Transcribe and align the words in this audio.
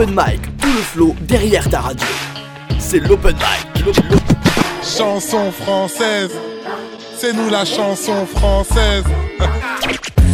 l'open 0.00 0.14
mic, 0.16 0.40
tout 0.58 0.66
le 0.68 0.80
flow 0.82 1.14
derrière 1.22 1.68
ta 1.68 1.80
radio. 1.80 2.06
C'est 2.78 3.00
l'open 3.00 3.34
mic. 3.36 3.84
l'open- 3.84 4.18
Chanson 4.82 5.52
française, 5.52 6.30
c'est 7.18 7.34
nous 7.34 7.50
la 7.50 7.64
chanson 7.66 8.24
française. 8.26 9.04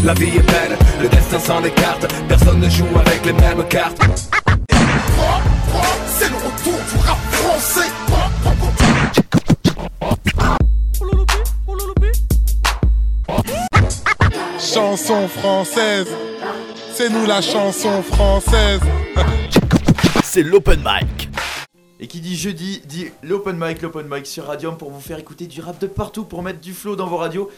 La 0.04 0.14
vie 0.14 0.36
est 0.36 0.46
belle, 0.46 0.78
le 1.02 1.08
destin 1.08 1.40
s'en 1.40 1.64
écarte 1.64 2.06
Personne 2.28 2.60
ne 2.60 2.68
joue 2.70 2.86
avec 3.04 3.26
les 3.26 3.32
mêmes 3.32 3.64
cartes 3.68 3.98
C'est 6.16 6.28
le 6.28 6.36
retour 6.36 6.78
du 6.92 7.04
rap 7.04 7.18
français. 7.32 7.90
Chanson 14.58 15.28
française, 15.28 16.06
c'est 16.94 17.08
nous 17.10 17.26
la 17.26 17.40
chanson 17.40 18.02
française. 18.02 18.80
C'est 20.36 20.42
l'open 20.42 20.80
mic. 20.84 21.30
Et 21.98 22.08
qui 22.08 22.20
dit 22.20 22.36
jeudi 22.36 22.82
dit 22.84 23.06
l'open 23.22 23.56
mic, 23.58 23.80
l'open 23.80 24.06
mic 24.06 24.26
sur 24.26 24.44
Radium 24.44 24.76
pour 24.76 24.90
vous 24.90 25.00
faire 25.00 25.18
écouter 25.18 25.46
du 25.46 25.62
rap 25.62 25.80
de 25.80 25.86
partout, 25.86 26.24
pour 26.24 26.42
mettre 26.42 26.60
du 26.60 26.74
flow 26.74 26.94
dans 26.94 27.06
vos 27.06 27.16
radios. 27.16 27.50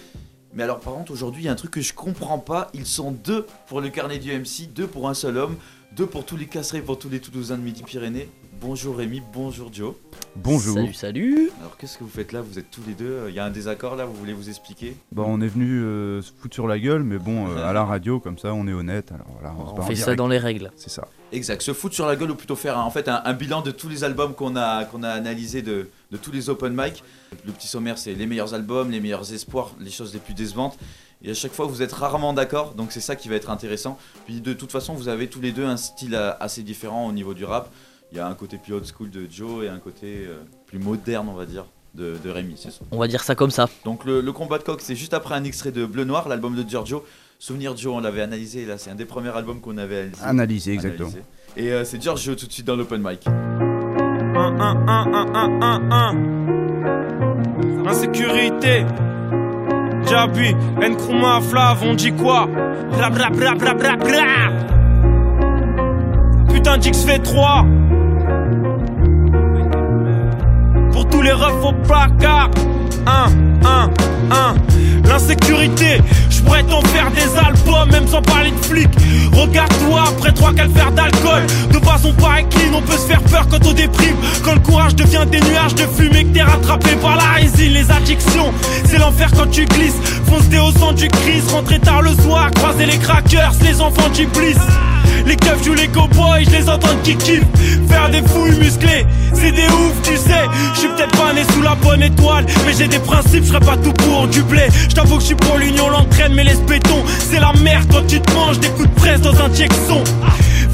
Mais 0.54 0.62
alors 0.62 0.78
par 0.78 0.94
contre 0.94 1.10
aujourd'hui 1.10 1.42
il 1.42 1.46
y 1.46 1.48
a 1.48 1.52
un 1.52 1.56
truc 1.56 1.72
que 1.72 1.80
je 1.80 1.92
comprends 1.92 2.38
pas, 2.38 2.68
ils 2.74 2.86
sont 2.86 3.10
deux 3.10 3.46
pour 3.66 3.80
le 3.80 3.88
carnet 3.88 4.18
du 4.18 4.30
MC, 4.30 4.72
deux 4.72 4.86
pour 4.86 5.08
un 5.08 5.14
seul 5.14 5.38
homme, 5.38 5.56
deux 5.96 6.06
pour 6.06 6.24
tous 6.24 6.36
les 6.36 6.46
casserets, 6.46 6.80
pour 6.80 7.00
tous 7.00 7.08
les 7.08 7.18
Toulousains 7.18 7.58
de 7.58 7.62
Midi-Pyrénées. 7.62 8.28
Bonjour 8.60 8.98
Rémi, 8.98 9.24
bonjour 9.32 9.72
Joe. 9.72 9.94
Bonjour. 10.36 10.76
Salut, 10.76 10.94
salut. 10.94 11.50
Alors 11.58 11.76
qu'est-ce 11.78 11.98
que 11.98 12.04
vous 12.04 12.10
faites 12.10 12.30
là? 12.30 12.42
Vous 12.42 12.60
êtes 12.60 12.70
tous 12.70 12.82
les 12.86 12.94
deux, 12.94 13.24
il 13.28 13.34
y 13.34 13.40
a 13.40 13.44
un 13.44 13.50
désaccord 13.50 13.96
là, 13.96 14.04
vous 14.04 14.14
voulez 14.14 14.32
vous 14.32 14.50
expliquer? 14.50 14.94
Bon, 15.10 15.24
on 15.26 15.40
est 15.40 15.48
venu 15.48 15.82
euh, 15.82 16.22
se 16.22 16.30
foutre 16.30 16.54
sur 16.54 16.68
la 16.68 16.78
gueule, 16.78 17.02
mais 17.02 17.18
bon, 17.18 17.48
euh, 17.48 17.68
à 17.68 17.72
la 17.72 17.84
radio, 17.84 18.20
comme 18.20 18.38
ça, 18.38 18.54
on 18.54 18.68
est 18.68 18.72
honnête. 18.72 19.10
Alors 19.10 19.26
voilà, 19.32 19.52
on, 19.58 19.82
fait 19.82 19.96
ça 19.96 20.04
direct. 20.04 20.18
dans 20.18 20.28
les 20.28 20.38
règles. 20.38 20.70
C'est 20.76 20.90
ça. 20.90 21.08
Exact, 21.30 21.60
se 21.60 21.74
foutre 21.74 21.94
sur 21.94 22.06
la 22.06 22.16
gueule 22.16 22.30
ou 22.30 22.34
plutôt 22.34 22.56
faire 22.56 22.78
un- 22.78 22.82
en 22.84 22.90
fait 22.90 23.06
un, 23.08 23.20
un 23.24 23.32
bilan 23.34 23.60
de 23.60 23.70
tous 23.70 23.88
les 23.88 24.02
albums 24.02 24.34
qu'on 24.34 24.56
a, 24.56 24.84
qu'on 24.86 25.02
a 25.02 25.10
analysés 25.10 25.60
de, 25.60 25.88
de 26.10 26.16
tous 26.16 26.32
les 26.32 26.48
open 26.48 26.72
mic. 26.74 27.04
Le 27.44 27.52
petit 27.52 27.68
sommaire 27.68 27.98
c'est 27.98 28.14
les 28.14 28.26
meilleurs 28.26 28.54
albums, 28.54 28.90
les 28.90 29.00
meilleurs 29.00 29.30
espoirs, 29.32 29.72
les 29.78 29.90
choses 29.90 30.14
les 30.14 30.20
plus 30.20 30.32
décevantes. 30.34 30.78
Et 31.22 31.30
à 31.30 31.34
chaque 31.34 31.52
fois 31.52 31.66
vous 31.66 31.82
êtes 31.82 31.92
rarement 31.92 32.32
d'accord, 32.32 32.72
donc 32.74 32.92
c'est 32.92 33.00
ça 33.02 33.14
qui 33.14 33.28
va 33.28 33.34
être 33.34 33.50
intéressant. 33.50 33.98
Puis 34.24 34.40
de 34.40 34.54
toute 34.54 34.72
façon 34.72 34.94
vous 34.94 35.08
avez 35.08 35.28
tous 35.28 35.40
les 35.42 35.52
deux 35.52 35.66
un 35.66 35.76
style 35.76 36.14
assez 36.40 36.62
différent 36.62 37.06
au 37.06 37.12
niveau 37.12 37.34
du 37.34 37.44
rap. 37.44 37.68
Il 38.10 38.16
y 38.16 38.20
a 38.20 38.26
un 38.26 38.34
côté 38.34 38.56
plus 38.56 38.72
old 38.72 38.86
school 38.86 39.10
de 39.10 39.26
Joe 39.30 39.64
et 39.66 39.68
un 39.68 39.78
côté 39.80 40.24
euh, 40.26 40.38
plus 40.66 40.78
moderne 40.78 41.28
on 41.28 41.34
va 41.34 41.44
dire 41.44 41.66
de, 41.94 42.16
de 42.24 42.30
Rémi, 42.30 42.54
c'est 42.56 42.70
ça. 42.70 42.80
On 42.90 42.98
va 42.98 43.06
dire 43.08 43.22
ça 43.22 43.34
comme 43.34 43.50
ça. 43.50 43.68
Donc 43.84 44.06
le, 44.06 44.22
le 44.22 44.32
combat 44.32 44.56
de 44.56 44.62
coq 44.62 44.80
c'est 44.80 44.96
juste 44.96 45.12
après 45.12 45.34
un 45.34 45.44
extrait 45.44 45.72
de 45.72 45.84
Bleu 45.84 46.04
Noir, 46.04 46.26
l'album 46.28 46.54
de 46.56 46.66
Giorgio. 46.66 47.04
Souvenir 47.40 47.76
Joe 47.76 47.94
on 47.94 48.00
l'avait 48.00 48.22
analysé, 48.22 48.66
là 48.66 48.78
c'est 48.78 48.90
un 48.90 48.96
des 48.96 49.04
premiers 49.04 49.28
albums 49.28 49.60
qu'on 49.60 49.78
avait 49.78 49.98
analysé. 50.00 50.22
Analysé, 50.24 50.72
exactement. 50.72 51.08
Analysé. 51.08 51.24
Et 51.56 51.72
euh, 51.72 51.84
c'est 51.84 52.02
Giorgio 52.02 52.34
tout 52.34 52.46
de 52.46 52.52
suite 52.52 52.66
dans 52.66 52.74
l'open 52.74 53.00
mic. 53.00 53.24
Insécurité. 57.86 58.84
Jabi, 60.04 60.52
Nkrumah, 60.80 61.40
Flav, 61.42 61.78
on 61.84 61.94
dit 61.94 62.12
quoi? 62.12 62.46
Bra 62.90 63.10
bra 63.10 63.30
bra 63.30 63.54
bra 63.54 63.74
bra 63.74 63.96
bra 63.96 64.24
Putain 66.48 66.78
d'X 66.78 67.04
fait 67.04 67.18
3 67.20 67.66
Pour 70.90 71.08
tous 71.08 71.22
les 71.22 71.32
refs 71.32 71.64
au 71.64 71.72
placard 71.84 72.50
1, 73.06 73.26
1, 73.64 73.90
1 74.30 74.77
L'insécurité, 75.08 76.00
je 76.30 76.40
pourrais 76.40 76.62
t'en 76.64 76.82
faire 76.82 77.10
des 77.10 77.38
albums, 77.38 77.90
même 77.90 78.06
sans 78.06 78.22
parler 78.22 78.50
de 78.50 78.64
flics. 78.64 78.88
Regarde-toi 79.32 80.04
après 80.06 80.32
trois 80.32 80.52
calvaires 80.52 80.92
d'alcool. 80.92 81.46
De 81.72 81.78
façon 81.84 82.12
pareille 82.12 82.46
clean, 82.50 82.74
on 82.74 82.82
peut 82.82 82.96
se 82.96 83.06
faire 83.06 83.22
peur 83.22 83.46
quand 83.50 83.66
on 83.66 83.72
déprime. 83.72 84.16
Quand 84.44 84.54
le 84.54 84.60
courage 84.60 84.94
devient 84.94 85.24
des 85.30 85.40
nuages 85.40 85.74
de 85.74 85.84
fumée, 85.96 86.24
que 86.24 86.34
t'es 86.34 86.42
rattrapé 86.42 86.90
par 87.00 87.16
la 87.16 87.32
résine, 87.32 87.72
les 87.72 87.90
addictions. 87.90 88.52
C'est 88.84 88.98
l'enfer 88.98 89.30
quand 89.36 89.50
tu 89.50 89.64
glisses. 89.64 90.00
Fonce 90.26 90.48
des 90.48 90.58
au 90.58 90.72
centre 90.72 90.94
du 90.94 91.08
crise, 91.08 91.50
rentrer 91.52 91.78
tard 91.78 92.02
le 92.02 92.12
soir, 92.22 92.50
croiser 92.50 92.86
les 92.86 92.98
crackers, 92.98 93.52
les 93.62 93.80
enfants 93.80 94.10
du 94.10 94.26
bliss. 94.26 94.58
Les 95.26 95.36
keufs 95.36 95.64
jouent 95.64 95.74
les 95.74 95.88
cowboys, 95.88 96.44
je 96.44 96.50
les 96.50 96.68
entends 96.68 96.96
qui 97.02 97.16
kiffent. 97.16 97.44
Faire 97.88 98.10
des 98.10 98.22
fouilles 98.28 98.58
musclées, 98.58 99.06
c'est 99.34 99.52
des 99.52 99.66
ouf, 99.66 99.94
tu 100.02 100.16
sais. 100.16 100.44
Je 100.74 100.78
suis 100.80 100.88
peut-être 100.88 101.16
pas 101.16 101.32
né 101.32 101.42
sous 101.52 101.62
la 101.62 101.74
bonne 101.74 102.02
étoile, 102.02 102.44
mais 102.66 102.72
j'ai 102.76 102.88
des 102.88 102.98
principes, 102.98 103.44
je 103.44 103.58
pas 103.58 103.76
tout 103.76 103.92
pour 103.92 104.26
du 104.28 104.42
blé. 104.42 104.66
Je 104.88 104.94
que 104.94 105.20
je 105.20 105.26
suis 105.26 105.34
pour 105.34 105.56
l'union, 105.56 105.88
l'entraîne, 105.88 106.34
mais 106.34 106.44
les 106.44 106.54
béton. 106.54 107.02
C'est 107.30 107.40
la 107.40 107.52
merde 107.62 107.86
quand 107.90 108.06
tu 108.06 108.20
te 108.20 108.32
manges 108.32 108.58
des 108.58 108.68
coups 108.68 108.88
de 108.88 108.94
presse 108.94 109.20
dans 109.20 109.34
un 109.40 109.52
Jackson. 109.52 110.02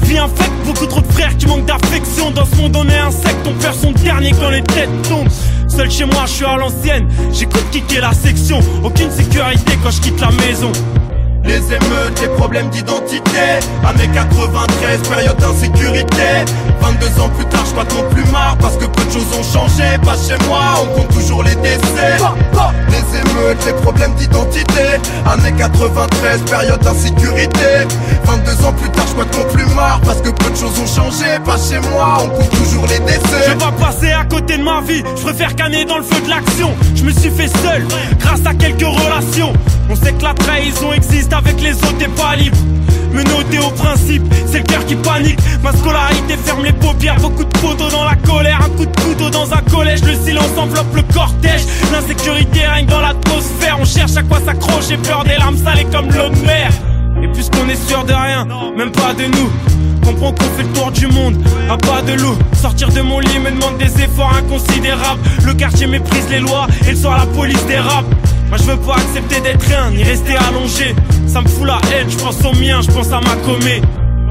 Vie 0.03 0.17
infecte, 0.17 0.53
beaucoup 0.65 0.85
trop 0.85 1.01
de 1.01 1.11
frères 1.11 1.35
qui 1.37 1.47
manquent 1.47 1.65
d'affection. 1.65 2.31
Dans 2.31 2.45
ce 2.45 2.55
monde, 2.55 2.75
on 2.75 2.87
est 2.89 2.97
insecte, 2.97 3.47
on 3.47 3.53
perd 3.53 3.75
son 3.75 3.91
dernier 3.91 4.31
quand 4.31 4.49
les 4.49 4.61
têtes 4.61 4.89
tombent. 5.09 5.29
Seul 5.67 5.89
chez 5.89 6.05
moi, 6.05 6.23
je 6.25 6.31
suis 6.31 6.45
à 6.45 6.57
l'ancienne. 6.57 7.07
J'écoute 7.33 7.65
kicker 7.71 8.01
la 8.01 8.13
section. 8.13 8.59
Aucune 8.83 9.11
sécurité 9.11 9.77
quand 9.83 9.91
je 9.91 10.01
quitte 10.01 10.21
la 10.21 10.31
maison. 10.31 10.71
Les 12.21 12.27
problèmes 12.27 12.69
d'identité. 12.69 13.39
Années 13.83 14.09
93, 14.13 15.01
période 15.09 15.37
d'insécurité 15.37 16.45
22 16.85 17.21
ans 17.21 17.29
plus 17.29 17.45
tard, 17.45 17.65
je 17.65 17.73
pas 17.73 17.83
non 17.95 18.09
plus 18.11 18.23
marre 18.31 18.57
Parce 18.57 18.77
que 18.77 18.85
peu 18.85 19.03
de 19.05 19.11
choses 19.11 19.27
ont 19.37 19.43
changé 19.43 19.97
Pas 20.03 20.15
chez 20.15 20.37
moi, 20.47 20.59
on 20.83 20.99
compte 20.99 21.09
toujours 21.09 21.43
les 21.43 21.55
décès 21.55 22.17
Les 22.89 23.19
émeutes, 23.19 23.65
les 23.65 23.73
problèmes 23.73 24.13
d'identité 24.15 24.99
Années 25.25 25.53
93, 25.57 26.41
période 26.41 26.79
d'insécurité 26.81 27.87
22 28.25 28.65
ans 28.65 28.73
plus 28.73 28.89
tard, 28.89 29.05
je 29.07 29.15
pas 29.15 29.37
non 29.37 29.53
plus 29.53 29.65
marre 29.73 29.99
Parce 30.01 30.21
que 30.21 30.29
peu 30.29 30.49
de 30.51 30.55
choses 30.55 30.79
ont 30.79 30.87
changé 31.01 31.25
Pas 31.43 31.57
chez 31.57 31.79
moi, 31.89 32.17
on 32.23 32.29
compte 32.29 32.51
toujours 32.51 32.85
les 32.87 32.97
Je 32.97 33.01
décès 33.01 33.49
vais 33.49 33.55
pas 33.55 33.71
passer 33.71 34.11
à 34.11 34.23
côté 34.23 34.57
de 34.57 34.63
ma 34.63 34.81
vie, 34.81 35.03
je 35.15 35.21
préfère 35.21 35.55
canner 35.55 35.85
dans 35.85 35.97
le 35.97 36.03
feu 36.03 36.21
de 36.21 36.29
l'action. 36.29 36.73
Je 36.95 37.03
me 37.03 37.11
suis 37.11 37.29
fait 37.29 37.47
seul, 37.47 37.83
grâce 38.19 38.45
à 38.45 38.53
quelques 38.53 38.81
relations. 38.81 39.53
On 39.89 39.95
sait 39.95 40.13
que 40.13 40.23
la 40.23 40.33
trahison 40.33 40.93
existe 40.93 41.33
avec 41.33 41.61
les 41.61 41.73
autres, 41.73 41.97
t'es 41.97 42.07
pas 42.07 42.35
libre. 42.35 42.57
Menotté 43.15 43.59
au 43.59 43.69
principe, 43.69 44.23
c'est 44.45 44.57
le 44.57 44.63
cœur 44.65 44.85
qui 44.85 44.95
panique. 44.95 45.39
Ma 45.63 45.71
scolarité 45.71 46.35
ferme 46.43 46.65
les 46.65 46.73
paupières, 46.73 47.15
beaucoup 47.21 47.45
de 47.45 47.59
poteaux 47.59 47.89
dans 47.89 48.03
la 48.03 48.15
colère. 48.15 48.59
Un 48.61 48.69
coup 48.77 48.85
de 48.85 48.99
couteau 48.99 49.29
dans 49.29 49.53
un 49.53 49.61
collège, 49.71 50.03
le 50.03 50.15
silence 50.15 50.49
enveloppe 50.57 50.93
le 50.93 51.01
cortège. 51.13 51.61
L'insécurité 51.93 52.67
règne 52.67 52.87
dans 52.87 52.99
l'atmosphère. 52.99 53.77
On 53.79 53.85
cherche 53.85 54.17
à 54.17 54.23
quoi 54.23 54.39
s'accrocher, 54.45 54.97
peur 54.97 55.23
des 55.23 55.37
larmes 55.37 55.57
salées 55.57 55.87
comme 55.89 56.07
l'eau 56.07 56.29
de 56.29 56.45
mer. 56.45 56.69
Et 57.23 57.27
puisqu'on 57.29 57.69
est 57.69 57.87
sûr 57.87 58.03
de 58.03 58.11
rien, 58.13 58.45
même 58.75 58.91
pas 58.91 59.13
de 59.13 59.25
nous. 59.25 59.49
Comprends 60.03 60.33
qu'on 60.33 60.43
fait 60.57 60.63
le 60.63 60.73
tour 60.73 60.91
du 60.91 61.07
monde, 61.07 61.37
à 61.69 61.77
pas 61.77 62.01
de 62.01 62.13
loup. 62.19 62.37
Sortir 62.61 62.89
de 62.89 63.01
mon 63.01 63.19
lit 63.19 63.39
me 63.39 63.49
demande 63.49 63.77
des 63.77 64.03
efforts 64.03 64.33
inconsidérables. 64.35 65.21
Le 65.45 65.53
quartier 65.53 65.87
méprise 65.87 66.27
les 66.29 66.39
lois 66.39 66.67
et 66.85 66.91
le 66.91 66.97
soir 66.97 67.17
la 67.17 67.25
police 67.27 67.65
dérape. 67.65 68.05
Moi 68.49 68.57
je 68.57 68.63
veux 68.63 68.77
pas 68.77 68.95
accepter 68.95 69.41
d'être 69.41 69.65
rien, 69.65 69.91
ni 69.91 70.03
rester 70.03 70.35
allongé. 70.35 70.95
Ça 71.27 71.41
me 71.41 71.47
fout 71.47 71.65
la 71.65 71.79
haine, 71.91 72.09
je 72.09 72.17
pense 72.17 72.43
au 72.45 72.53
mien, 72.53 72.81
je 72.81 72.91
pense 72.91 73.11
à 73.11 73.19
ma 73.21 73.35
commet. 73.45 73.81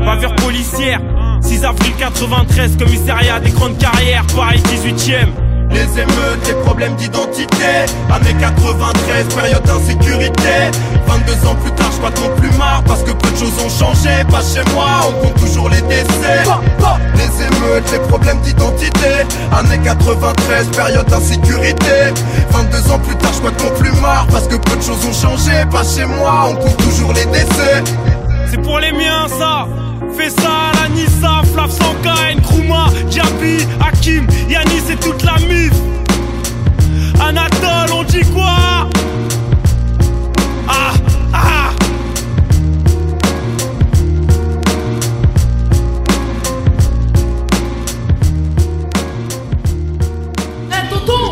Bavure 0.04 0.34
policière, 0.36 1.00
6 1.40 1.64
avril 1.64 1.92
93, 1.98 2.76
commissariat 2.76 3.40
des 3.40 3.50
grandes 3.50 3.78
carrières, 3.78 4.24
Paris 4.34 4.60
18ème. 4.60 5.43
Les 5.74 6.00
émeutes, 6.00 6.46
les 6.46 6.54
problèmes 6.62 6.94
d'identité. 6.94 7.84
Années 8.08 8.36
93, 8.38 9.26
période 9.34 9.62
d'insécurité. 9.64 10.70
22 11.06 11.48
ans 11.48 11.54
plus 11.56 11.72
tard, 11.72 11.90
je 11.92 12.00
pas 12.00 12.20
non 12.20 12.36
plus 12.36 12.50
marre 12.56 12.82
Parce 12.84 13.02
que 13.02 13.10
peu 13.10 13.30
de 13.30 13.36
choses 13.36 13.58
ont 13.58 13.68
changé. 13.68 14.24
Pas 14.30 14.40
chez 14.40 14.62
moi, 14.72 14.86
on 15.08 15.26
compte 15.26 15.34
toujours 15.40 15.68
les 15.68 15.80
décès. 15.82 16.44
Les 17.16 17.42
émeutes, 17.42 17.90
les 17.92 17.98
problèmes 18.08 18.40
d'identité. 18.40 19.26
Années 19.52 19.80
93, 19.82 20.68
période 20.68 21.06
d'insécurité. 21.06 22.14
22 22.50 22.92
ans 22.92 22.98
plus 23.00 23.16
tard, 23.16 23.32
je 23.34 23.40
pas 23.40 23.64
non 23.64 23.70
plus 23.76 23.92
marre 24.00 24.26
Parce 24.30 24.46
que 24.46 24.54
peu 24.54 24.76
de 24.76 24.82
choses 24.82 25.04
ont 25.04 25.12
changé. 25.12 25.64
Pas 25.72 25.82
chez 25.82 26.04
moi, 26.04 26.50
on 26.50 26.54
compte 26.54 26.76
toujours 26.76 27.12
les 27.12 27.26
décès. 27.26 27.82
C'est 28.48 28.62
pour 28.62 28.78
les 28.78 28.92
miens 28.92 29.26
ça 29.28 29.66
Fais 30.16 30.30
ça 30.30 30.70
à 30.72 30.82
la 30.82 30.88
Nissa, 30.88 31.42
Flav 31.52 31.70
Sanka, 31.70 32.14
Nkrumah, 32.36 32.88
Diaby, 33.10 33.66
Hakim, 33.80 34.26
Yanis 34.48 34.90
et 34.92 34.96
toute 34.96 35.22
la 35.22 35.34
mif. 35.48 35.72
Anatole, 37.20 37.92
on 37.94 38.04
dit 38.04 38.24
quoi? 38.32 38.88
Ah, 40.68 40.92
ah. 41.32 41.70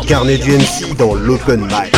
Carnet 0.07 0.37
du 0.37 0.51
MC 0.51 0.95
dans 0.97 1.15
l'open 1.15 1.61
mic. 1.61 1.92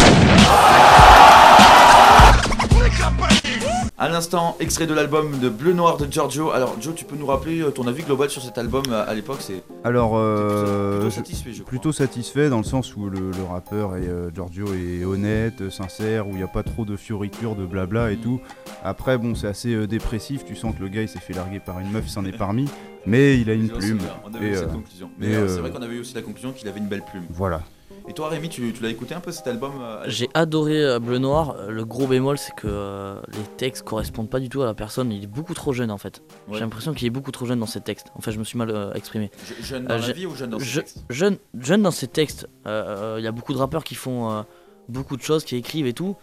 À 3.97 4.09
l'instant, 4.09 4.57
extrait 4.59 4.87
de 4.87 4.93
l'album 4.93 5.39
de 5.39 5.47
Bleu 5.47 5.71
Noir 5.71 5.95
de 5.95 6.05
Giorgio. 6.11 6.51
Alors, 6.51 6.75
Joe, 6.81 6.93
tu 6.93 7.05
peux 7.05 7.15
nous 7.15 7.27
rappeler 7.27 7.61
euh, 7.61 7.71
ton 7.71 7.87
avis 7.87 8.03
global 8.03 8.29
sur 8.29 8.41
cet 8.41 8.57
album 8.57 8.83
euh, 8.89 9.05
à 9.07 9.13
l'époque 9.13 9.37
C'est 9.39 9.63
Alors, 9.85 10.09
plutôt, 10.09 10.21
euh, 10.21 10.95
plutôt 10.99 11.11
satisfait, 11.11 11.53
je 11.53 11.59
crois. 11.61 11.69
plutôt 11.69 11.91
satisfait 11.93 12.49
dans 12.49 12.57
le 12.57 12.65
sens 12.65 12.93
où 12.97 13.09
le, 13.09 13.31
le 13.31 13.43
rappeur 13.49 13.95
et 13.95 14.05
euh, 14.05 14.29
Giorgio 14.35 14.65
est 14.73 15.05
honnête, 15.05 15.69
sincère, 15.69 16.27
où 16.27 16.31
il 16.31 16.35
n'y 16.35 16.43
a 16.43 16.47
pas 16.47 16.63
trop 16.63 16.83
de 16.83 16.97
fioritures, 16.97 17.55
de 17.55 17.65
blabla 17.65 18.11
et 18.11 18.17
tout. 18.17 18.41
Après, 18.83 19.17
bon, 19.17 19.33
c'est 19.33 19.47
assez 19.47 19.73
euh, 19.73 19.87
dépressif. 19.87 20.43
Tu 20.43 20.57
sens 20.57 20.75
que 20.75 20.81
le 20.83 20.89
gars 20.89 21.01
il 21.03 21.07
s'est 21.07 21.19
fait 21.19 21.33
larguer 21.33 21.61
par 21.61 21.79
une 21.79 21.89
meuf, 21.89 22.03
il 22.05 22.11
s'en 22.11 22.25
est 22.25 22.37
parmi, 22.37 22.67
mais 23.05 23.39
il 23.39 23.49
a 23.49 23.53
une 23.55 23.69
plume. 23.69 23.99
On 24.29 24.33
avait 24.35 24.47
Et, 24.47 24.51
eu 24.51 24.55
cette 24.55 24.73
conclusion. 24.73 25.09
Mais 25.17 25.31
c'est 25.47 25.59
vrai 25.59 25.71
qu'on 25.71 25.81
avait 25.81 25.95
eu 25.95 25.99
aussi 26.01 26.15
la 26.15 26.21
conclusion 26.21 26.51
qu'il 26.51 26.67
avait 26.67 26.79
une 26.81 26.89
belle 26.89 27.03
plume. 27.09 27.23
Voilà. 27.29 27.61
Et 28.07 28.13
toi, 28.13 28.29
Rémi, 28.29 28.49
tu, 28.49 28.71
tu 28.71 28.83
l'as 28.83 28.89
écouté 28.89 29.15
un 29.15 29.19
peu 29.19 29.31
cet 29.31 29.47
album 29.47 29.71
euh, 29.81 30.03
J'ai 30.07 30.29
adoré 30.35 30.79
euh, 30.83 30.99
Bleu 30.99 31.17
Noir. 31.17 31.55
Le 31.69 31.83
gros 31.85 32.05
bémol, 32.05 32.37
c'est 32.37 32.53
que 32.55 32.67
euh, 32.67 33.19
les 33.33 33.41
textes 33.57 33.83
correspondent 33.83 34.29
pas 34.29 34.39
du 34.39 34.47
tout 34.47 34.61
à 34.61 34.65
la 34.65 34.75
personne. 34.75 35.11
Il 35.11 35.23
est 35.23 35.27
beaucoup 35.27 35.55
trop 35.55 35.73
jeune 35.73 35.89
en 35.89 35.97
fait. 35.97 36.21
Ouais. 36.47 36.53
J'ai 36.55 36.59
l'impression 36.59 36.93
qu'il 36.93 37.07
est 37.07 37.11
beaucoup 37.11 37.31
trop 37.31 37.45
jeune 37.47 37.59
dans 37.59 37.65
ses 37.65 37.81
textes. 37.81 38.07
En 38.15 38.21
fait, 38.21 38.31
je 38.31 38.37
me 38.37 38.43
suis 38.43 38.59
mal 38.59 38.69
euh, 38.69 38.93
exprimé. 38.93 39.31
Je- 39.59 39.65
Jeune 39.65 39.85
dans 39.85 39.95
Euh, 39.95 39.99
la 40.07 40.11
vie 40.13 40.27
ou 40.27 40.35
jeune 40.35 40.51
dans 40.51 40.59
ses 40.59 40.65
Je- 40.65 40.79
textes 40.81 41.03
jeune, 41.09 41.37
jeune 41.59 41.81
dans 41.81 41.91
ses 41.91 42.07
textes. 42.07 42.47
Euh, 42.67 43.15
euh, 43.15 43.19
Il 43.19 43.23
y 43.23 43.27
a 43.27 43.31
beaucoup 43.31 43.53
de 43.53 43.57
rappeurs 43.57 43.83
qui 43.83 43.95
font 43.95 44.29
euh, 44.31 44.43
beaucoup 44.87 45.17
de 45.17 45.23
choses, 45.23 45.43
qui 45.43 45.55
écrivent 45.55 45.87
et 45.87 45.93
tout. 45.93 46.15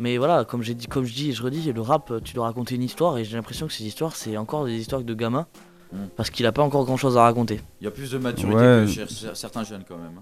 Mais 0.00 0.18
voilà, 0.18 0.44
comme 0.44 0.62
j'ai 0.64 0.74
dit, 0.74 0.86
comme 0.88 1.04
je 1.04 1.14
dis 1.14 1.30
et 1.30 1.32
je 1.32 1.42
redis, 1.44 1.72
le 1.72 1.80
rap, 1.80 2.12
tu 2.24 2.34
dois 2.34 2.46
raconter 2.46 2.74
une 2.74 2.82
histoire 2.82 3.18
et 3.18 3.24
j'ai 3.24 3.36
l'impression 3.36 3.66
que 3.68 3.72
ces 3.72 3.84
histoires, 3.84 4.16
c'est 4.16 4.36
encore 4.36 4.64
des 4.64 4.76
histoires 4.76 5.02
de 5.04 5.14
gamins. 5.14 5.46
Mm. 5.92 5.96
Parce 6.16 6.30
qu'il 6.30 6.44
a 6.46 6.52
pas 6.52 6.62
encore 6.62 6.84
grand 6.84 6.96
chose 6.96 7.16
à 7.18 7.22
raconter. 7.22 7.60
Il 7.80 7.84
y 7.84 7.86
a 7.86 7.90
plus 7.90 8.10
de 8.10 8.18
maturité 8.18 8.56
Ouais. 8.56 8.84
que 8.86 8.90
chez 8.90 9.04
cer- 9.04 9.34
certains 9.34 9.62
jeunes 9.64 9.84
quand 9.88 9.96
même. 9.98 10.18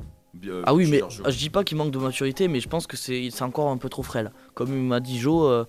Euh, 0.46 0.62
Ah 0.67 0.75
oui, 0.75 0.88
mais 0.90 1.02
je 1.08 1.37
dis 1.37 1.50
pas 1.50 1.64
qu'il 1.64 1.76
manque 1.76 1.90
de 1.90 1.99
maturité, 1.99 2.49
mais 2.49 2.61
je 2.61 2.69
pense 2.69 2.87
que 2.87 2.96
c'est 2.96 3.43
encore 3.43 3.70
un 3.70 3.76
peu 3.76 3.88
trop 3.88 4.02
frêle. 4.02 4.32
Comme 4.55 4.73
il 4.73 4.82
m'a 4.82 5.00
dit 5.00 5.19
Joe, 5.19 5.50
euh, 5.50 5.64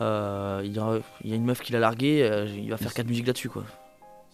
euh, 0.00 0.62
il, 0.64 0.72
y 0.72 0.78
a, 0.78 0.98
il 1.22 1.30
y 1.30 1.32
a 1.32 1.36
une 1.36 1.44
meuf 1.44 1.60
qui 1.60 1.72
l'a 1.72 1.80
largué, 1.80 2.46
il 2.56 2.70
va 2.70 2.76
faire 2.76 2.94
quatre 2.94 3.08
musiques 3.08 3.26
là-dessus 3.26 3.48
quoi. 3.48 3.64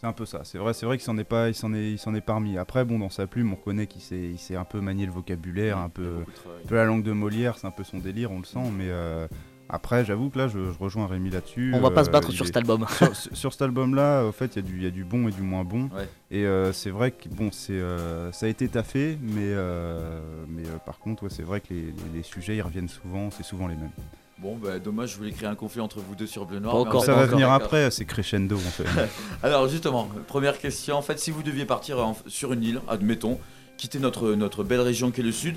C'est 0.01 0.07
un 0.07 0.15
peu 0.15 0.25
ça. 0.25 0.41
C'est 0.45 0.57
vrai, 0.57 0.73
c'est 0.73 0.87
vrai 0.87 0.97
qu'il 0.97 1.05
s'en 1.05 1.19
est 1.19 1.25
pas, 1.25 1.49
il 1.49 1.55
s'en 1.55 1.75
est, 1.75 1.91
il 1.93 1.99
s'en 1.99 2.15
est 2.15 2.23
parmi. 2.23 2.57
Après, 2.57 2.87
bon, 2.87 2.99
dans 2.99 3.11
sa 3.11 3.27
plume, 3.27 3.53
on 3.53 3.57
connaît 3.57 3.87
qu'il 3.87 4.01
il 4.17 4.39
sait 4.39 4.57
un 4.57 4.65
peu 4.65 4.81
manier 4.81 5.05
le 5.05 5.13
vocabulaire, 5.13 5.77
un 5.77 5.91
peu, 5.91 6.25
un 6.65 6.67
peu 6.67 6.77
la 6.77 6.87
langue 6.87 7.03
de 7.03 7.13
Molière. 7.13 7.59
C'est 7.59 7.67
un 7.67 7.71
peu 7.71 7.85
son 7.85 7.99
délire, 7.99 8.33
on 8.33 8.39
le 8.39 8.47
sent. 8.47 8.71
Mais 8.75 8.87
euh, 8.89 9.29
après, 9.73 10.05
j'avoue 10.05 10.31
que 10.31 10.39
là, 10.39 10.49
je, 10.49 10.59
je 10.73 10.79
rejoins 10.79 11.07
Rémi 11.07 11.31
là-dessus. 11.31 11.73
On 11.75 11.81
va 11.81 11.91
pas 11.91 12.03
Euh, 12.03 12.05
se 12.05 12.11
battre 12.11 12.29
il 12.31 12.35
sur 12.35 12.45
est- 12.45 12.49
cet 12.49 12.57
album. 12.57 12.87
sur, 13.33 13.53
cet 13.53 13.63
album-là, 13.63 14.25
au 14.25 14.33
fait, 14.33 14.57
il 14.57 14.57
y, 14.57 14.59
a 14.59 14.63
du- 14.63 14.77
il 14.79 14.83
y 14.83 14.87
a 14.87 14.91
du 14.91 15.05
bon 15.05 15.29
et 15.29 15.31
du 15.33 15.43
moins 15.43 15.65
bon. 15.65 15.85
Ouais. 15.97 16.09
Et 16.31 16.45
euh, 16.47 16.73
c'est 16.73 16.91
vrai 16.91 17.11
que 17.13 17.29
bon, 17.29 17.51
c'est, 17.53 17.73
euh, 17.73 18.31
ça 18.33 18.47
a 18.47 18.49
été 18.49 18.69
taffé, 18.69 19.19
mais, 19.23 19.37
euh, 19.43 20.21
mais 20.49 20.63
euh, 20.67 20.79
par 20.85 20.99
contre, 20.99 21.23
ouais, 21.25 21.31
c'est 21.31 21.43
vrai 21.43 21.61
que 21.61 21.67
les, 21.73 21.81
les- 21.83 21.93
les 22.17 22.23
sujets, 22.23 22.57
ils 22.57 22.63
reviennent 22.63 22.89
souvent, 22.89 23.31
c'est 23.31 23.43
souvent 23.45 23.67
les 23.69 23.77
mêmes. 23.77 23.91
Bon, 24.39 24.57
bah 24.57 24.79
dommage, 24.79 25.13
je 25.13 25.17
voulais 25.19 25.33
créer 25.33 25.49
un 25.51 25.55
conflit 25.55 25.83
entre 25.83 26.01
vous 26.01 26.15
deux 26.15 26.27
sur 26.27 26.47
Bleu 26.47 26.61
Noir. 26.61 26.73
Pas 26.73 26.79
mais 26.81 26.87
en 26.87 26.89
encore, 26.89 27.01
fait, 27.03 27.07
ça 27.07 27.13
va 27.15 27.19
encore, 27.25 27.33
venir 27.33 27.53
après, 27.53 27.91
c'est 27.91 28.07
crescendo 28.07 28.57
en 28.57 28.59
fait. 28.61 28.85
Alors 29.43 29.69
justement, 29.69 30.09
première 30.29 30.59
question, 30.59 30.97
en 30.97 31.03
fait, 31.03 31.19
si 31.19 31.31
vous 31.31 31.43
deviez 31.43 31.67
partir 31.67 31.99
en- 31.99 32.17
sur 32.27 32.55
une 32.55 32.63
île, 32.65 32.81
admettons, 32.89 33.39
quitter 33.77 33.99
notre, 33.99 34.33
notre 34.33 34.65
belle 34.65 34.81
région 34.81 35.11
qui 35.11 35.21
est 35.21 35.25
le 35.25 35.33
sud, 35.33 35.57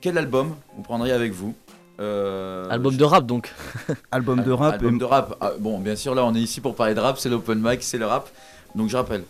quel 0.00 0.18
album 0.18 0.56
vous 0.76 0.82
prendriez 0.82 1.12
avec 1.12 1.32
vous? 1.32 1.54
Euh, 2.00 2.68
album 2.70 2.96
de 2.96 3.04
rap 3.04 3.26
donc. 3.26 3.52
album 4.10 4.42
de 4.42 4.50
rap, 4.50 4.74
Album 4.74 4.96
et- 4.96 4.98
de 4.98 5.04
rap. 5.04 5.36
Ah, 5.40 5.52
bon, 5.58 5.78
bien 5.78 5.96
sûr, 5.96 6.14
là, 6.14 6.24
on 6.24 6.34
est 6.34 6.40
ici 6.40 6.60
pour 6.60 6.74
parler 6.74 6.94
de 6.94 7.00
rap, 7.00 7.18
c'est 7.18 7.28
l'open 7.28 7.60
mic, 7.62 7.82
c'est 7.82 7.98
le 7.98 8.06
rap. 8.06 8.28
Donc 8.74 8.88
je 8.88 8.96
rappelle, 8.96 9.24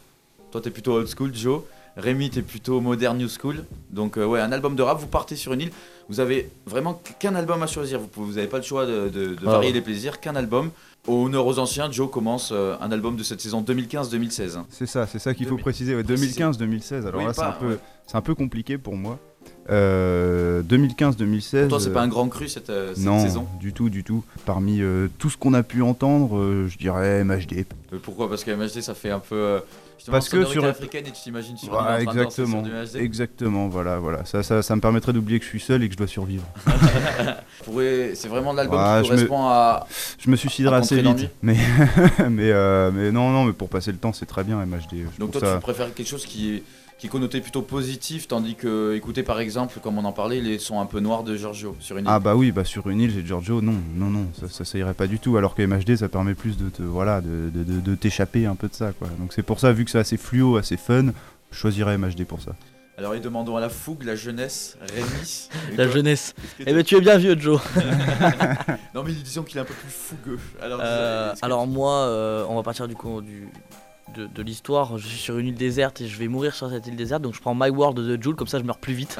toi, 0.53 0.61
t'es 0.61 0.71
plutôt 0.71 0.93
old 0.95 1.09
school, 1.09 1.35
Joe. 1.35 1.63
Rémi, 1.97 2.31
t'es 2.31 2.43
plutôt 2.43 2.81
modern 2.81 3.19
new 3.19 3.29
school. 3.29 3.65
Donc 3.91 4.17
euh, 4.17 4.25
ouais, 4.25 4.41
un 4.41 4.53
album 4.53 4.77
de 4.77 4.83
rap, 4.83 4.99
vous 5.01 5.09
partez 5.09 5.35
sur 5.35 5.53
une 5.53 5.63
île. 5.63 5.73
Vous 6.09 6.21
avez 6.21 6.49
vraiment 6.67 7.01
qu'un 7.19 7.35
album 7.35 7.63
à 7.63 7.67
choisir. 7.67 8.01
Vous 8.15 8.33
n'avez 8.35 8.47
pas 8.47 8.59
le 8.59 8.63
choix 8.63 8.87
de, 8.87 9.09
de- 9.09 9.35
de 9.35 9.37
Ah 9.43 9.51
varier 9.51 9.69
ouais. 9.69 9.75
les 9.75 9.81
plaisirs, 9.81 10.21
qu'un 10.21 10.37
album. 10.37 10.71
Au 11.09 11.25
honneur 11.25 11.47
aux 11.47 11.59
anciens, 11.59 11.91
Joe 11.91 12.11
commence 12.11 12.51
euh, 12.53 12.77
un 12.81 12.93
album 12.93 13.17
de 13.17 13.23
cette 13.23 13.41
saison 13.41 13.63
2015-2016. 13.63 14.57
hein. 14.59 14.67
C'est 14.71 14.87
ça, 14.87 15.07
c'est 15.07 15.19
ça 15.19 15.35
qu'il 15.35 15.47
faut 15.47 15.53
2000 15.57 15.63
préciser. 15.63 15.97
ouais, 15.97 16.05
préciser. 16.05 16.41
2015-2016. 16.43 17.07
Alors 17.07 17.21
Oui, 17.21 17.27
là, 17.27 17.33
c'est 17.33 17.41
pas- 17.41 17.49
un 17.49 17.53
peu, 17.53 17.67
ouais. 17.71 17.79
c'est 18.07 18.17
un 18.17 18.21
peu 18.23 18.35
compliqué 18.35 18.79
pour 18.79 18.97
moi. 18.97 19.19
Euh, 19.71 20.63
2015-2016. 20.63 21.61
Pour 21.61 21.69
toi, 21.69 21.81
c'est 21.81 21.91
euh, 21.91 21.93
pas 21.93 22.03
un 22.03 22.09
grand 22.09 22.29
cru 22.29 22.49
cette, 22.49 22.71
euh, 22.71 22.93
cette 22.95 23.05
non, 23.05 23.21
saison 23.23 23.47
du 23.61 23.73
tout, 23.73 23.89
du 23.89 24.03
tout. 24.03 24.25
Parmi 24.45 24.81
euh, 24.81 25.09
tout 25.19 25.31
ce 25.31 25.37
qu'on 25.37 25.55
a 25.55 25.63
pu 25.63 25.83
entendre, 25.83 26.37
euh, 26.39 26.67
je 26.69 26.77
dirais 26.77 27.23
MHD. 27.23 27.67
Euh, 27.93 27.99
Pourquoi? 28.03 28.29
Parce 28.29 28.43
que 28.43 28.51
MHD, 28.51 28.81
ça 28.81 28.95
fait 28.95 29.11
un 29.11 29.21
peu. 29.21 29.37
euh, 29.37 29.61
Parce 30.11 30.29
que 30.29 30.45
sur- 30.45 30.65
africaine 30.65 31.07
et 31.07 31.13
tu 31.13 31.23
t'imagines 31.23 31.57
sur 31.57 31.71
de 31.71 31.77
danser 31.77 32.03
sur 32.03 32.11
exactement, 32.11 32.63
MHD. 32.63 32.97
exactement, 32.97 33.69
voilà, 33.69 33.99
voilà. 33.99 34.25
Ça, 34.25 34.43
ça, 34.43 34.61
ça 34.63 34.75
me 34.75 34.81
permettrait 34.81 35.13
d'oublier 35.13 35.39
que 35.39 35.45
je 35.45 35.51
suis 35.51 35.61
seul 35.61 35.85
et 35.85 35.87
que 35.89 35.93
je 35.93 35.99
dois 35.99 36.09
survivre. 36.09 36.45
C'est 38.15 38.29
vraiment 38.29 38.53
l'album 38.53 38.79
Ouais, 38.81 39.03
qui 39.03 39.11
me- 39.11 39.15
correspond 39.15 39.45
à. 39.47 39.87
Je 40.19 40.31
me 40.31 40.37
suiciderai 40.37 40.77
À 40.77 40.79
assez 40.79 41.01
vite, 41.01 41.29
mais, 41.43 41.57
mais, 42.29 42.51
euh, 42.51 42.91
mais 42.93 43.13
non, 43.13 43.31
non, 43.31 43.45
mais 43.45 43.53
pour 43.53 43.69
passer 43.69 43.93
le 43.93 43.99
temps, 43.99 44.13
c'est 44.13 44.27
très 44.27 44.43
bien 44.43 44.57
MHD. 44.65 45.05
Je 45.15 45.21
Donc 45.21 45.33
toi, 45.33 45.41
ça... 45.41 45.55
tu 45.55 45.61
préfères 45.61 45.95
quelque 45.95 46.09
chose 46.09 46.27
qui 46.27 46.57
est, 46.57 46.63
qui 47.01 47.07
est 47.07 47.11
connoté 47.11 47.41
plutôt 47.41 47.63
positif, 47.63 48.29
tandis 48.29 48.55
que, 48.57 48.95
écoutez 48.95 49.23
par 49.23 49.41
exemple, 49.41 49.81
comme 49.83 49.97
on 49.97 50.05
en 50.05 50.13
parlait, 50.13 50.41
les 50.41 50.59
sons 50.59 50.81
un 50.81 50.87
peu 50.87 51.01
noirs 51.01 51.25
de 51.25 51.35
Giorgio 51.35 51.75
sur 51.81 51.97
une 51.97 52.05
île. 52.05 52.11
Ah 52.13 52.21
bah 52.21 52.37
oui, 52.37 52.53
bah 52.53 52.65
sur 52.65 52.91
une 52.91 53.01
île, 53.01 53.11
j'ai 53.11 53.25
Giorgio, 53.25 53.63
non, 53.63 53.75
non, 53.97 54.11
non, 54.11 54.27
ça, 54.39 54.49
ça, 54.49 54.65
ça 54.67 54.77
irait 54.79 54.93
pas 54.95 55.07
du 55.07 55.19
tout. 55.19 55.37
Alors 55.39 55.55
que 55.55 55.63
MHD, 55.63 55.97
ça 55.97 56.09
permet 56.11 56.35
plus 56.35 56.59
de 56.59 56.69
te, 56.69 56.83
voilà, 56.83 57.23
de, 57.23 57.51
de, 57.53 57.65
de- 57.65 57.81
de 57.81 57.95
t'échapper 57.95 58.45
un 58.45 58.55
peu 58.55 58.69
de 58.69 58.75
ça, 58.75 58.93
quoi. 58.93 59.09
Donc 59.19 59.33
c'est 59.33 59.43
pour 59.43 59.59
ça, 59.61 59.73
vu 59.73 59.87
que 59.87 59.91
c'est 59.91 59.99
assez 59.99 60.19
fluo, 60.19 60.59
assez 60.59 60.77
fun, 60.77 61.07
je 61.51 61.57
choisirais 61.57 61.97
MHD 61.97 62.25
pour 62.27 62.41
ça. 62.43 62.53
Alors, 62.99 63.15
et 63.15 63.21
demandons 63.21 63.57
à 63.57 63.61
la 63.61 63.71
fougue, 63.71 64.03
la 64.03 64.15
jeunesse, 64.15 64.77
Rémi. 64.95 65.49
La 65.79 65.89
jeunesse. 65.89 66.35
Eh 66.59 66.75
ben 66.75 66.85
tu 66.85 66.97
es 66.97 67.01
bien 67.01 67.17
vieux 67.17 67.35
Joe. 67.39 67.59
Non, 68.95 69.03
mais 69.05 69.13
disons 69.13 69.43
qu'il 69.43 69.57
est 69.57 69.61
un 69.63 69.65
peu 69.65 69.73
plus 69.73 69.89
fougueux. 69.91 70.39
Alors, 70.61 70.81
Euh, 70.83 71.33
alors 71.41 71.67
moi, 71.67 71.95
euh, 72.09 72.45
on 72.49 72.57
va 72.57 72.63
partir 72.63 72.87
du 72.89 72.95
coup 72.95 73.23
du, 73.23 73.49
de, 74.15 74.27
de 74.27 74.43
l'histoire. 74.43 74.99
Je 74.99 75.07
suis 75.07 75.19
sur 75.19 75.39
une 75.39 75.49
île 75.49 75.55
déserte 75.55 76.01
et 76.01 76.09
je 76.09 76.17
vais 76.19 76.29
mourir 76.29 76.55
sur 76.55 76.71
cette 76.71 76.87
île 76.87 76.97
déserte. 76.97 77.23
Donc 77.23 77.35
je 77.35 77.41
prends 77.41 77.55
My 77.55 77.69
World 77.71 77.99
de 77.99 78.21
Jules, 78.23 78.35
comme 78.37 78.47
ça 78.49 78.59
je 78.59 78.65
meurs 78.65 78.79
plus 78.79 78.95
vite. 78.95 79.17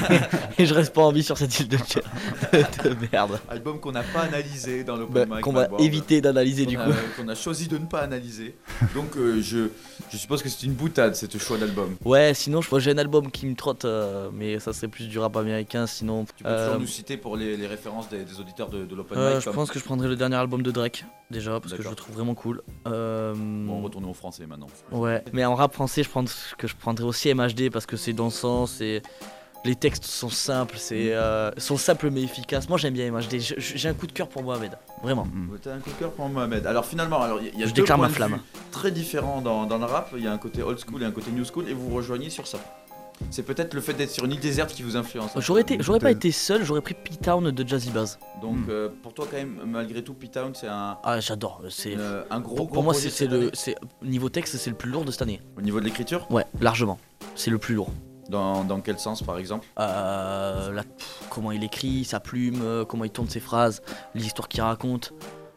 et 0.58 0.66
je 0.66 0.74
reste 0.74 0.92
pas 0.94 1.02
en 1.02 1.12
vie 1.12 1.22
sur 1.22 1.36
cette 1.38 1.58
île 1.60 1.68
de, 1.68 1.76
de 1.76 2.96
merde. 3.12 3.38
Album 3.48 3.80
qu'on 3.80 3.92
n'a 3.92 4.02
pas 4.02 4.20
analysé 4.22 4.84
dans 4.84 4.94
Bah, 4.94 5.00
l'open 5.00 5.28
mic. 5.34 5.40
qu'on 5.42 5.52
va 5.52 5.68
World. 5.68 5.84
éviter 5.84 6.20
d'analyser 6.20 6.66
du 6.66 6.76
coup. 6.76 6.82
a- 6.82 7.20
Qu'on 7.22 7.28
a 7.28 7.34
choisi 7.34 7.68
de 7.68 7.78
ne 7.78 7.86
pas 7.86 8.00
analyser. 8.00 8.56
Donc, 8.94 9.16
euh, 9.16 9.40
je, 9.42 9.68
je 10.10 10.16
suppose 10.16 10.42
que 10.42 10.48
c'est 10.48 10.66
une 10.66 10.74
boutade, 10.74 11.14
ce 11.14 11.26
choix 11.38 11.58
d'album. 11.58 11.96
Ouais, 12.04 12.34
sinon 12.34 12.60
je 12.60 12.68
vois 12.68 12.80
j'ai 12.80 12.90
un 12.90 12.98
album 12.98 13.30
qui 13.30 13.46
me 13.46 13.54
trotte, 13.54 13.84
euh, 13.84 14.30
mais 14.32 14.58
ça 14.58 14.72
serait 14.72 14.88
plus 14.88 15.08
du 15.08 15.18
rap 15.18 15.36
américain. 15.36 15.86
Sinon, 15.86 16.24
Tu 16.36 16.44
peux 16.44 16.50
euh, 16.50 16.66
toujours 16.66 16.80
nous 16.80 16.86
citer 16.86 17.16
pour 17.16 17.36
les, 17.36 17.56
les 17.56 17.66
références 17.66 18.08
des, 18.08 18.24
des 18.24 18.40
auditeurs 18.40 18.68
de, 18.70 18.84
de 18.84 18.94
l'open 18.94 19.18
euh, 19.18 19.34
mic. 19.36 19.44
je 19.44 19.50
pense 19.50 19.70
que 19.70 19.78
je 19.78 19.84
prendrais 19.84 20.08
le 20.08 20.16
dernier 20.16 20.36
album 20.36 20.62
de 20.62 20.70
Drake 20.70 21.04
déjà 21.30 21.60
parce 21.60 21.74
que 21.74 21.82
je 21.82 21.88
le 21.88 21.94
trouve 21.94 22.14
vraiment 22.16 22.34
cool. 22.34 22.62
Euh, 22.86 23.34
Bon, 23.36 23.80
retournons 23.82 24.10
au 24.10 24.14
français 24.30 24.46
maintenant. 24.46 24.66
Ouais, 24.92 25.22
mais 25.32 25.44
en 25.44 25.54
rap 25.54 25.72
français, 25.74 26.02
je 26.02 26.08
prends 26.08 26.24
que 26.58 26.66
je 26.66 26.76
prendrais 26.76 27.04
aussi 27.04 27.32
MHD 27.34 27.70
parce 27.70 27.86
que 27.86 27.96
c'est 27.96 28.12
dansant, 28.12 28.66
c'est 28.66 29.02
les 29.64 29.74
textes 29.74 30.04
sont 30.04 30.30
simples, 30.30 30.76
c'est 30.78 31.12
euh, 31.14 31.50
sont 31.58 31.76
simples 31.76 32.10
mais 32.10 32.22
efficaces. 32.22 32.68
Moi, 32.68 32.78
j'aime 32.78 32.94
bien 32.94 33.10
MHD. 33.10 33.38
J'ai 33.58 33.88
un 33.88 33.94
coup 33.94 34.06
de 34.06 34.12
cœur 34.12 34.28
pour 34.28 34.42
Mohamed, 34.42 34.78
vraiment. 35.02 35.26
Mm. 35.26 35.58
T'as 35.62 35.74
un 35.74 35.80
coup 35.80 35.90
de 35.90 35.94
cœur 35.96 36.12
pour 36.12 36.28
Mohamed. 36.28 36.66
Alors 36.66 36.86
finalement, 36.86 37.20
alors 37.20 37.40
il 37.42 37.58
y 37.58 37.62
a- 37.62 37.66
Je 37.66 37.72
deux 37.74 37.82
déclare 37.82 37.98
points 37.98 38.06
ma 38.06 38.10
de 38.10 38.16
flamme. 38.16 38.32
vue 38.34 38.40
très 38.72 38.90
différents 38.90 39.40
dans, 39.42 39.66
dans 39.66 39.78
le 39.78 39.84
rap. 39.84 40.10
Il 40.16 40.24
y 40.24 40.28
a 40.28 40.32
un 40.32 40.38
côté 40.38 40.62
old 40.62 40.78
school 40.78 41.02
et 41.02 41.06
un 41.06 41.10
côté 41.10 41.30
new 41.32 41.44
school, 41.44 41.68
et 41.68 41.74
vous 41.74 41.94
rejoignez 41.94 42.30
sur 42.30 42.46
ça. 42.46 42.58
C'est 43.30 43.42
peut-être 43.42 43.74
le 43.74 43.80
fait 43.80 43.92
d'être 43.92 44.10
sur 44.10 44.24
une 44.24 44.32
île 44.32 44.40
déserte 44.40 44.72
qui 44.72 44.82
vous 44.82 44.96
influence. 44.96 45.30
J'aurais 45.36 45.62
peu. 45.64 45.74
été, 45.74 45.82
j'aurais 45.84 45.98
pas 46.00 46.10
été 46.10 46.32
seul, 46.32 46.64
j'aurais 46.64 46.80
pris 46.80 46.94
P-Town 46.94 47.50
de 47.50 47.68
Jazzy 47.68 47.90
Bass. 47.90 48.18
Donc 48.42 48.56
Mm. 48.56 48.70
euh, 48.70 48.88
pour 49.02 49.12
toi 49.14 49.26
quand 49.30 49.36
même, 49.36 49.60
malgré 49.66 50.02
tout, 50.02 50.14
P-Town 50.14 50.52
c'est 50.54 50.66
un, 50.68 50.98
Ah, 51.04 51.20
j'adore. 51.20 51.62
C'est 51.68 51.92
une- 51.92 52.24
un 52.30 52.40
gros, 52.40 52.54
pour, 52.56 52.66
gros 52.66 52.74
pour 52.74 52.82
moi, 52.82 52.94
c'est 52.94 53.26
le, 53.26 53.50
c'est 53.52 53.76
niveau 54.02 54.28
texte, 54.30 54.56
c'est 54.56 54.70
le 54.70 54.76
plus 54.76 54.90
lourd 54.90 55.04
de 55.04 55.10
cette 55.10 55.22
année. 55.22 55.40
Au 55.56 55.60
niveau 55.60 55.78
de 55.80 55.84
l'écriture, 55.84 56.26
Ouais, 56.30 56.44
largement. 56.60 56.98
C'est 57.36 57.50
le 57.50 57.58
plus 57.58 57.74
lourd. 57.74 57.90
dans, 58.28 58.62
dans 58.64 58.80
quel 58.80 58.96
sens 58.98 59.22
par 59.22 59.38
exemple? 59.38 59.66
Euh, 59.78 60.70
la- 60.72 60.84
pff, 60.84 61.22
comment 61.30 61.50
il 61.52 61.64
écrit, 61.64 62.04
sa 62.04 62.20
plume, 62.20 62.60
euh, 62.62 62.84
comment 62.84 63.02
il 63.04 63.10
tourne 63.10 63.28
ses 63.28 63.40
phrases, 63.40 63.82
les 64.14 64.24
histoires 64.24 64.46
qu'il 64.48 64.60
raconte, 64.62 65.12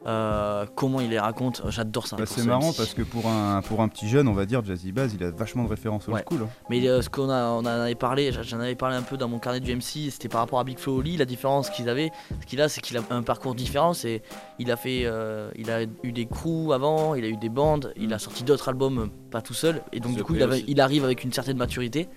euh, 0.06 0.66
comment 0.76 1.00
il 1.02 1.10
les 1.10 1.20
raconte. 1.20 1.62
J'adore 1.70 2.08
ça. 2.08 2.16
Bah, 2.18 2.26
c'est 2.26 2.44
marrant 2.46 2.74
parce 2.74 2.94
que 2.94 3.02
pour 3.04 3.28
un, 3.28 3.62
pour 3.62 3.82
un 3.82 3.88
petit 3.88 4.08
jeune, 4.10 4.28
on 4.28 4.34
va 4.34 4.46
dire, 4.46 4.64
Jazzy 4.64 4.92
Bass, 4.92 5.12
il 5.18 5.24
a 5.24 5.32
vachement 5.32 5.64
de 5.64 5.70
références 5.70 6.08
old 6.08 6.16
Ouais. 6.18 6.26
school. 6.30 6.42
hein. 6.44 6.50
Mais 6.70 6.86
euh, 6.88 7.02
ce 7.02 7.10
qu'on 7.10 7.30
a, 7.30 7.46
on 7.52 7.60
en 7.60 7.66
avait 7.66 7.96
parlé, 7.96 8.32
j'en 8.42 8.60
avais 8.60 8.76
parlé 8.76 8.96
un 8.96 9.02
peu 9.02 9.18
dans 9.18 9.28
mon 9.30 9.40
carnet 9.40 9.60
du 9.60 9.74
MC, 9.76 10.10
c'était 10.12 10.30
par 10.30 10.42
rapport 10.42 10.60
à 10.60 10.64
Big 10.64 10.78
Flo 10.78 10.98
Oli, 10.98 11.18
la 11.18 11.26
différence 11.26 11.70
qu'ils 11.70 11.88
avaient, 11.90 12.12
ce 12.42 12.46
qu'il 12.46 12.62
a, 12.62 12.70
c'est 12.70 12.82
qu'il 12.82 12.98
a 12.98 13.02
un 13.10 13.24
parcours 13.24 13.56
différent, 13.56 13.94
c'est 13.94 14.22
il 14.60 14.72
a 14.72 14.76
fait, 14.76 15.04
euh, 15.06 15.52
il 15.56 15.72
a 15.72 15.84
eu 16.04 16.12
des 16.12 16.26
crews 16.26 16.74
avant, 16.74 17.16
il 17.16 17.24
a 17.24 17.28
eu 17.28 17.38
des 17.38 17.50
bandes, 17.50 17.94
il 17.96 18.14
a 18.14 18.20
sorti 18.20 18.44
d'autres 18.44 18.70
albums, 18.70 19.10
pas 19.32 19.42
tout 19.42 19.54
seul, 19.54 19.82
et 19.94 20.00
donc 20.00 20.16
du 20.16 20.24
coup 20.24 20.36
avait- 20.36 20.64
il 20.68 20.82
arrive 20.82 21.04
avec 21.06 21.24
une 21.24 21.32
certaine 21.34 21.58
maturité, 21.58 22.08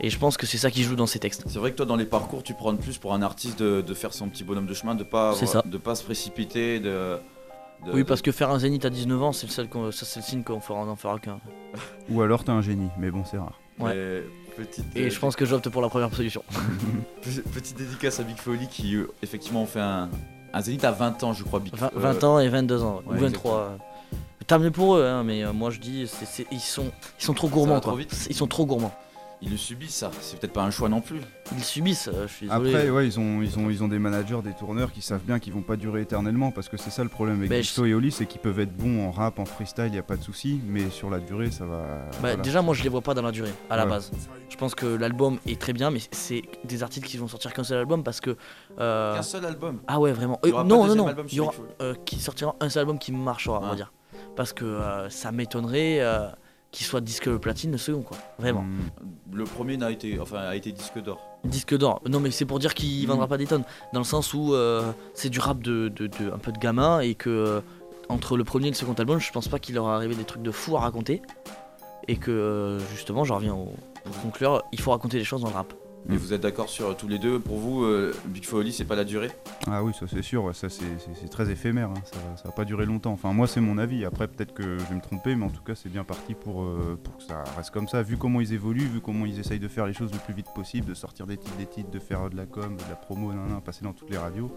et 0.00 0.10
je 0.10 0.18
pense 0.18 0.36
que 0.36 0.46
c'est 0.46 0.58
ça 0.58 0.70
qui 0.70 0.82
joue 0.82 0.96
dans 0.96 1.06
ses 1.06 1.18
textes. 1.18 1.44
C'est 1.46 1.58
vrai 1.58 1.70
que 1.72 1.76
toi 1.76 1.86
dans 1.86 1.96
les 1.96 2.04
parcours 2.04 2.42
tu 2.42 2.54
prends 2.54 2.74
plus 2.76 2.98
pour 2.98 3.14
un 3.14 3.22
artiste 3.22 3.58
de, 3.58 3.80
de 3.80 3.94
faire 3.94 4.12
son 4.14 4.28
petit 4.28 4.44
bonhomme 4.44 4.66
de 4.66 4.74
chemin, 4.74 4.94
de 4.94 5.04
pas 5.04 5.34
de 5.64 5.78
pas 5.78 5.94
se 5.94 6.04
précipiter, 6.04 6.78
de, 6.80 7.18
de- 7.86 7.92
oui, 7.92 7.98
de- 8.00 8.02
parce 8.04 8.22
que 8.22 8.32
faire 8.32 8.50
un 8.50 8.58
zénith 8.58 8.84
à 8.84 8.90
19 8.90 9.22
ans, 9.22 9.32
c'est 9.32 9.46
le 9.46 9.52
seul, 9.52 9.68
qu'on- 9.68 9.90
ça 9.92 10.04
c'est 10.06 10.20
le 10.20 10.24
signe 10.24 10.42
qu'on 10.42 10.60
fera, 10.60 10.84
n'en 10.84 10.96
fera 10.96 11.18
qu'un. 11.18 11.40
Ou 12.10 12.22
alors 12.22 12.44
t'es 12.44 12.50
un 12.50 12.62
génie, 12.62 12.88
mais 12.98 13.10
bon, 13.10 13.24
c'est 13.30 13.38
rare. 13.38 13.58
Ouais. 13.78 13.94
Mais 13.94 14.64
petite, 14.64 14.84
Et 14.96 15.04
euh, 15.06 15.10
je 15.10 15.18
pense 15.20 15.36
que 15.36 15.44
j'opte 15.44 15.68
pour 15.68 15.82
la 15.82 15.88
première 15.88 16.12
solution. 16.14 16.42
Pe- 17.22 17.42
Petite 17.54 17.76
dédicace 17.76 18.18
à 18.20 18.24
Big 18.24 18.36
Folly 18.38 18.66
qui 18.68 18.96
euh, 18.96 19.08
effectivement 19.22 19.62
ont 19.62 19.66
fait 19.66 19.80
un, 19.80 20.08
Un 20.52 20.60
Zénith 20.62 20.82
à 20.84 20.90
20 20.92 21.22
ans, 21.24 21.32
je 21.32 21.44
crois. 21.44 21.60
Big- 21.60 21.74
20, 21.76 21.86
euh, 21.86 21.90
20 21.94 22.24
ans 22.24 22.38
et 22.40 22.48
22 22.48 22.82
ans, 22.82 23.02
ouais, 23.06 23.16
ou 23.16 23.20
23. 23.20 23.56
euh. 23.60 23.76
Tant 24.46 24.58
mieux 24.58 24.70
pour 24.70 24.96
eux, 24.96 25.04
hein, 25.06 25.22
mais 25.24 25.44
euh, 25.44 25.52
moi 25.52 25.70
je 25.70 25.78
dis, 25.78 26.06
c'est- 26.08 26.24
c'est- 26.24 26.46
ils, 26.50 26.58
sont, 26.58 26.90
ils 27.20 27.24
sont 27.24 27.34
trop 27.34 27.48
gourmands. 27.48 27.74
va 27.74 27.80
trop 27.80 27.90
quoi. 27.92 28.00
vite. 28.00 28.26
Ils 28.30 28.34
sont 28.34 28.46
trop 28.46 28.64
gourmands. 28.66 28.94
Ils 29.40 29.50
le 29.52 29.56
subissent, 29.56 29.94
ça. 29.94 30.10
C'est 30.20 30.40
peut-être 30.40 30.52
pas 30.52 30.64
un 30.64 30.70
choix 30.72 30.88
non 30.88 31.00
plus. 31.00 31.20
Ils 31.52 31.62
subissent, 31.62 32.08
euh, 32.12 32.26
je 32.26 32.32
suis 32.32 32.46
désolé. 32.48 32.74
Après, 32.74 32.90
ouais, 32.90 33.06
ils 33.06 33.20
ont, 33.20 33.40
ils, 33.40 33.56
ont, 33.56 33.70
ils 33.70 33.84
ont 33.84 33.88
des 33.88 34.00
managers, 34.00 34.40
des 34.42 34.52
tourneurs 34.52 34.90
qui 34.90 35.00
savent 35.00 35.22
bien 35.22 35.38
qu'ils 35.38 35.52
vont 35.52 35.62
pas 35.62 35.76
durer 35.76 36.00
éternellement 36.00 36.50
parce 36.50 36.68
que 36.68 36.76
c'est 36.76 36.90
ça 36.90 37.04
le 37.04 37.08
problème 37.08 37.36
avec 37.38 37.52
Gusto 37.52 37.84
et 37.86 37.94
Oli, 37.94 38.10
c'est 38.10 38.26
qu'ils 38.26 38.40
peuvent 38.40 38.58
être 38.58 38.76
bons 38.76 39.06
en 39.06 39.12
rap, 39.12 39.38
en 39.38 39.44
freestyle, 39.44 39.94
y 39.94 39.98
a 39.98 40.02
pas 40.02 40.16
de 40.16 40.22
souci, 40.24 40.60
mais 40.66 40.90
sur 40.90 41.08
la 41.08 41.20
durée, 41.20 41.52
ça 41.52 41.64
va. 41.66 41.76
Bah, 41.78 42.10
voilà. 42.20 42.36
Déjà, 42.38 42.62
moi 42.62 42.74
je 42.74 42.82
les 42.82 42.88
vois 42.88 43.00
pas 43.00 43.14
dans 43.14 43.22
la 43.22 43.30
durée, 43.30 43.52
à 43.70 43.76
la 43.76 43.84
Ouais. 43.84 43.90
base. 43.90 44.10
Je 44.48 44.56
pense 44.56 44.74
que 44.74 44.86
l'album 44.86 45.38
est 45.46 45.60
très 45.60 45.72
bien, 45.72 45.92
mais 45.92 46.00
c'est 46.10 46.42
des 46.64 46.82
artistes 46.82 47.06
qui 47.06 47.16
vont 47.16 47.28
sortir 47.28 47.52
qu'un 47.52 47.62
seul 47.64 47.78
album 47.78 48.02
parce 48.02 48.20
que. 48.20 48.36
euh, 48.80 49.14
Qu'un 49.14 49.22
seul 49.22 49.44
album? 49.44 49.78
Ah 49.86 50.00
ouais, 50.00 50.10
vraiment. 50.12 50.40
Il 50.42 50.48
y 50.48 50.52
Euh, 50.52 50.56
pas 50.56 50.64
non, 50.64 50.84
non, 50.88 50.96
non. 50.96 51.14
Il 51.28 51.34
y 51.34 51.40
aura 51.40 51.52
euh, 51.80 51.94
qui 52.04 52.18
sortira 52.18 52.56
un 52.60 52.68
seul 52.68 52.80
album 52.80 52.98
qui 52.98 53.12
marchera, 53.12 53.60
on 53.60 53.66
Ah. 53.66 53.70
va 53.70 53.76
dire. 53.76 53.92
Parce 54.34 54.52
que 54.52 54.64
euh, 54.64 55.08
ça 55.10 55.30
m'étonnerait 55.30 56.00
qu'il 56.70 56.86
soit 56.86 57.00
disque 57.00 57.30
platine 57.36 57.72
le 57.72 57.78
second, 57.78 58.02
quoi. 58.02 58.16
Vraiment. 58.38 58.62
Hmm. 58.62 58.78
Le 59.32 59.44
premier 59.44 59.76
n'a 59.76 59.90
été, 59.90 60.18
enfin, 60.20 60.38
a 60.38 60.54
été 60.56 60.70
disque 60.72 61.02
d'or. 61.02 61.18
Disque 61.44 61.76
d'or. 61.76 62.02
Non, 62.08 62.20
mais 62.20 62.30
c'est 62.30 62.44
pour 62.44 62.58
dire 62.58 62.74
qu'il 62.74 63.04
Mm. 63.04 63.08
vendra 63.10 63.26
pas 63.26 63.38
des 63.38 63.46
tonnes. 63.46 63.64
Dans 63.92 64.00
le 64.00 64.04
sens 64.04 64.34
où 64.34 64.54
euh, 64.54 64.92
c'est 65.14 65.30
du 65.30 65.38
rap 65.40 65.60
de, 65.62 65.88
de- 65.88 66.06
de- 66.08 66.30
un 66.32 66.38
peu 66.38 66.52
de 66.52 66.58
gamin 66.58 67.00
et 67.00 67.14
que 67.14 67.30
euh, 67.30 67.60
entre 68.08 68.36
le 68.36 68.44
premier 68.44 68.66
et 68.68 68.70
le 68.70 68.76
second 68.76 68.92
album, 68.94 69.18
je 69.18 69.30
pense 69.32 69.48
pas 69.48 69.58
qu'il 69.58 69.74
leur 69.76 69.86
arrivé 69.88 70.14
des 70.14 70.24
trucs 70.24 70.42
de 70.42 70.50
fou 70.50 70.76
à 70.76 70.80
raconter. 70.80 71.22
Et 72.06 72.16
que 72.16 72.30
euh, 72.30 72.78
justement, 72.90 73.24
j'en 73.24 73.36
reviens 73.36 73.54
au, 73.54 73.72
pour 74.04 74.20
conclure, 74.22 74.62
il 74.72 74.80
faut 74.80 74.90
raconter 74.90 75.18
des 75.18 75.24
choses 75.24 75.42
dans 75.42 75.48
le 75.48 75.54
rap. 75.54 75.72
Mais 76.08 76.16
vous 76.16 76.32
êtes 76.32 76.40
d'accord 76.40 76.68
sur 76.70 76.96
tous 76.96 77.06
les 77.06 77.18
deux 77.18 77.38
Pour 77.38 77.58
vous, 77.58 77.84
euh, 77.84 78.14
Big 78.26 78.46
Oli, 78.52 78.72
c'est 78.72 78.86
pas 78.86 78.96
la 78.96 79.04
durée? 79.04 79.30
Ah 79.66 79.82
oui, 79.82 79.92
ça 79.92 80.06
c'est 80.08 80.22
sûr, 80.22 80.44
ouais, 80.44 80.54
ça 80.54 80.68
c'est- 80.70 81.28
très 81.30 81.50
éphémère, 81.50 81.90
hein, 81.90 82.00
ça, 82.04 82.16
ça 82.36 82.42
va 82.48 82.52
pas 82.52 82.64
durer 82.64 82.86
longtemps. 82.86 83.12
Enfin, 83.12 83.32
moi 83.34 83.46
c'est 83.46 83.60
mon 83.60 83.76
avis, 83.76 84.04
après 84.06 84.26
peut-être 84.26 84.54
que 84.54 84.62
je 84.78 84.84
vais 84.84 84.94
me 84.94 85.02
tromper, 85.02 85.36
mais 85.36 85.44
en 85.44 85.50
tout 85.50 85.62
cas 85.62 85.74
c'est 85.74 85.90
bien 85.90 86.04
parti 86.04 86.32
pour, 86.34 86.62
euh, 86.62 86.98
pour 87.02 87.18
que 87.18 87.22
ça 87.24 87.44
reste 87.56 87.70
comme 87.72 87.88
ça. 87.88 88.02
Vu 88.02 88.16
comment 88.16 88.40
ils 88.40 88.54
évoluent, 88.54 88.86
vu 88.88 89.00
comment 89.00 89.26
ils 89.26 89.38
essayent 89.38 89.58
de 89.58 89.68
faire 89.68 89.86
les 89.86 89.92
choses 89.92 90.10
le 90.12 90.18
plus 90.18 90.32
vite 90.32 90.46
possible, 90.54 90.86
de 90.86 90.94
sortir 90.94 91.26
des 91.26 91.36
titres, 91.36 91.56
des 91.58 91.66
titres, 91.66 91.90
de 91.90 91.98
faire 91.98 92.30
de 92.30 92.36
la 92.36 92.46
com, 92.46 92.76
de 92.76 92.82
la 92.88 92.96
promo, 92.96 93.32
nan, 93.32 93.46
nan, 93.48 93.60
passer 93.60 93.84
dans 93.84 93.92
toutes 93.92 94.08
les 94.10 94.16
radios, 94.18 94.50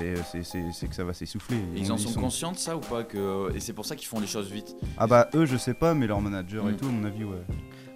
euh, 0.00 0.14
c'est- 0.32 0.86
que 0.88 0.94
ça 0.94 1.02
va 1.02 1.12
s'essouffler. 1.12 1.56
Ils 1.74 1.90
en 1.90 1.98
sont, 1.98 2.18
conscients 2.20 2.52
de 2.52 2.56
ça 2.58 2.76
ou 2.76 2.80
pas 2.80 3.02
que... 3.02 3.52
Et 3.54 3.58
c'est 3.60 3.72
pour 3.72 3.84
ça 3.84 3.96
qu'ils 3.96 4.06
font 4.06 4.20
les 4.20 4.28
choses 4.28 4.48
vite? 4.50 4.76
Ah 4.96 5.08
bah 5.08 5.28
eux 5.34 5.44
je 5.44 5.56
sais 5.56 5.74
pas, 5.74 5.92
mais 5.94 6.06
leur 6.06 6.20
manager 6.20 6.68
et 6.68 6.72
Mm. 6.72 6.76
tout, 6.76 6.86
à 6.86 6.90
mon 6.90 7.04
avis, 7.04 7.24
ouais. 7.24 7.42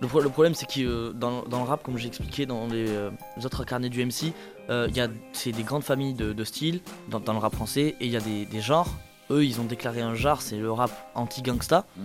Le, 0.02 0.08
pro- 0.08 0.20
le 0.20 0.28
problème, 0.28 0.54
c'est 0.54 0.66
que 0.66 0.80
euh, 0.80 1.12
dans, 1.12 1.42
dans 1.44 1.58
le 1.62 1.64
rap, 1.68 1.82
comme 1.84 1.96
j'ai 1.96 2.08
expliqué 2.08 2.44
dans 2.44 2.66
les, 2.66 2.88
euh, 2.90 3.10
autres 3.44 3.64
carnets 3.64 3.88
du 3.88 4.04
MC, 4.04 4.32
euh, 4.68 4.86
il 4.90 4.96
y 4.96 5.00
a 5.00 5.08
c'est 5.32 5.52
des 5.52 5.62
grandes 5.62 5.84
familles 5.84 6.14
de, 6.14 6.32
de 6.32 6.44
styles 6.44 6.80
dans, 7.08 7.20
dans 7.20 7.32
le 7.32 7.38
rap 7.38 7.54
français 7.54 7.94
et 8.00 8.06
il 8.06 8.10
y 8.10 8.16
a 8.16 8.20
des, 8.20 8.44
des 8.44 8.60
genres. 8.60 8.88
Eux, 9.30 9.44
ils 9.44 9.60
ont 9.60 9.64
déclaré 9.64 10.00
un 10.02 10.14
genre, 10.16 10.42
c'est 10.42 10.56
le 10.58 10.70
rap 10.72 10.90
anti-gangsta. 11.14 11.86
Mm. 11.96 12.00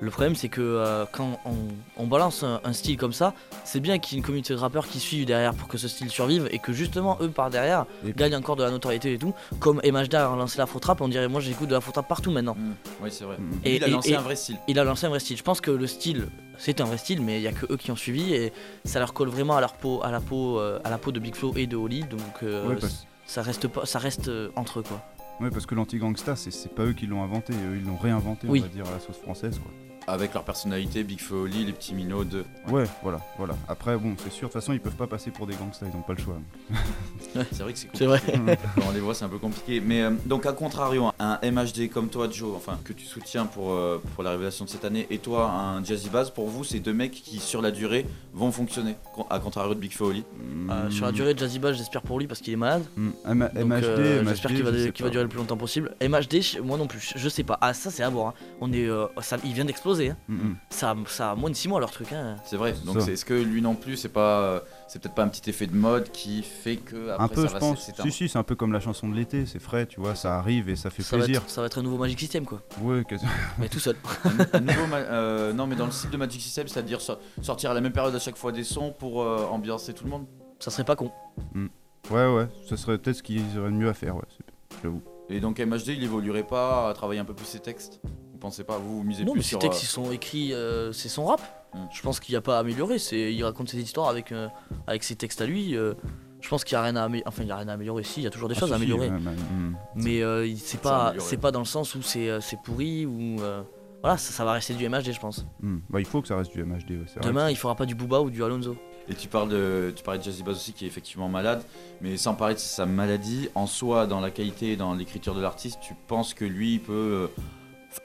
Le 0.00 0.10
problème, 0.10 0.34
c'est 0.34 0.48
que 0.48 0.60
euh, 0.60 1.06
quand 1.12 1.38
on, 1.44 1.54
on 1.96 2.06
balance 2.06 2.42
un, 2.42 2.60
un 2.64 2.72
style 2.72 2.96
comme 2.96 3.12
ça, 3.12 3.32
c'est 3.64 3.80
bien 3.80 3.98
qu'il 3.98 4.14
y 4.14 4.16
ait 4.16 4.20
une 4.20 4.24
communauté 4.24 4.52
de 4.54 4.58
rappeurs 4.58 4.86
qui 4.86 4.98
suivent 5.00 5.24
derrière 5.26 5.54
pour 5.54 5.66
que 5.68 5.78
ce 5.78 5.88
style 5.88 6.10
survive 6.10 6.48
et 6.50 6.58
que 6.58 6.72
justement, 6.72 7.16
eux, 7.20 7.28
par 7.30 7.48
derrière, 7.50 7.86
Et- 8.06 8.12
gagnent 8.12 8.36
encore 8.36 8.56
de 8.56 8.62
la 8.64 8.70
notoriété 8.70 9.12
et 9.14 9.18
tout. 9.18 9.34
Comme 9.60 9.80
MHD 9.84 10.14
a 10.14 10.24
lancé 10.36 10.58
la 10.58 10.66
trap, 10.66 11.00
on 11.00 11.08
dirait, 11.08 11.28
moi 11.28 11.40
j'écoute 11.40 11.68
de 11.68 11.74
la 11.74 11.80
trap 11.80 12.06
partout 12.06 12.30
maintenant. 12.30 12.54
Mm. 12.56 12.74
Oui, 13.02 13.08
c'est 13.12 13.24
vrai. 13.24 13.36
Et, 13.64 13.76
il 13.76 13.84
a 13.84 13.88
lancé 13.88 14.10
et- 14.10 14.16
un 14.16 14.20
vrai 14.20 14.36
style. 14.36 14.56
Il 14.68 14.78
a 14.78 14.84
lancé 14.84 15.06
un 15.06 15.10
vrai 15.10 15.20
style. 15.20 15.36
Je 15.36 15.42
pense 15.42 15.60
que 15.60 15.70
le 15.70 15.86
style, 15.86 16.28
c'est 16.58 16.80
un 16.80 16.84
vrai 16.84 16.98
style, 16.98 17.20
mais 17.22 17.38
il 17.38 17.42
y 17.42 17.48
a 17.48 17.52
que 17.52 17.66
eux 17.72 17.76
qui 17.76 17.90
ont 17.90 17.96
suivi 17.96 18.34
et 18.34 18.52
ça 18.84 18.98
leur 18.98 19.12
colle 19.14 19.28
vraiment 19.28 19.56
à 19.56 19.60
leur 19.60 19.74
peau, 19.74 20.00
à 20.02 20.10
la 20.10 20.20
peau, 20.20 20.58
euh, 20.58 20.78
à 20.84 20.90
la 20.90 20.98
peau 20.98 21.12
de 21.12 21.20
Big 21.20 21.34
Flo 21.34 21.52
et 21.56 21.66
de 21.66 21.76
Oli. 21.76 22.00
Donc 22.04 22.20
euh, 22.42 22.68
Ouais, 22.68 22.76
parce- 22.76 23.06
ça 23.26 23.42
reste 23.42 23.68
pas, 23.68 23.86
ça 23.86 23.98
reste 23.98 24.28
euh, 24.28 24.50
entre 24.56 24.80
eux 24.80 24.82
quoi. 24.82 25.00
Ouais, 25.40 25.50
parce 25.50 25.66
que 25.66 25.74
l'anti-gangsta, 25.74 26.36
c'est- 26.36 26.50
c'est 26.52 26.72
pas 26.74 26.82
eux 26.84 26.92
qui 26.92 27.06
l'ont 27.06 27.22
inventé, 27.24 27.52
eux 27.54 27.76
ils 27.76 27.84
l'ont 27.84 27.96
réinventé, 27.96 28.46
Oui. 28.48 28.60
on 28.60 28.62
va 28.62 28.68
dire, 28.68 28.86
à 28.86 28.92
la 28.92 29.00
sauce 29.00 29.16
française, 29.18 29.58
quoi. 29.58 29.72
Avec 30.06 30.34
leur 30.34 30.44
personnalité, 30.44 31.02
Big 31.02 31.18
Oli, 31.32 31.64
les 31.64 31.72
petits 31.72 31.94
minots 31.94 32.24
de. 32.24 32.44
Ouais, 32.68 32.84
voilà, 33.02 33.20
voilà. 33.38 33.54
Après, 33.68 33.96
bon, 33.96 34.14
c'est 34.22 34.30
sûr, 34.30 34.48
de 34.48 34.52
toute 34.52 34.60
façon, 34.60 34.72
ils 34.74 34.80
peuvent 34.80 34.92
pas 34.96 35.06
passer 35.06 35.30
pour 35.30 35.46
des 35.46 35.54
gangsters, 35.54 35.88
ils 35.92 35.96
ont 35.96 36.02
pas 36.02 36.12
le 36.12 36.22
choix. 36.22 36.36
C'est 37.52 37.62
vrai 37.62 37.72
que 37.72 37.78
c'est 37.78 37.88
C'est 37.94 38.06
vrai. 38.06 38.20
Quand 38.76 38.82
on 38.88 38.92
les 38.92 39.00
voit, 39.00 39.12
c'est 39.14 39.24
un 39.24 39.28
peu 39.28 39.38
compliqué. 39.38 39.80
Mais 39.80 40.02
euh, 40.02 40.10
donc, 40.26 40.46
à 40.46 40.52
contrario, 40.52 41.10
un 41.18 41.38
MHD 41.42 41.90
comme 41.92 42.08
toi, 42.08 42.28
Joe, 42.30 42.54
enfin, 42.56 42.78
que 42.84 42.92
tu 42.92 43.04
soutiens 43.06 43.44
pour, 43.46 43.72
euh, 43.72 44.00
pour 44.14 44.22
la 44.22 44.30
révélation 44.30 44.64
de 44.64 44.70
cette 44.70 44.84
année, 44.84 45.06
et 45.10 45.18
toi, 45.18 45.50
un 45.50 45.82
Jazzy 45.82 46.10
Bass, 46.10 46.30
pour 46.30 46.48
vous, 46.48 46.62
c'est 46.64 46.78
deux 46.78 46.92
mecs 46.92 47.10
qui, 47.12 47.40
sur 47.40 47.60
la 47.60 47.70
durée, 47.72 48.06
vont 48.34 48.52
fonctionner. 48.52 48.94
À 49.30 49.38
contrario 49.40 49.74
de 49.74 49.80
Big 49.80 49.92
Oli. 50.00 50.22
Euh, 50.70 50.90
sur 50.90 51.06
la 51.06 51.12
durée, 51.12 51.34
Jazzy 51.36 51.58
Bass, 51.58 51.76
j'espère 51.76 52.02
pour 52.02 52.18
lui 52.20 52.26
parce 52.28 52.40
qu'il 52.40 52.52
est 52.52 52.56
malade. 52.56 52.84
Mm. 52.96 53.08
M- 53.26 53.50
Donc, 53.54 53.64
MHD, 53.64 53.84
euh, 53.84 54.22
MHD, 54.22 54.28
j'espère 54.28 54.50
qu'il 54.52 54.62
va, 54.62 54.72
je 54.78 54.88
qu'il 54.90 55.04
va 55.04 55.10
durer 55.10 55.24
le 55.24 55.28
plus 55.28 55.38
longtemps 55.38 55.56
possible. 55.56 55.94
MHD, 56.00 56.62
moi 56.62 56.78
non 56.78 56.86
plus, 56.86 57.00
je- 57.00 57.18
je 57.18 57.28
sais 57.28 57.42
pas. 57.42 57.58
Ah 57.60 57.74
ça 57.74 57.90
c'est 57.90 58.02
à 58.04 58.10
voir. 58.10 58.28
hein. 58.28 58.34
On 58.60 58.72
est, 58.72 58.86
euh, 58.86 59.06
ça, 59.22 59.38
il 59.44 59.52
vient 59.52 59.64
d'exploser. 59.64 59.93
Hein. 60.02 60.16
Mm, 60.28 60.34
mm. 60.34 60.56
Ça, 60.70 60.94
ça 61.06 61.30
a 61.32 61.34
moins 61.34 61.50
de 61.50 61.54
6 61.56 61.68
mois 61.68 61.80
leur 61.80 61.90
truc. 61.90 62.12
Hein. 62.12 62.36
C'est 62.44 62.56
vrai. 62.56 62.74
Donc, 62.84 62.96
Ça. 62.98 63.06
c'est- 63.06 63.12
est-ce 63.12 63.24
que 63.24 63.34
lui 63.34 63.62
non 63.62 63.74
plus, 63.74 63.96
c'est 63.96 64.08
pas. 64.08 64.40
euh, 64.40 64.60
C'est 64.86 65.00
peut-être 65.02 65.14
pas 65.14 65.24
un 65.24 65.28
petit 65.28 65.48
effet 65.50 65.66
de 65.66 65.74
mode 65.74 66.10
qui 66.12 66.42
fait 66.42 66.76
que. 66.76 67.10
Après, 67.10 67.24
Un 67.24 67.28
peu, 67.28 67.42
ça 67.42 67.48
je 67.48 67.52
va 67.54 67.58
pense. 67.58 67.90
Si, 68.02 68.12
si, 68.12 68.28
c'est 68.28 68.38
un 68.38 68.42
peu 68.44 68.54
comme 68.54 68.72
la 68.72 68.80
chanson 68.80 69.08
de 69.08 69.14
l'été, 69.14 69.44
c'est 69.46 69.58
frais, 69.58 69.86
tu 69.86 69.98
vois, 69.98 70.14
ça 70.14 70.36
arrive 70.38 70.68
et 70.68 70.76
ça 70.76 70.90
fait 70.90 71.02
Ça 71.02 71.16
va, 71.16 71.24
plaisir. 71.24 71.42
être, 71.42 71.50
ça 71.50 71.62
va 71.62 71.66
être 71.66 71.78
un 71.78 71.82
nouveau 71.82 71.96
Magic 71.96 72.20
System 72.20 72.44
quoi. 72.44 72.60
Ouais, 72.82 73.02
quasi- 73.04 73.24
Mais 73.58 73.68
tout 73.68 73.80
seul. 73.80 73.96
Un 74.52 74.60
nouveau 74.60 74.86
ma- 74.86 74.96
euh, 74.98 75.52
non, 75.52 75.66
mais 75.66 75.74
dans 75.74 75.86
le 75.86 75.90
style 75.92 76.10
de 76.10 76.16
Magic 76.16 76.40
System, 76.40 76.68
c'est-à-dire 76.68 77.00
so- 77.00 77.18
sortir 77.42 77.70
à 77.70 77.74
la 77.74 77.80
même 77.80 77.92
période 77.92 78.14
à 78.14 78.18
chaque 78.18 78.36
fois 78.36 78.52
des 78.52 78.62
sons 78.62 78.92
pour 78.96 79.22
euh, 79.22 79.46
ambiancer 79.50 79.94
tout 79.94 80.04
le 80.04 80.10
monde. 80.10 80.26
Ça 80.60 80.70
serait 80.70 80.84
pas 80.84 80.96
con. 80.96 81.10
ouais, 82.10 82.34
ouais, 82.34 82.48
ce 82.66 82.76
serait 82.76 82.98
peut-être 82.98 83.16
ce 83.16 83.22
qu'ils 83.22 83.58
auraient 83.58 83.70
de 83.70 83.76
mieux 83.76 83.88
à 83.88 83.94
faire, 83.94 84.16
ouais, 84.16 84.22
j'avoue. 84.82 85.02
Et 85.30 85.40
donc 85.40 85.58
MHD, 85.58 85.88
il 85.88 86.04
évoluerait 86.04 86.46
pas 86.46 86.90
à 86.90 86.94
travailler 86.94 87.20
un 87.20 87.24
peu 87.24 87.34
plus 87.34 87.46
ses 87.46 87.58
textes? 87.60 88.00
Pensez 88.44 88.64
pas 88.64 88.78
Vous, 88.78 88.98
vous 88.98 89.02
misez 89.04 89.24
Non, 89.24 89.32
plus 89.32 89.38
mais 89.38 89.42
ces 89.42 89.48
sur. 89.50 89.58
textes 89.58 89.80
euh, 89.82 89.84
ils 89.84 89.88
sont 89.88 90.10
écrits, 90.12 90.52
euh, 90.52 90.92
c'est 90.92 91.08
son 91.08 91.24
rap. 91.26 91.40
Mm. 91.74 91.78
Je 91.92 92.02
pense 92.02 92.20
qu'il 92.20 92.32
n'y 92.32 92.36
a 92.36 92.40
pas 92.40 92.56
à 92.56 92.60
améliorer. 92.60 92.98
C'est, 92.98 93.32
il 93.34 93.42
raconte 93.44 93.68
ses 93.68 93.80
histoires 93.80 94.08
avec, 94.08 94.32
euh, 94.32 94.48
avec 94.86 95.02
ses 95.04 95.16
textes 95.16 95.40
à 95.40 95.46
lui. 95.46 95.76
euh, 95.76 95.94
je 96.40 96.48
pense 96.50 96.62
qu'il 96.62 96.76
n'y 96.76 96.80
a 96.80 96.84
rien 96.84 96.96
à 96.96 97.04
améliorer. 97.04 97.26
Enfin, 97.28 97.42
il 97.42 97.48
y 97.48 97.52
a 97.52 97.56
rien 97.56 97.68
à 97.68 97.72
améliorer. 97.72 98.02
Si, 98.04 98.20
il 98.20 98.24
y 98.24 98.26
a 98.26 98.30
toujours 98.30 98.48
des 98.50 98.54
Ah, 98.56 98.60
choses 98.60 98.68
si, 98.68 98.72
à 98.74 98.76
améliorer. 98.76 99.08
ouais, 99.08 99.14
ouais, 99.14 99.18
mm. 99.18 99.76
Mais 99.96 100.22
euh, 100.22 100.46
il- 100.46 100.58
c'est 100.58 100.80
pas, 100.80 101.14
c'est 101.18 101.38
pas 101.38 101.50
dans 101.50 101.60
le 101.60 101.64
sens 101.64 101.94
où 101.94 102.02
c'est, 102.02 102.40
c'est 102.42 102.58
pourri 102.62 103.06
ou 103.06 103.40
euh, 103.40 103.62
voilà, 104.02 104.18
ça, 104.18 104.30
ça 104.32 104.44
va 104.44 104.52
rester 104.52 104.74
du 104.74 104.86
MHD, 104.86 105.12
je 105.12 105.20
pense. 105.20 105.46
Mm. 105.62 105.78
Bah, 105.88 106.00
il 106.00 106.06
faut 106.06 106.20
que 106.20 106.28
ça 106.28 106.36
reste 106.36 106.52
du 106.52 106.62
MHD, 106.62 106.90
ouais, 106.90 107.04
c'est 107.06 107.18
vrai. 107.20 107.28
Demain, 107.28 107.48
il 107.50 107.56
fera 107.56 107.74
pas 107.74 107.86
du 107.86 107.94
Booba 107.94 108.20
ou 108.20 108.28
du 108.28 108.44
Alonso. 108.44 108.76
Et 109.08 109.14
tu 109.14 109.28
parles 109.28 109.48
de, 109.50 109.92
tu 109.96 110.02
parlais 110.02 110.18
de 110.18 110.24
Jazzy 110.24 110.42
Bass 110.42 110.56
aussi 110.56 110.72
qui 110.74 110.84
est 110.84 110.88
effectivement 110.88 111.28
malade, 111.28 111.62
mais 112.00 112.16
sans 112.18 112.34
parler 112.34 112.54
de 112.54 112.58
sa 112.60 112.86
maladie, 112.86 113.48
en 113.54 113.66
soi, 113.66 114.06
dans 114.06 114.20
la 114.20 114.30
qualité 114.30 114.72
et 114.72 114.76
dans 114.76 114.94
l'écriture 114.94 115.34
de 115.34 115.42
l'artiste, 115.42 115.78
tu 115.82 115.94
penses 116.06 116.32
que 116.32 116.44
lui 116.46 116.74
il 116.74 116.80
peut 116.80 116.92
euh, 116.92 117.42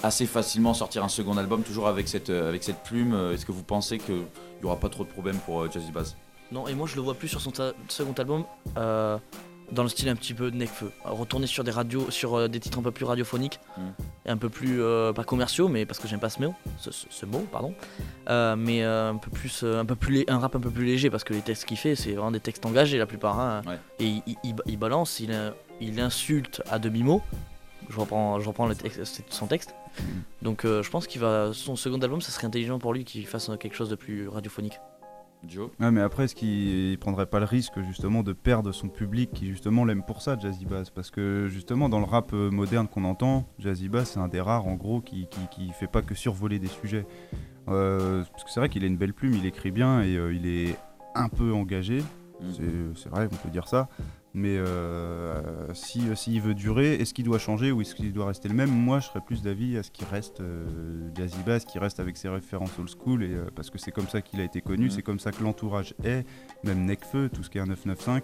assez 0.04 0.26
facilement 0.26 0.74
sortir 0.74 1.04
un 1.04 1.10
second 1.10 1.38
album, 1.38 1.64
toujours 1.64 1.88
avec 1.88 2.08
cette, 2.08 2.30
euh, 2.30 2.50
avec 2.50 2.64
cette 2.64 2.84
plume. 2.84 3.14
euh, 3.14 3.34
Est-ce 3.34 3.46
que 3.46 3.52
vous 3.52 3.64
pensez 3.64 3.98
qu'il 3.98 4.16
n'y 4.16 4.66
aura 4.66 4.78
pas 4.78 4.90
trop 4.90 5.04
de 5.04 5.10
problèmes 5.10 5.38
pour 5.46 5.62
euh, 5.62 5.70
Jazzy 5.72 5.92
Bass? 5.92 6.16
Non, 6.52 6.68
et 6.68 6.74
moi 6.74 6.88
je 6.88 6.96
le 6.96 7.02
vois 7.02 7.14
plus 7.16 7.28
sur 7.28 7.42
son 7.42 7.52
second 7.88 8.14
album 8.18 8.44
euh, 8.78 9.18
dans 9.72 9.84
le 9.84 9.90
style 9.90 10.10
un 10.10 10.16
petit 10.16 10.34
peu 10.34 10.50
de 10.50 10.56
Necfeu. 10.56 10.92
Retourner 11.06 11.46
sur 11.46 11.64
des 11.64 11.70
radios, 11.70 12.10
sur 12.10 12.34
euh, 12.36 12.48
des 12.48 12.60
titres 12.60 12.80
un 12.80 12.82
peu 12.82 12.92
plus 12.92 13.06
radiophoniques 13.06 13.60
Mm. 13.78 13.82
et 14.26 14.30
un 14.32 14.38
peu 14.38 14.50
plus 14.50 14.82
euh, 14.82 15.14
pas 15.14 15.24
commerciaux, 15.24 15.68
mais 15.68 15.86
parce 15.86 16.00
que 16.00 16.08
j'aime 16.08 16.20
pas 16.20 16.30
ce 16.30 16.42
mot, 16.42 16.56
ce, 16.80 16.90
ce- 16.92 17.06
ce 17.10 17.26
mot, 17.28 17.46
pardon. 17.52 17.76
Euh, 18.30 18.56
mais 18.56 18.84
un 18.84 19.18
peu 19.18 19.30
plus, 19.30 19.64
un 19.64 19.86
peu 19.86 19.96
plus, 19.96 20.26
un 20.28 20.40
rap 20.40 20.56
un 20.56 20.60
peu 20.60 20.72
plus 20.72 20.86
léger 20.86 21.10
parce 21.12 21.24
que 21.24 21.34
les 21.36 21.42
textes 21.42 21.66
qu'il 21.66 21.78
fait, 21.78 21.96
c'est 21.96 22.14
vraiment 22.14 22.32
des 22.32 22.40
textes 22.40 22.66
engagés 22.66 22.98
la 22.98 23.06
plupart. 23.06 23.40
hein. 23.40 23.62
Ouais. 23.68 23.78
Et 24.00 24.06
il, 24.06 24.24
il- 24.26 24.38
il- 24.44 24.56
il 24.66 24.78
balance, 24.78 25.20
il, 25.20 25.36
il 25.82 26.00
insulte 26.02 26.64
à 26.72 26.80
demi 26.80 27.04
mot. 27.04 27.22
Je 27.90 28.00
reprends, 28.00 28.40
je 28.40 28.48
reprends 28.48 28.68
le 28.68 28.76
texte, 28.76 29.24
son 29.30 29.48
texte. 29.48 29.76
Donc 30.42 30.64
euh, 30.66 30.84
je 30.84 30.90
pense 30.92 31.08
qu'il 31.08 31.20
va, 31.22 31.52
son 31.54 31.76
second 31.76 32.00
album, 32.00 32.22
ça 32.22 32.32
serait 32.32 32.46
intelligent 32.48 32.78
pour 32.80 32.94
lui 32.94 33.04
qu'il 33.04 33.26
fasse 33.26 33.50
quelque 33.60 33.76
chose 33.76 33.90
de 33.90 33.96
plus 33.96 34.28
radiophonique. 34.28 34.80
Joe 35.48 35.70
Ouais, 35.80 35.90
mais 35.90 36.02
après, 36.02 36.26
est-ce 36.26 36.36
qu'il 36.36 36.50
il 36.92 37.00
prendrait 37.00 37.26
pas 37.26 37.40
le 37.40 37.46
risque 37.46 37.82
justement 37.84 38.24
de 38.24 38.34
perdre 38.34 38.74
son 38.74 38.90
public 38.90 39.32
qui 39.34 39.48
justement 39.48 39.86
l'aime 39.86 40.04
pour 40.04 40.22
ça, 40.22 40.38
Jazzy 40.38 40.66
Bass? 40.66 40.90
Parce 40.90 41.12
que 41.12 41.48
justement, 41.48 41.88
dans 41.88 42.00
le 42.00 42.06
rap 42.06 42.32
euh, 42.34 42.52
moderne 42.52 42.88
qu'on 42.90 43.06
entend, 43.06 43.48
Jazzy 43.58 43.88
Bass 43.88 44.12
c'est 44.12 44.20
un 44.20 44.28
des 44.28 44.42
rares 44.42 44.68
en 44.68 44.74
gros 44.76 45.00
qui, 45.00 45.28
qui, 45.30 45.40
qui 45.50 45.72
fait 45.72 45.88
pas 45.88 46.02
que 46.02 46.14
survoler 46.14 46.60
des 46.60 46.68
sujets. 46.68 47.06
Euh, 47.70 48.24
parce 48.32 48.44
que 48.44 48.50
c'est 48.52 48.60
vrai 48.60 48.68
qu'il 48.70 48.84
a 48.84 48.88
une 48.88 48.98
belle 48.98 49.14
plume, 49.14 49.34
il 49.34 49.46
écrit 49.46 49.72
bien 49.72 50.02
et 50.02 50.18
euh, 50.18 50.34
il 50.34 50.46
est 50.46 50.76
un 51.16 51.30
peu 51.30 51.54
engagé. 51.54 52.00
Mm. 52.42 52.52
C'est- 52.54 53.02
C'est 53.04 53.10
vrai, 53.10 53.30
on 53.32 53.36
peut 53.36 53.50
dire 53.50 53.68
ça. 53.68 53.88
Mais 54.36 54.58
euh, 54.58 55.74
si 55.74 56.08
euh, 56.08 56.14
s'il 56.16 56.40
veut 56.42 56.54
durer, 56.54 56.94
est-ce 56.96 57.16
qu'il 57.16 57.26
doit 57.26 57.40
changer 57.40 57.72
ou 57.72 57.82
est-ce 57.82 57.96
qu'il 57.96 58.14
doit 58.14 58.28
rester 58.28 58.48
le 58.48 58.54
même? 58.54 58.70
Moi, 58.70 59.00
je 59.00 59.08
serais 59.08 59.22
plus 59.22 59.42
d'avis 59.42 59.76
à 59.78 59.82
ce 59.84 59.90
qu'il 59.90 60.06
reste 60.08 60.40
euh, 60.42 61.10
Jazzy 61.16 61.40
Bass, 61.46 61.66
qui 61.66 61.80
reste 61.80 62.00
avec 62.00 62.16
ses 62.16 62.30
références 62.30 62.78
old 62.78 62.90
school, 62.90 63.24
et, 63.24 63.28
euh, 63.34 63.46
parce 63.56 63.72
que 63.72 63.80
c'est 63.80 63.90
comme 63.92 64.08
ça 64.08 64.22
qu'il 64.22 64.40
a 64.40 64.44
été 64.44 64.62
connu, 64.62 64.86
Mhm. 64.86 64.92
c'est 64.92 65.02
comme 65.02 65.20
ça 65.20 65.32
que 65.32 65.42
l'entourage 65.44 65.96
est, 66.04 66.26
même 66.64 66.86
Necfeu, 66.86 67.30
tout 67.34 67.42
ce 67.44 67.50
qui 67.50 67.58
est 67.58 67.62
un 67.62 67.66
995, 67.66 68.22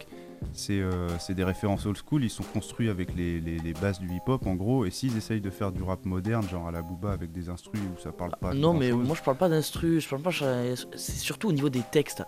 c'est 0.53 0.79
euh, 0.79 1.07
c'est 1.17 1.33
des 1.33 1.43
références 1.43 1.85
old 1.87 1.97
school, 1.97 2.23
ils 2.23 2.29
sont 2.29 2.43
construits 2.43 2.89
avec 2.89 3.15
les, 3.15 3.39
les- 3.41 3.57
du 3.57 4.07
hip-hop 4.15 4.45
en 4.45 4.53
gros, 4.55 4.85
et 4.85 4.91
s'ils 4.91 5.17
essayent 5.17 5.41
de 5.41 5.49
faire 5.49 5.71
du 5.71 5.81
rap 5.81 6.05
moderne, 6.05 6.47
genre 6.47 6.67
à 6.67 6.71
la 6.71 6.81
Booba 6.83 7.11
avec 7.11 7.31
des 7.31 7.49
instrus 7.49 7.79
où 7.81 7.99
ça 7.99 8.11
parle 8.11 8.31
pas 8.39 8.53
non, 8.53 8.73
mais 8.73 8.91
moi 8.91 9.15
je 9.15 9.21
parle 9.23 9.37
pas 9.37 9.49
d'instru, 9.49 9.99
je 9.99 10.07
parle 10.07 10.21
pas. 10.21 10.29
C'est 10.95 11.13
surtout 11.17 11.49
au 11.49 11.51
niveau 11.51 11.69
des 11.69 11.81
textes. 11.91 12.23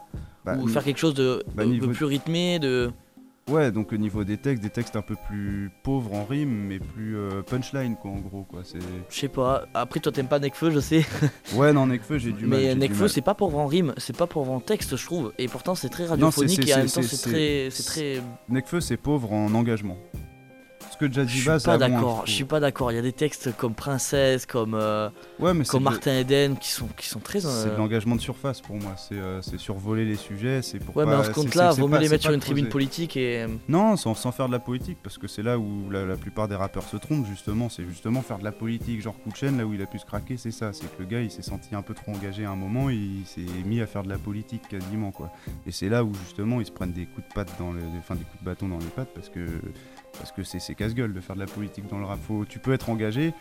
bah, 0.46 0.56
ou 0.58 0.68
faire 0.68 0.84
quelque 0.84 0.98
chose 1.00 1.14
de, 1.14 1.44
bah, 1.56 1.66
de- 1.66 1.86
plus 1.88 2.06
rythmé, 2.06 2.58
de. 2.60 2.90
Ouais, 3.48 3.72
donc 3.72 3.94
au 3.94 3.98
niveau 3.98 4.26
des 4.26 4.38
textes, 4.38 4.62
des 4.62 4.70
textes 4.70 4.96
un 4.98 5.02
peu 5.02 5.16
plus 5.28 5.72
pauvres 5.84 6.14
en 6.14 6.26
rime, 6.26 6.68
mais 6.68 6.80
plus 6.80 7.16
euh, 7.16 7.42
punchline, 7.42 7.96
quoi, 7.96 8.12
en 8.12 8.20
gros, 8.20 8.44
quoi. 8.44 8.62
C'est... 8.64 8.80
Je 9.10 9.16
sais 9.18 9.30
pas. 9.30 9.66
Après, 9.74 10.02
toi, 10.02 10.12
t'aimes 10.12 10.28
pas 10.28 10.40
Nekfeu, 10.40 10.70
je 10.72 10.80
sais. 10.80 11.06
Ouais, 11.56 11.72
non, 11.72 11.88
Nekfeu, 11.88 12.18
j'ai 12.18 12.34
du 12.34 12.46
mal. 12.46 12.60
Mais 12.60 12.90
mal. 12.90 13.10
c'est 13.10 13.22
pas 13.22 13.34
pauvre 13.36 13.58
en 13.60 13.68
rime, 13.68 13.94
c'est 13.98 14.16
pas 14.16 14.28
pauvre 14.28 14.52
en 14.52 14.60
texte, 14.60 14.98
je 14.98 15.06
trouve. 15.06 15.32
Et 15.38 15.48
pourtant, 15.48 15.76
c'est 15.76 15.90
très 15.90 16.06
radiophonique 16.06 16.68
et 16.68 16.74
en 16.74 16.78
même 16.78 16.90
temps, 16.90 17.02
c'est- 17.02 17.30
très. 17.30 17.70
C'est 17.72 17.84
très. 17.84 18.22
Nekfeu, 18.50 18.82
c'est 18.82 18.98
pauvre 18.98 19.32
en 19.32 19.54
engagement. 19.54 19.98
Ce 21.00 21.06
que 21.06 21.12
Je 21.12 21.14
Jazzy 21.14 21.38
suis 21.40 21.46
Bass 21.48 21.64
pas 21.64 21.74
a 21.74 21.78
moins, 21.78 21.90
d'accord. 21.90 22.24
Je 22.26 22.32
suis 22.32 22.44
pas 22.44 22.60
d'accord. 22.60 22.92
Il 22.92 22.96
y 22.96 22.98
a 22.98 23.04
des 23.04 23.14
textes 23.14 23.56
comme 23.56 23.76
Princesse, 23.76 24.46
comme 24.48 24.74
euh, 24.74 25.10
Ouais, 25.40 25.54
mais 25.54 25.64
c'est 25.64 25.72
comme 25.72 25.82
de- 25.84 25.90
Martin 25.90 26.18
Eden 26.18 26.58
qui 26.58 26.70
sont 26.72 26.88
qui 26.98 27.08
sont 27.08 27.20
très. 27.20 27.40
C'est 27.40 27.48
euh, 27.48 27.72
de 27.74 27.78
l'engagement 27.78 28.16
de 28.16 28.22
surface 28.22 28.62
pour 28.62 28.76
moi. 28.78 28.96
C'est 28.98 29.16
euh, 29.16 29.42
c'est 29.44 29.60
survoler 29.60 30.06
les 30.06 30.16
sujets, 30.16 30.62
c'est 30.64 30.80
pour 30.80 30.98
Ouais, 30.98 31.06
pas. 31.06 31.12
mais 31.12 31.16
en 31.18 31.24
ce 31.24 31.30
compte-là, 31.32 31.72
vaut 31.72 31.88
mieux 31.88 32.00
les 32.00 32.10
mettre 32.10 32.24
sur 32.24 32.34
une 32.34 32.40
tribune 32.40 32.68
politique 32.70 33.16
et. 33.16 33.46
Non, 33.70 33.96
sans, 33.96 34.16
sans 34.16 34.32
faire 34.32 34.48
de 34.48 34.54
la 34.54 34.60
politique, 34.60 34.98
parce 35.04 35.18
que 35.20 35.28
c'est 35.28 35.44
là 35.44 35.60
où 35.60 35.90
la, 35.92 36.04
la 36.06 36.16
plupart 36.16 36.48
des 36.48 36.56
rappeurs 36.56 36.84
se 36.84 36.98
trompent, 36.98 37.28
justement. 37.28 37.70
C'est 37.70 37.86
justement 37.88 38.22
faire 38.24 38.40
de 38.40 38.44
la 38.44 38.52
politique, 38.52 39.02
genre 39.02 39.16
Kouchen, 39.24 39.58
là 39.58 39.66
où 39.66 39.74
il 39.74 39.82
a 39.82 39.86
pu 39.86 40.00
se 40.00 40.06
craquer, 40.06 40.38
c'est 40.38 40.52
ça. 40.52 40.74
C'est 40.74 40.86
que 40.88 41.00
le 41.04 41.06
gars, 41.06 41.22
il 41.22 41.30
s'est 41.30 41.42
senti 41.44 41.76
un 41.76 41.82
peu 41.84 41.94
trop 41.94 42.12
engagé 42.14 42.46
à 42.46 42.50
un 42.50 42.56
moment, 42.56 42.90
il 42.90 43.22
s'est 43.26 43.42
mis 43.66 43.82
à 43.82 43.86
faire 43.88 44.02
de 44.04 44.10
la 44.10 44.18
politique 44.18 44.68
quasiment, 44.68 45.12
quoi. 45.12 45.32
Et 45.68 45.72
c'est 45.72 45.90
là 45.90 46.04
où, 46.04 46.12
justement, 46.26 46.60
ils 46.60 46.66
se 46.66 46.72
prennent 46.72 46.94
des 46.94 47.06
coups 47.06 47.28
de 47.28 47.34
patte 47.36 47.52
dans 47.60 47.72
le, 47.72 47.82
enfin, 48.00 48.16
des 48.16 48.24
coups 48.24 48.40
de 48.42 48.46
bâton 48.46 48.68
dans 48.68 48.80
les 48.80 48.86
pattes, 48.96 49.10
parce 49.14 49.30
que 49.30 49.46
parce 50.18 50.32
que 50.32 50.44
c'est 50.44 50.76
casse-gueule 50.76 51.14
de 51.14 51.20
faire 51.22 51.36
de 51.36 51.42
la 51.42 51.46
politique 51.48 51.88
dans 51.88 52.00
le 52.00 52.06
rap. 52.06 52.20
Faut- 52.28 52.46
tu 52.46 52.60
peux 52.60 52.74
être 52.74 52.90
engagé, 52.90 53.34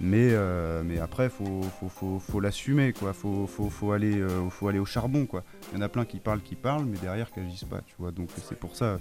mais, 0.00 0.30
euh, 0.32 0.82
mais 0.84 0.98
après, 0.98 1.28
faut, 1.28 1.62
faut, 1.80 1.88
faut, 1.88 2.18
faut 2.18 2.40
l'assumer, 2.40 2.92
quoi. 2.92 3.12
Faut, 3.12 3.46
faut, 3.46 3.70
faut, 3.70 3.92
aller, 3.92 4.20
euh, 4.20 4.48
faut 4.50 4.68
aller 4.68 4.78
au 4.80 4.84
charbon, 4.86 5.26
quoi. 5.26 5.44
Il 5.72 5.78
y 5.78 5.82
en 5.82 5.84
a 5.84 5.88
plein 5.88 6.04
qui 6.04 6.18
parlent, 6.18 6.40
qui 6.42 6.56
parlent, 6.56 6.84
mais 6.86 6.98
derrière, 6.98 7.30
qui 7.30 7.40
agissent 7.40 7.64
pas, 7.64 7.80
tu 7.86 7.94
vois. 7.98 8.10
Donc 8.10 8.28
c'est 8.48 8.58
pour 8.58 8.74
ça. 8.76 8.98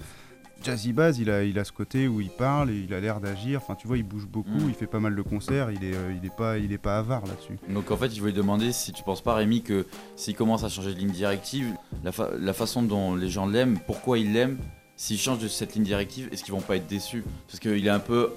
Jazzy 0.63 0.93
Bass, 0.93 1.17
il 1.17 1.31
a, 1.31 1.43
il 1.43 1.57
a 1.57 1.63
ce 1.63 1.71
côté 1.71 2.07
où 2.07 2.21
il 2.21 2.29
parle 2.29 2.69
et 2.69 2.77
il 2.87 2.93
a 2.93 2.99
l'air 2.99 3.19
d'agir. 3.19 3.61
Enfin, 3.63 3.73
tu 3.73 3.87
vois, 3.87 3.97
il 3.97 4.03
bouge 4.03 4.27
beaucoup, 4.27 4.51
Mm. 4.51 4.67
il 4.69 4.75
fait 4.75 4.85
pas 4.85 4.99
mal 4.99 5.15
de 5.15 5.21
concerts. 5.23 5.71
Il 5.71 5.83
est, 5.83 5.95
euh, 5.95 6.13
il 6.15 6.23
est 6.23 6.35
pas, 6.35 6.59
il 6.59 6.71
est 6.71 6.77
pas 6.77 6.99
avare 6.99 7.25
là-dessus. 7.25 7.57
Donc 7.69 7.89
en 7.89 7.97
fait, 7.97 8.13
je 8.13 8.19
voulais 8.19 8.31
demander 8.31 8.71
si 8.71 8.91
tu 8.91 9.01
penses 9.01 9.23
pas, 9.23 9.33
Rémi, 9.33 9.63
que 9.63 9.87
s'il 10.15 10.35
commence 10.35 10.63
à 10.63 10.69
changer 10.69 10.93
de 10.93 10.99
ligne 10.99 11.09
directive, 11.09 11.65
la, 12.03 12.11
fa- 12.11 12.29
la 12.39 12.53
façon 12.53 12.83
dont 12.83 13.15
les 13.15 13.27
gens 13.27 13.47
l'aiment, 13.47 13.79
pourquoi 13.87 14.19
ils 14.19 14.31
l'aiment, 14.33 14.59
s'ils 15.01 15.17
changent 15.19 15.39
de 15.39 15.47
cette 15.47 15.73
ligne 15.73 15.83
directive, 15.83 16.29
est-ce 16.31 16.43
qu'ils 16.43 16.53
vont 16.53 16.61
pas 16.61 16.75
être 16.75 16.85
déçus? 16.87 17.23
Parce 17.47 17.59
qu'il 17.59 17.85
est 17.85 17.89
un 17.89 17.99
peu 17.99 18.31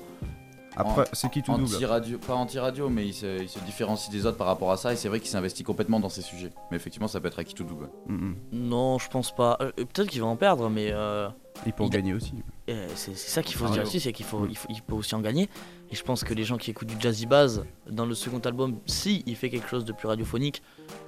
Après, 0.76 1.02
En- 1.02 1.04
c'est 1.12 1.30
qui 1.30 1.40
tout 1.40 1.52
double? 1.52 1.64
anti-radio, 1.72 2.18
pas 2.18 2.34
anti-radio, 2.34 2.88
mais 2.88 3.06
il 3.06 3.14
se, 3.14 3.40
il 3.42 3.48
se 3.48 3.60
différencie 3.60 4.10
des 4.10 4.26
autres 4.26 4.36
par 4.38 4.48
rapport 4.48 4.72
à 4.72 4.76
ça, 4.76 4.92
et 4.92 4.96
c'est 4.96 5.08
vrai 5.08 5.20
qu'il 5.20 5.28
s'investit 5.28 5.62
complètement 5.62 6.00
dans 6.00 6.08
ces 6.08 6.22
sujets. 6.22 6.50
Mais 6.70 6.76
effectivement, 6.76 7.06
ça 7.06 7.20
peut 7.20 7.28
être 7.28 7.38
à 7.38 7.44
qui 7.44 7.54
tout 7.54 7.62
double. 7.62 7.88
Mm, 8.08 8.14
mm. 8.14 8.34
Non, 8.52 8.98
je 8.98 9.08
pense 9.08 9.32
pas. 9.32 9.56
Euh, 9.60 9.70
Peut-être 9.76 10.08
qu'il 10.08 10.20
va 10.20 10.26
en 10.26 10.34
perdre, 10.36 10.68
mais. 10.70 10.88
euh, 10.90 11.28
Et 11.64 11.70
pour 11.70 11.86
Il- 11.86 11.90
gagner 11.90 12.12
aussi. 12.12 12.32
Euh, 12.68 12.88
c'est 12.96 13.16
ça 13.16 13.40
qu'il 13.44 13.54
faut 13.56 13.66
Ah 13.66 13.68
se 13.68 13.72
dire 13.74 13.82
ouais. 13.82 13.88
aussi, 13.88 14.00
c'est 14.00 14.12
qu'il 14.12 14.26
faut, 14.26 14.38
Ouais. 14.38 14.48
il 14.50 14.56
faut- 14.56 14.66
il 14.68 14.82
peut 14.82 14.94
aussi 14.96 15.14
en 15.14 15.20
gagner. 15.20 15.48
Et 15.92 15.94
je 15.94 16.02
pense 16.02 16.24
que 16.24 16.34
les 16.34 16.42
gens 16.42 16.56
qui 16.56 16.72
écoutent 16.72 16.88
du 16.88 16.96
jazzy 16.98 17.26
base 17.26 17.64
dans 17.88 18.04
le 18.06 18.14
second 18.16 18.40
album, 18.40 18.78
si 18.86 19.22
il 19.26 19.36
fait 19.36 19.50
quelque 19.50 19.68
chose 19.68 19.84
de 19.84 19.92
plus 19.92 20.08
radiophonique, 20.08 20.60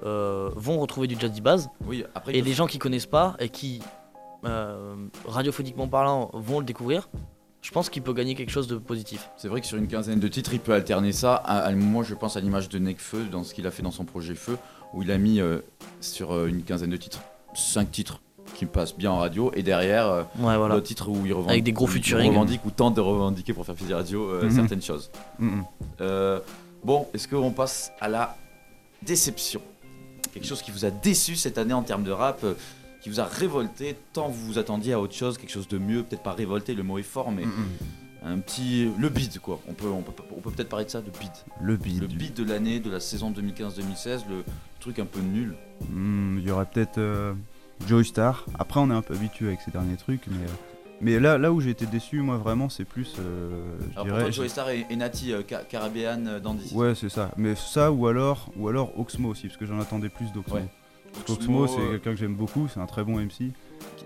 euh, 0.04 0.48
vont 0.54 0.78
retrouver 0.78 1.08
du 1.08 1.18
jazzy 1.18 1.40
base. 1.40 1.68
Oui, 1.84 2.04
après, 2.14 2.34
Et 2.34 2.38
il 2.38 2.44
les 2.44 2.50
peut- 2.52 2.56
gens 2.56 2.66
qui 2.68 2.78
connaissent 2.78 3.06
pas 3.06 3.34
et 3.40 3.48
qui, 3.48 3.80
euh, 3.82 3.84
radiophoniquement 5.26 5.88
parlant, 5.88 6.30
vont 6.32 6.60
le 6.60 6.64
découvrir, 6.66 7.08
je 7.62 7.70
pense 7.72 7.90
qu'il 7.90 8.02
peut 8.02 8.12
gagner 8.12 8.34
quelque 8.34 8.50
chose 8.52 8.68
de 8.68 8.76
positif. 8.76 9.28
c'est 9.36 9.48
vrai 9.48 9.60
que 9.60 9.66
sur 9.66 9.76
une 9.76 9.88
quinzaine 9.88 10.20
de 10.20 10.28
titres, 10.28 10.52
il 10.54 10.60
peut 10.60 10.72
alterner 10.72 11.12
ça. 11.12 11.34
À- 11.34 11.58
à- 11.60 11.72
moi, 11.72 12.04
je 12.04 12.14
pense 12.14 12.36
à 12.36 12.40
l'image 12.40 12.68
de 12.68 12.78
Necfeu 12.78 13.24
dans 13.24 13.42
ce 13.44 13.54
qu'il 13.54 13.66
a 13.66 13.70
fait 13.70 13.82
dans 13.82 13.90
son 13.90 14.04
projet 14.04 14.34
Feu, 14.34 14.56
où 14.94 15.02
il 15.02 15.10
a 15.10 15.18
mis 15.18 15.40
euh, 15.40 15.58
sur 16.00 16.32
euh, 16.32 16.46
une 16.46 16.62
quinzaine 16.62 16.90
de 16.90 16.96
titres, 16.96 17.20
5 17.54 17.90
titres 17.90 18.20
qui 18.54 18.66
passent 18.66 18.96
bien 18.96 19.10
en 19.10 19.18
radio, 19.18 19.50
et 19.54 19.62
derrière, 19.64 20.06
euh, 20.06 20.22
Ouais, 20.38 20.56
voilà. 20.56 20.76
d'autres 20.76 20.86
titres 20.86 21.08
où 21.08 21.26
il 21.26 21.32
revendique, 21.32 21.50
Avec 21.50 21.64
des 21.64 21.72
gros 21.72 21.86
où 21.86 21.88
il 21.88 21.94
featuring. 21.94 22.30
revendique 22.30 22.64
ou 22.64 22.70
tente 22.70 22.94
de 22.94 23.00
revendiquer 23.00 23.52
pour 23.52 23.66
faire 23.66 23.74
plaisir 23.74 23.96
radio 23.96 24.30
euh, 24.30 24.44
Mhm. 24.44 24.50
certaines 24.52 24.82
choses. 24.82 25.10
Mm. 25.40 25.60
Euh, 26.00 26.38
bon, 26.84 27.08
est-ce 27.12 27.26
qu'on 27.26 27.50
passe 27.50 27.90
à 28.00 28.08
la 28.08 28.36
déception? 29.02 29.60
Quelque 30.32 30.46
chose 30.46 30.62
qui 30.62 30.70
vous 30.70 30.84
a 30.84 30.90
déçu 30.90 31.34
cette 31.34 31.58
année 31.58 31.74
en 31.74 31.82
termes 31.82 32.04
de 32.04 32.12
rap, 32.12 32.44
euh, 32.44 32.54
qui 33.06 33.10
vous 33.10 33.20
a 33.20 33.24
révolté, 33.24 33.96
tant 34.12 34.28
vous 34.28 34.46
vous 34.46 34.58
attendiez 34.58 34.92
à 34.92 35.00
autre 35.00 35.14
chose, 35.14 35.38
quelque 35.38 35.52
chose 35.52 35.68
de 35.68 35.78
mieux, 35.78 36.02
peut-être 36.02 36.24
pas 36.24 36.32
révolté, 36.32 36.74
le 36.74 36.82
mot 36.82 36.98
est 36.98 37.04
fort, 37.04 37.30
mais 37.30 37.44
Mm, 37.46 37.50
mm. 37.50 38.26
un 38.28 38.38
petit. 38.40 38.90
Le 38.98 39.08
beat, 39.08 39.38
quoi. 39.38 39.60
On 39.68 39.74
peut, 39.74 39.86
on 39.86 40.02
peut, 40.02 40.12
on 40.36 40.40
peut 40.40 40.50
peut-être 40.50 40.68
parler 40.68 40.86
de 40.86 40.90
ça, 40.90 41.00
de 41.02 41.10
beat. 41.10 41.44
Le 41.60 41.76
beat. 41.76 42.00
Le 42.00 42.08
beat 42.08 42.36
de 42.36 42.42
l'année, 42.42 42.80
de 42.80 42.90
la 42.90 42.98
saison 42.98 43.30
2015-2016, 43.30 44.28
le 44.28 44.42
truc 44.80 44.98
un 44.98 45.04
peu 45.04 45.20
nul. 45.20 45.54
Hmm, 45.88 46.38
Il 46.38 46.44
y 46.48 46.50
aurait 46.50 46.66
peut-être 46.66 46.98
euh, 46.98 47.32
Joey 47.86 48.02
Star. 48.02 48.44
Après, 48.58 48.80
on 48.80 48.90
est 48.90 48.94
un 48.94 49.02
peu 49.02 49.14
habitué 49.14 49.46
avec 49.46 49.60
ces 49.60 49.70
derniers 49.70 49.96
trucs, 49.96 50.26
mais, 50.26 50.38
euh, 50.38 50.48
mais 51.00 51.20
là, 51.20 51.38
là 51.38 51.52
où 51.52 51.60
j'ai 51.60 51.70
été 51.70 51.86
déçu, 51.86 52.22
moi 52.22 52.38
vraiment, 52.38 52.68
c'est 52.68 52.84
plus, 52.84 53.14
euh, 53.20 53.62
je 53.94 54.00
Alors 54.00 54.06
pour 54.08 54.18
toi, 54.18 54.30
Joey 54.32 54.48
Star 54.48 54.68
et, 54.70 54.84
et 54.90 54.96
Nati, 54.96 55.32
euh, 55.32 55.42
Ca- 55.48 55.62
Caribbean, 55.62 56.26
euh, 56.26 56.40
Dandy. 56.40 56.72
Ouais, 56.74 56.96
c'est 56.96 57.08
ça. 57.10 57.30
Mais 57.36 57.54
ça 57.54 57.92
ou 57.92 58.08
alors, 58.08 58.50
ou 58.56 58.66
alors 58.66 58.98
Oxmo 58.98 59.28
aussi, 59.28 59.46
parce 59.46 59.58
que 59.58 59.66
j'en 59.66 59.78
attendais 59.78 60.08
plus 60.08 60.32
d'Oxmo. 60.32 60.56
Ouais. 60.56 60.66
Parce 61.24 61.38
qu'Oxmo, 61.38 61.62
Oxmo, 61.64 61.66
c'est 61.66 61.82
euh, 61.86 61.90
quelqu'un 61.92 62.10
que 62.12 62.16
j'aime 62.16 62.34
beaucoup, 62.34 62.68
c'est 62.68 62.80
un 62.80 62.86
très 62.86 63.04
bon 63.04 63.18
MC. 63.18 63.52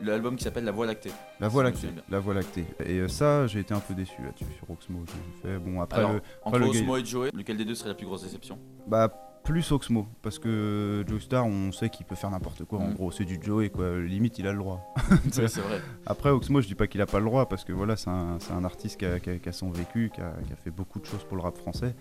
L'album 0.03 0.37
qui 0.37 0.45
s'appelle 0.45 0.65
La 0.65 0.73
Voie 0.73 0.87
lactée. 0.87 1.11
La 1.41 1.49
Voie 1.49 1.63
lactée. 1.63 1.89
La 2.09 2.19
Voie 2.21 2.35
lactée. 2.35 2.65
Et 2.87 2.99
euh, 3.01 3.09
ça, 3.09 3.47
j'ai 3.47 3.61
été 3.61 3.75
un 3.75 3.81
peu 3.81 3.95
déçu 3.95 4.23
là-dessus 4.23 4.47
sur 4.57 4.71
Oxmo. 4.71 5.05
J'ai 5.07 5.49
fait 5.49 5.59
bon 5.59 5.81
après 5.81 5.99
Alors, 5.99 6.13
le, 6.15 6.23
entre 6.45 6.63
Osmo 6.63 6.97
et 6.97 7.05
Joey, 7.05 7.31
lequel 7.35 7.57
des 7.57 7.65
deux 7.65 7.75
serait 7.75 7.91
la 7.91 7.95
plus 7.95 8.07
grosse 8.07 8.23
déception? 8.23 8.59
Bah 8.87 9.27
plus 9.43 9.73
Oxmo 9.73 10.07
parce 10.23 10.39
que 10.39 11.03
Joe 11.09 11.23
Star, 11.23 11.47
on 11.47 11.73
sait 11.73 11.89
qu'il 11.89 12.05
peut 12.07 12.15
faire 12.15 12.31
n'importe 12.31 12.65
quoi. 12.65 12.79
En 12.79 12.89
Mhm. 12.89 12.95
gros, 12.95 13.11
c'est 13.11 13.25
du 13.25 13.39
Joey 13.43 13.71
quoi. 13.71 13.99
Limite, 13.99 14.39
il 14.39 14.47
a 14.47 14.53
le 14.53 14.59
droit. 14.59 14.95
C'est 15.33 15.47
vrai. 15.61 15.81
Après, 16.07 16.29
Oxmo, 16.31 16.61
je 16.61 16.67
dis 16.67 16.75
pas 16.75 16.87
qu'il 16.87 17.01
a 17.01 17.07
pas 17.07 17.19
le 17.21 17.25
droit 17.25 17.49
parce 17.49 17.65
que 17.65 17.73
voilà, 17.73 17.97
c'est 17.97 18.11
un, 18.11 18.39
artiste 18.65 18.99
qui 19.01 19.07
a, 19.07 19.19
qui 19.19 19.31
a- 19.31 19.39
qui 19.39 19.49
a 19.49 19.53
son 19.53 19.71
vécu, 19.71 20.11
qui 20.15 20.21
a, 20.21 20.33
qui 20.47 20.53
a 20.53 20.57
fait 20.57 20.71
beaucoup 20.71 21.01
de 21.01 21.07
choses 21.07 21.25
pour 21.25 21.37
le 21.39 21.43
rap 21.43 21.57
français 21.57 21.95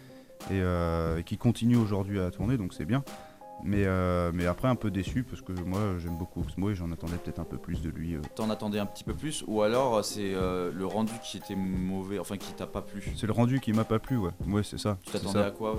et, 0.52 0.60
euh, 0.62 1.18
et 1.20 1.24
qui 1.24 1.38
continue 1.38 1.78
aujourd'hui 1.78 2.20
à 2.20 2.30
tourner, 2.30 2.58
donc 2.58 2.74
c'est 2.74 2.86
bien. 2.86 3.04
Mais, 3.64 3.84
euh, 3.86 4.32
mais 4.34 4.46
après, 4.46 4.68
un 4.68 4.76
peu 4.76 4.90
déçu 4.92 5.24
parce 5.24 5.42
que 5.42 5.52
moi, 5.52 5.80
j'aime 6.00 6.18
beaucoup 6.18 6.42
Oxmo 6.42 6.70
et 6.70 6.76
j'en 6.76 6.92
attendais 6.92 7.18
peut-être 7.18 7.40
un 7.40 7.44
peu 7.44 7.58
plus 7.58 7.82
de 7.82 7.90
lui. 7.90 8.16
euh. 8.16 8.22
T'en 8.36 8.50
attendais 8.50 8.80
un 8.80 8.86
petit 8.86 9.04
peu 9.04 9.14
plus 9.14 9.44
ou 9.48 9.62
alors 9.62 9.98
euh, 9.98 10.02
c'est 10.02 10.34
euh, 10.34 10.72
le 10.74 10.86
rendu 10.86 11.12
qui 11.24 11.38
était 11.38 11.56
mauvais, 11.56 12.20
enfin 12.20 12.38
qui 12.38 12.54
t'a 12.54 12.68
pas 12.68 12.82
plu? 12.82 13.04
C'est 13.16 13.28
le 13.28 13.34
rendu 13.34 13.60
qui 13.60 13.74
m'a 13.74 13.84
pas 13.84 14.00
plu, 14.00 14.18
ouais. 14.18 14.32
Ouais, 14.48 14.64
c'est 14.64 14.78
ça. 14.80 14.98
Tu 15.06 15.12
t'attendais 15.12 15.40
à 15.42 15.52
quoi 15.52 15.76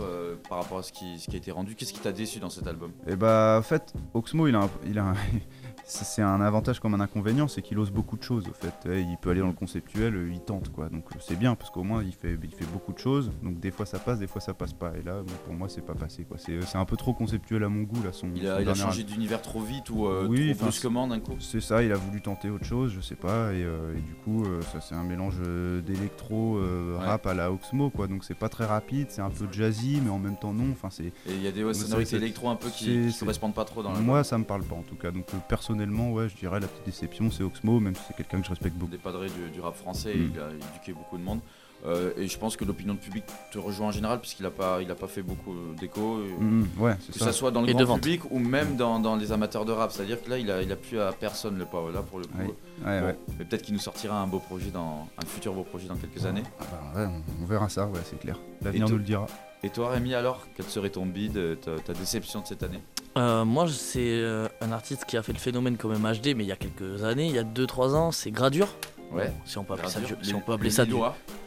par 0.48 0.58
rapport 0.58 0.78
à 0.78 0.82
ce 0.82 0.92
qui, 0.92 1.18
ce 1.18 1.28
qui 1.28 1.36
a 1.36 1.38
été 1.38 1.50
rendu? 1.52 1.74
Qu'est-ce 1.74 1.92
qui 1.92 2.00
t'a 2.00 2.12
déçu 2.12 2.38
dans 2.38 2.50
cet 2.50 2.66
album? 2.66 2.92
Et 3.06 3.16
bah, 3.16 3.56
en 3.58 3.62
fait, 3.62 3.92
Oxmo, 4.14 4.46
il 4.46 4.54
a, 4.54 4.60
un- 4.64 4.70
il 4.86 4.98
a 4.98 5.04
un- 5.06 5.14
c'est 5.84 6.22
un 6.22 6.40
avantage 6.40 6.80
comme 6.80 6.94
un 6.94 7.00
inconvénient, 7.00 7.48
c'est 7.48 7.62
qu'il 7.62 7.78
ose 7.78 7.90
beaucoup 7.90 8.16
de 8.16 8.22
choses, 8.22 8.46
au 8.48 8.52
fait. 8.52 8.88
Ouais, 8.88 9.02
Il 9.02 9.16
peut 9.18 9.30
aller 9.30 9.40
dans 9.40 9.46
le 9.48 9.52
conceptuel, 9.52 10.28
il 10.32 10.40
tente, 10.40 10.70
quoi. 10.70 10.88
Donc 10.88 11.04
c'est 11.20 11.36
bien, 11.36 11.54
parce 11.54 11.70
qu'au 11.70 11.82
moins, 11.82 12.02
il 12.02 12.12
fait, 12.12 12.36
il 12.42 12.50
fait 12.54 12.66
beaucoup 12.72 12.92
de 12.92 12.98
choses. 12.98 13.30
Donc 13.42 13.58
des 13.58 13.70
fois, 13.70 13.86
ça 13.86 13.98
passe, 13.98 14.18
des 14.18 14.26
fois, 14.26 14.40
ça 14.40 14.54
passe 14.54 14.72
pas. 14.72 14.92
Et 14.98 15.02
là, 15.02 15.22
pour 15.46 15.54
moi, 15.54 15.68
c'est 15.68 15.84
pas 15.84 15.94
passé, 15.94 16.24
quoi. 16.24 16.36
C'est 16.38 16.60
c'est 16.62 16.78
un 16.78 16.84
peu 16.84 16.96
trop 16.96 17.14
conceptuel 17.14 17.64
à 17.64 17.68
mon 17.70 17.82
goût, 17.84 18.02
là, 18.04 18.12
son, 18.12 18.28
Il 18.34 18.42
son 18.42 18.48
a, 18.50 18.60
il 18.60 18.68
a 18.68 18.74
changé 18.74 19.02
d'univers 19.04 19.40
trop 19.40 19.60
vite 19.62 19.88
ou 19.90 20.06
euh, 20.06 20.26
Oui, 20.28 20.52
trop 20.54 20.64
brusquement 20.66 21.06
d'un 21.08 21.20
coup 21.20 21.36
C'est 21.38 21.60
ça, 21.62 21.82
il 21.82 21.90
a 21.92 21.96
voulu 21.96 22.20
tenter 22.20 22.50
autre 22.50 22.64
chose, 22.66 22.92
je 22.94 23.00
sais 23.00 23.14
pas, 23.14 23.52
et, 23.54 23.62
euh, 23.64 23.96
et 23.96 24.00
du 24.00 24.14
coup, 24.24 24.44
euh, 24.44 24.60
ça 24.72 24.80
c'est 24.80 24.94
un 24.94 25.04
mélange 25.04 25.36
euh, 25.40 25.80
d'électro, 25.80 26.58
Ouais. 26.60 26.98
rap 27.06 27.26
à 27.26 27.34
la 27.34 27.50
Oxmo, 27.52 27.90
quoi. 27.90 28.06
Donc 28.06 28.24
c'est 28.24 28.34
pas 28.34 28.48
très 28.48 28.66
rapide, 28.66 29.06
c'est 29.10 29.22
un 29.22 29.30
peu 29.30 29.46
jazzy, 29.50 30.00
mais 30.04 30.10
en 30.10 30.18
même 30.18 30.36
temps 30.36 30.52
non. 30.52 30.70
Enfin, 30.72 30.90
c'est 30.90 31.04
Et 31.06 31.12
il 31.28 31.42
y 31.42 31.46
a 31.46 31.52
des 31.52 31.64
ouais, 31.64 31.72
sonorités 31.74 32.16
électro 32.16 32.48
un 32.50 32.56
peu 32.56 32.68
qui, 32.68 33.06
qui 33.10 33.18
correspondent 33.18 33.54
pas 33.54 33.64
trop 33.64 33.82
dans 33.82 33.92
la 33.92 34.00
moi, 34.00 34.24
ça 34.24 34.36
me 34.38 34.44
parle 34.44 34.62
pas 34.64 34.74
en 34.76 34.82
tout 34.82 34.96
cas. 34.96 35.10
Donc 35.10 35.26
personnellement, 35.48 36.12
ouais, 36.12 36.28
je 36.28 36.36
dirais 36.36 36.60
la 36.60 36.66
petite 36.66 36.84
déception, 36.86 37.30
c'est 37.30 37.42
Oxmo, 37.42 37.80
même 37.80 37.94
si 37.94 38.02
c'est 38.08 38.16
quelqu'un 38.16 38.38
que 38.40 38.44
je 38.44 38.50
respecte 38.50 38.76
beaucoup. 38.76 38.90
des 38.90 38.98
padrés 38.98 39.28
du, 39.28 39.50
du 39.52 39.60
rap 39.60 39.76
français, 39.76 40.14
Mm. 40.14 40.30
il 40.34 40.40
a 40.40 40.48
éduqué 40.48 40.92
beaucoup 40.92 41.16
de 41.18 41.22
monde. 41.22 41.40
Euh, 41.86 42.10
et 42.18 42.26
je 42.28 42.38
pense 42.38 42.56
que 42.58 42.64
l'opinion 42.66 42.92
de 42.94 42.98
public 42.98 43.24
te 43.50 43.58
rejoint 43.58 43.86
en 43.88 43.90
général 43.90 44.20
puisqu'il 44.20 44.44
a 44.44 44.50
pas, 44.50 44.82
il 44.82 44.90
a 44.90 44.94
pas 44.94 45.06
fait 45.08 45.22
beaucoup 45.22 45.54
d'écho. 45.80 46.18
euh, 46.18 46.28
Mhm, 46.38 46.66
ouais, 46.78 46.96
c'est 47.00 47.12
Que 47.12 47.18
ça. 47.18 47.24
ça 47.26 47.32
soit 47.32 47.50
dans 47.50 47.62
le 47.62 47.70
Et 47.70 47.72
grand 47.74 47.94
public 47.96 48.20
ou 48.30 48.38
même 48.38 48.76
dans, 48.76 48.98
dans 48.98 49.16
les 49.16 49.32
amateurs 49.32 49.64
de 49.64 49.72
rap, 49.72 49.90
c'est-à-dire 49.90 50.22
que 50.22 50.28
là 50.28 50.38
il 50.38 50.50
a, 50.50 50.60
il 50.62 50.70
a 50.70 50.76
plus 50.76 51.00
à 51.00 51.12
personne 51.12 51.56
le 51.58 51.64
pauvre 51.64 51.90
là 51.90 52.02
pour 52.02 52.18
le 52.18 52.26
coup. 52.26 52.38
Ouais. 52.38 52.44
Ouais, 52.86 53.00
Bon, 53.00 53.06
ouais. 53.06 53.18
Mais 53.38 53.44
peut-être 53.46 53.62
qu'il 53.62 53.72
nous 53.74 53.80
sortira 53.80 54.20
un 54.20 54.26
beau 54.26 54.40
projet 54.40 54.70
dans 54.70 55.08
un 55.22 55.26
futur 55.26 55.54
beau 55.54 55.62
projet 55.62 55.88
dans 55.88 55.96
quelques 55.96 56.26
années. 56.26 56.42
Ah 56.60 56.64
bah, 56.70 57.00
ouais, 57.00 57.06
on- 57.06 57.42
on 57.42 57.46
verra 57.46 57.68
ça, 57.70 57.86
ouais, 57.86 58.00
c'est 58.04 58.18
clair. 58.20 58.38
L'avenir 58.62 58.86
Et 58.86 58.90
nous 58.90 58.98
le 58.98 59.04
dira. 59.04 59.26
Et 59.62 59.68
toi 59.70 59.90
Rémi 59.90 60.14
alors, 60.14 60.46
quel 60.56 60.66
serait 60.66 60.88
ton 60.90 61.04
bid, 61.06 61.36
euh, 61.36 61.54
ta, 61.56 61.76
ta 61.78 61.92
déception 61.94 62.40
de 62.40 62.46
cette 62.46 62.62
année? 62.62 62.80
Euh, 63.18 63.44
moi, 63.44 63.66
c'est 63.68 63.98
euh, 64.00 64.48
un 64.60 64.72
artiste 64.72 65.04
qui 65.06 65.16
a 65.16 65.22
fait 65.22 65.32
le 65.32 65.38
phénomène 65.38 65.76
quand 65.76 65.88
même 65.88 66.02
HD, 66.02 66.34
mais 66.36 66.44
il 66.44 66.48
y 66.48 66.52
a 66.52 66.56
quelques 66.56 67.02
années, 67.04 67.26
il 67.26 67.34
y 67.34 67.38
a 67.38 67.42
2-3 67.44 67.94
ans, 67.94 68.12
c'est 68.12 68.30
Gradure. 68.30 68.68
Ouais. 69.12 69.32
Si 69.44 69.58
on 69.58 69.64
peut 69.64 69.74
appeler 69.74 69.88
ça 69.88 70.00
du, 70.00 70.14
si 70.22 70.34
on 70.34 70.40
peut 70.40 70.52
appeler 70.52 70.70
ça 70.70 70.84
du, 70.84 70.94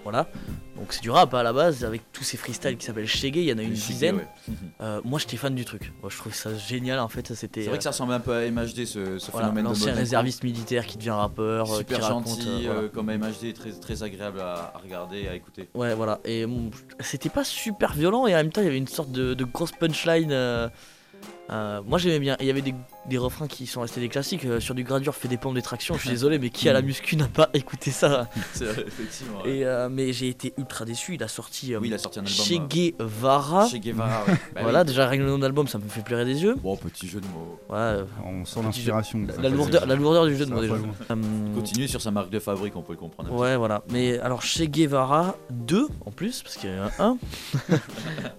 voilà. 0.04 0.28
Donc 0.76 0.88
c'est 0.92 1.02
du 1.02 1.10
rap 1.12 1.34
à 1.34 1.44
la 1.44 1.54
base, 1.54 1.86
avec 1.86 2.02
tous 2.12 2.24
ces 2.24 2.36
freestyles 2.36 2.76
qui 2.78 2.86
s'appellent 2.86 3.08
Shege, 3.08 3.38
il 3.38 3.44
y 3.44 3.54
en 3.54 3.58
a 3.58 3.62
une 3.62 3.72
dizaine. 3.72 4.18
ouais. 4.18 4.28
Euh, 4.82 5.00
moi, 5.06 5.18
j'étais 5.20 5.38
fan 5.38 5.56
du 5.56 5.64
truc. 5.64 5.94
Moi, 6.02 6.10
je 6.12 6.18
trouve 6.18 6.34
ça 6.34 6.54
génial 6.58 7.00
en 7.00 7.08
fait. 7.08 7.34
C'était 7.34 7.62
C'est 7.64 7.70
vrai 7.70 7.78
que 7.78 7.84
ça 7.84 7.92
ressemble 7.92 8.12
un 8.14 8.20
peu 8.20 8.34
à 8.34 8.50
MHD 8.52 8.86
ce, 8.86 9.18
ce 9.18 9.32
voilà, 9.32 9.48
phénomène 9.48 9.64
l'ancien 9.66 9.94
réserviste 9.94 10.44
militaire 10.44 10.86
qui 10.86 10.98
devient 10.98 11.12
rappeur, 11.12 11.72
euh, 11.72 11.78
super 11.78 12.00
qui 12.00 12.04
raconte. 12.04 12.28
gentil 12.28 12.50
euh, 12.50 12.62
voilà. 12.66 12.80
euh, 12.82 12.90
comme 12.90 13.06
MHD 13.16 13.54
très 13.54 13.72
très 13.72 14.04
agréable 14.04 14.42
à, 14.42 14.74
à 14.76 14.78
regarder 14.84 15.28
à 15.30 15.36
écouter. 15.36 15.70
Ouais, 15.74 15.96
voilà. 15.96 16.20
Et 16.26 16.46
bon, 16.46 16.70
c'était 17.00 17.30
pas 17.30 17.46
super 17.46 17.94
violent 17.94 18.28
et 18.28 18.34
en 18.34 18.38
même 18.38 18.52
temps, 18.52 18.62
il 18.62 18.66
y 18.66 18.68
avait 18.68 18.78
une 18.78 18.88
sorte 18.88 19.12
de, 19.12 19.34
de 19.34 19.44
grosse 19.46 19.72
punchline. 19.72 20.32
euh, 20.34 20.68
Euh, 21.50 21.82
moi 21.86 21.98
j'aimais 22.00 22.20
bien. 22.20 22.38
Il 22.40 22.46
y 22.46 22.50
avait 22.50 22.62
des, 22.62 22.74
des 23.08 23.18
refrains 23.18 23.48
qui 23.48 23.68
sont 23.68 23.82
restés 23.82 24.00
des 24.00 24.08
classiques. 24.10 24.46
euh, 24.46 24.60
sur 24.62 24.74
du 24.76 24.84
gradure, 24.84 25.14
fait 25.14 25.28
des 25.28 25.38
pompes 25.38 25.54
des 25.56 25.62
tractions. 25.62 25.96
Je 25.96 26.00
suis 26.02 26.10
désolé, 26.18 26.40
mais 26.40 26.50
qui 26.50 26.70
à 26.70 26.74
la 26.74 26.82
muscu 26.82 27.16
n'a 27.18 27.28
pas 27.28 27.50
écouté 27.54 27.92
ça 27.92 28.30
C'est 28.54 28.66
vrai, 28.66 28.86
effectivement. 28.88 29.42
ouais. 29.44 29.58
Et, 29.58 29.66
euh, 29.66 29.90
Mais 29.90 30.14
j'ai 30.14 30.30
été 30.30 30.54
ultra 30.58 30.86
déçu. 30.86 31.16
Il 31.16 31.24
a 31.24 31.28
sorti 31.28 31.74
euh, 31.74 31.80
Oui, 31.80 31.90
il 31.90 31.94
a 31.94 31.98
sorti 31.98 32.20
un 32.20 32.24
album. 32.26 32.46
Che 32.46 32.68
Guevara. 32.70 33.68
Che 33.68 33.78
Guevara, 33.80 34.24
ouais. 34.26 34.34
Bah 34.56 34.62
voilà, 34.64 34.80
oui. 34.82 34.86
déjà 34.86 35.08
rien 35.08 35.20
que 35.20 35.24
le 35.26 35.30
nom 35.32 35.40
d'album, 35.40 35.68
ça 35.68 35.78
me 35.78 35.88
fait 35.90 36.02
pleurer 36.02 36.26
des 36.26 36.42
yeux. 36.44 36.56
Bon, 36.56 36.78
petit 36.78 37.08
jeu 37.08 37.20
de 37.20 37.28
mots. 37.28 37.60
Ouais, 37.70 37.76
euh, 37.78 38.06
On 38.26 38.46
sent 38.46 38.62
l'inspiration. 38.64 39.26
la, 39.28 39.44
la 39.44 39.50
lourdeur, 39.50 39.86
la 39.86 39.96
lourdeur 39.96 40.26
du 40.26 40.36
jeu 40.38 40.46
de 40.46 40.52
mots 40.52 40.62
déjà. 40.62 40.76
Euh, 40.76 41.16
Continuer 41.56 41.88
sur 41.88 42.02
sa 42.02 42.12
marque 42.12 42.30
de 42.30 42.40
fabrique, 42.40 42.76
on 42.78 42.82
peut 42.84 42.94
le 42.94 43.00
comprendre. 43.00 43.32
Ouais, 43.34 43.58
voilà. 43.58 43.84
Mais 43.92 44.18
alors, 44.20 44.42
chez 44.42 44.68
Guevara 44.70 45.36
2 45.52 45.88
en 46.06 46.12
plus, 46.12 46.42
parce 46.42 46.56
qu'il 46.56 46.70
y 46.70 46.74
a 46.74 46.86
un 47.00 47.18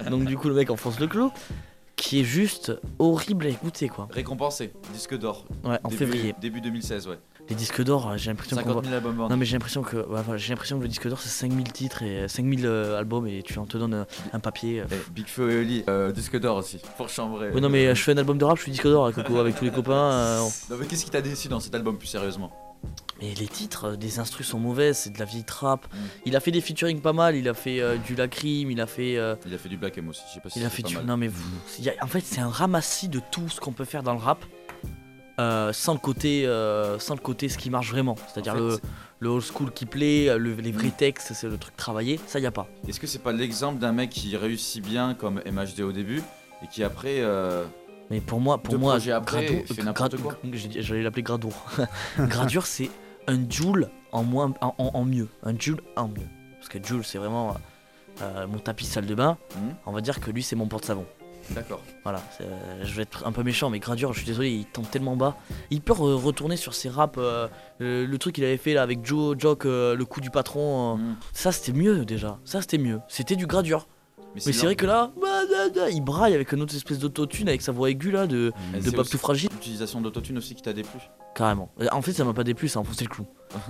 1. 0.06 0.10
Donc, 0.10 0.24
du 0.24 0.36
coup, 0.38 0.48
le 0.48 0.54
mec 0.54 0.70
enfonce 0.70 0.98
le 0.98 1.06
clou. 1.06 1.30
Qui 1.96 2.20
est 2.20 2.24
juste 2.24 2.72
horrible 2.98 3.46
à 3.46 3.48
écouter, 3.50 3.88
quoi. 3.88 4.08
Récompensé, 4.10 4.72
disque 4.92 5.16
d'or. 5.16 5.44
Ouais, 5.64 5.78
en 5.84 5.88
Début- 5.88 5.98
février. 5.98 6.34
Début 6.40 6.60
2016, 6.60 7.06
ouais. 7.08 7.18
Les 7.48 7.54
disques 7.54 7.82
d'or, 7.84 8.08
euh, 8.10 8.16
j'ai 8.16 8.30
l'impression 8.30 8.56
qu'on 8.56 8.62
50 8.62 8.72
voit. 8.74 8.82
000 8.84 8.94
albums 8.96 9.16
vendus. 9.16 9.30
Non, 9.32 9.36
mais 9.36 9.44
j'ai 9.44 9.52
l'impression 9.52 9.82
que, 9.82 9.96
ouais, 9.98 10.20
j'ai 10.36 10.48
l'impression 10.50 10.78
que 10.78 10.82
le 10.82 10.88
disque 10.88 11.06
d'or 11.08 11.18
c'est 11.20 11.28
5000 11.28 11.72
titres 11.72 12.02
et 12.02 12.26
5000 12.26 12.64
euh, 12.66 12.98
albums 12.98 13.26
et 13.26 13.42
tu 13.42 13.58
on 13.58 13.66
te 13.66 13.76
donne 13.78 13.94
euh, 13.94 14.04
un 14.32 14.40
papier. 14.40 14.80
euh. 14.80 14.84
Eh, 14.90 15.10
Big 15.12 15.26
Flo 15.28 15.48
et 15.50 15.58
Oli, 15.60 15.84
euh, 15.88 16.10
disque 16.10 16.38
d'or 16.40 16.56
aussi, 16.56 16.80
pour 16.96 17.08
chambrer. 17.10 17.50
Oui, 17.54 17.60
non, 17.60 17.68
mais 17.68 17.86
euh, 17.86 17.94
je 17.94 18.02
fais 18.02 18.12
un 18.12 18.16
album 18.16 18.38
de 18.38 18.44
rap, 18.44 18.56
je 18.56 18.62
suis 18.62 18.72
disque 18.72 18.86
d'or 18.88 19.06
avec, 19.06 19.26
tous 19.56 19.64
les 19.64 19.70
copains. 19.70 19.92
euh, 20.12 20.40
on- 20.40 20.72
Non, 20.74 20.80
mais 20.80 20.86
qu'est-ce 20.86 21.04
qui 21.04 21.10
t'a 21.10 21.20
déçu 21.22 21.48
dans 21.48 21.60
cet 21.60 21.74
album, 21.74 21.96
plus 21.98 22.08
sérieusement? 22.08 22.50
Et 23.20 23.34
les 23.34 23.46
titres, 23.46 23.84
euh, 23.92 23.96
des 23.96 24.18
instrus 24.18 24.46
sont 24.46 24.58
mauvaises, 24.58 24.98
c'est 24.98 25.10
de 25.12 25.18
la 25.18 25.24
vieille 25.24 25.44
trap. 25.44 25.86
Mm. 25.92 25.96
Il 26.26 26.36
a 26.36 26.40
fait 26.40 26.50
des 26.50 26.60
featuring 26.60 27.00
pas 27.00 27.12
mal, 27.12 27.36
il 27.36 27.48
a 27.48 27.54
fait 27.54 27.80
euh, 27.80 27.96
du 27.96 28.14
Lacrim, 28.16 28.70
il 28.70 28.80
a 28.80 28.86
fait. 28.86 29.16
euh, 29.16 29.36
Il 29.46 29.54
a 29.54 29.58
fait 29.58 29.68
du 29.68 29.76
Black 29.76 29.96
M 29.98 30.08
aussi, 30.08 30.22
je 30.28 30.34
sais 30.34 30.40
pas 30.40 30.50
si 30.50 30.58
Il 30.60 30.64
a 30.66 30.70
fait 30.70 30.82
pas 30.82 30.88
du. 30.88 30.96
mal. 30.96 31.06
Non 31.06 31.16
mais 31.16 31.28
vous. 31.28 31.42
il 31.78 31.84
y 31.84 31.90
a- 31.90 31.94
en 32.02 32.06
fait 32.08 32.20
c'est 32.24 32.40
un 32.40 32.48
ramassis 32.48 33.08
de 33.08 33.20
tout 33.30 33.48
ce 33.48 33.60
qu'on 33.60 33.72
peut 33.72 33.84
faire 33.84 34.02
dans 34.02 34.12
le 34.14 34.18
rap. 34.20 34.44
euh, 35.40 35.72
sans 35.72 35.94
le 35.94 35.98
côté 35.98 36.46
euh, 36.46 36.96
sans 37.00 37.14
le 37.14 37.20
côté 37.20 37.48
ce 37.48 37.58
qui 37.58 37.68
marche 37.68 37.90
vraiment 37.90 38.14
c'est 38.32 38.38
à 38.38 38.42
dire 38.42 38.54
En 38.54 38.70
fait, 38.70 38.80
le, 39.18 39.28
old 39.30 39.42
school 39.42 39.72
qui 39.72 39.84
plaît 39.84 40.38
le- 40.38 40.54
les 40.54 40.70
vrais 40.70 40.88
Mm. 40.88 40.92
textes 40.92 41.32
c'est 41.34 41.48
le 41.48 41.58
truc 41.58 41.76
travaillé 41.76 42.20
ça 42.28 42.38
y 42.38 42.46
a 42.46 42.52
pas 42.52 42.68
Est-ce 42.86 43.00
que 43.00 43.08
c'est 43.08 43.18
pas 43.18 43.32
l'exemple 43.32 43.80
d'un 43.80 43.90
mec 43.92 44.10
qui 44.10 44.36
réussit 44.36 44.80
bien 44.84 45.14
comme 45.14 45.40
MHD 45.44 45.80
au 45.80 45.90
début 45.92 46.22
et 46.62 46.68
qui 46.70 46.84
après. 46.84 47.16
euh, 47.20 47.64
mais 48.10 48.20
pour 48.20 48.40
moi 48.40 48.58
pour 48.58 48.74
Deux 48.74 48.78
moi 48.78 48.96
après, 49.12 49.64
j'allais 50.80 51.02
l'appeler 51.02 51.22
Gradour 51.22 51.54
Gradure 52.18 52.66
c'est 52.66 52.90
un 53.26 53.38
Joule 53.48 53.88
en 54.12 54.22
moins 54.22 54.52
en, 54.60 54.74
en- 54.78 55.04
mieux 55.04 55.28
un 55.42 55.58
Joule 55.58 55.80
en 55.96 56.08
mieux 56.08 56.28
parce 56.58 56.68
que 56.68 56.82
Joule 56.84 57.04
c'est 57.04 57.18
vraiment 57.18 57.56
euh, 58.22 58.46
mon 58.46 58.58
tapis 58.58 58.86
salle 58.86 59.06
de 59.06 59.14
bain 59.14 59.36
Mhm. 59.56 59.74
on 59.86 59.92
va 59.92 60.00
dire 60.00 60.20
que 60.20 60.30
lui 60.30 60.42
c'est 60.42 60.56
mon 60.56 60.66
porte-savon 60.68 61.04
D'accord. 61.50 61.82
Voilà, 62.04 62.22
euh, 62.40 62.80
je 62.84 62.94
vais 62.94 63.02
être 63.02 63.26
un 63.26 63.30
peu 63.32 63.42
méchant, 63.42 63.68
mais 63.68 63.78
Gradure, 63.78 64.14
je 64.14 64.20
suis 64.20 64.26
désolé, 64.26 64.50
il 64.50 64.64
tombe 64.64 64.88
tellement 64.88 65.14
bas. 65.14 65.36
Il 65.70 65.82
peut 65.82 65.92
re- 65.92 66.14
retourner 66.14 66.56
sur 66.56 66.72
ses 66.72 66.88
raps, 66.88 67.18
euh, 67.18 67.48
le 67.80 68.16
truc 68.16 68.36
qu'il 68.36 68.44
avait 68.44 68.56
fait 68.56 68.72
là 68.72 68.80
avec 68.80 69.04
Joe, 69.04 69.36
Jock, 69.38 69.66
euh, 69.66 69.94
le 69.94 70.04
coup 70.06 70.22
du 70.22 70.30
patron. 70.30 70.96
Mhm. 70.96 71.16
Ça, 71.34 71.52
c'était 71.52 71.76
mieux 71.76 72.06
déjà. 72.06 72.38
Ça, 72.46 72.62
c'était 72.62 72.78
mieux. 72.78 72.98
C'était 73.08 73.36
du 73.36 73.46
Gradure. 73.46 73.88
Mais 74.34 74.40
c'est 74.52 74.64
vrai 74.66 74.74
que 74.76 74.86
là, 74.86 75.12
bah, 75.20 75.28
bah, 75.48 75.68
bah, 75.74 75.90
il 75.90 76.00
braille 76.02 76.34
avec 76.34 76.50
une 76.52 76.60
autre 76.62 76.74
espèce 76.74 76.98
d'autotune, 76.98 77.48
avec 77.48 77.62
sa 77.62 77.72
voix 77.72 77.88
aiguë 77.90 78.10
là, 78.10 78.26
de, 78.26 78.52
Et 78.76 78.80
de 78.80 78.90
Bob 78.90 79.06
tout 79.06 79.18
fragile. 79.18 79.48
L'utilisation 79.52 80.00
d'autotune 80.00 80.38
aussi 80.38 80.54
qui 80.54 80.62
t'a 80.62 80.72
déplu 80.72 80.98
Carrément. 81.34 81.70
En 81.92 82.02
fait, 82.02 82.12
ça 82.12 82.24
m'a 82.24 82.32
pas 82.32 82.44
déplu, 82.44 82.68
ça 82.68 82.78
a 82.78 82.82
enfoncé 82.82 83.04
le 83.04 83.10
clou. 83.10 83.26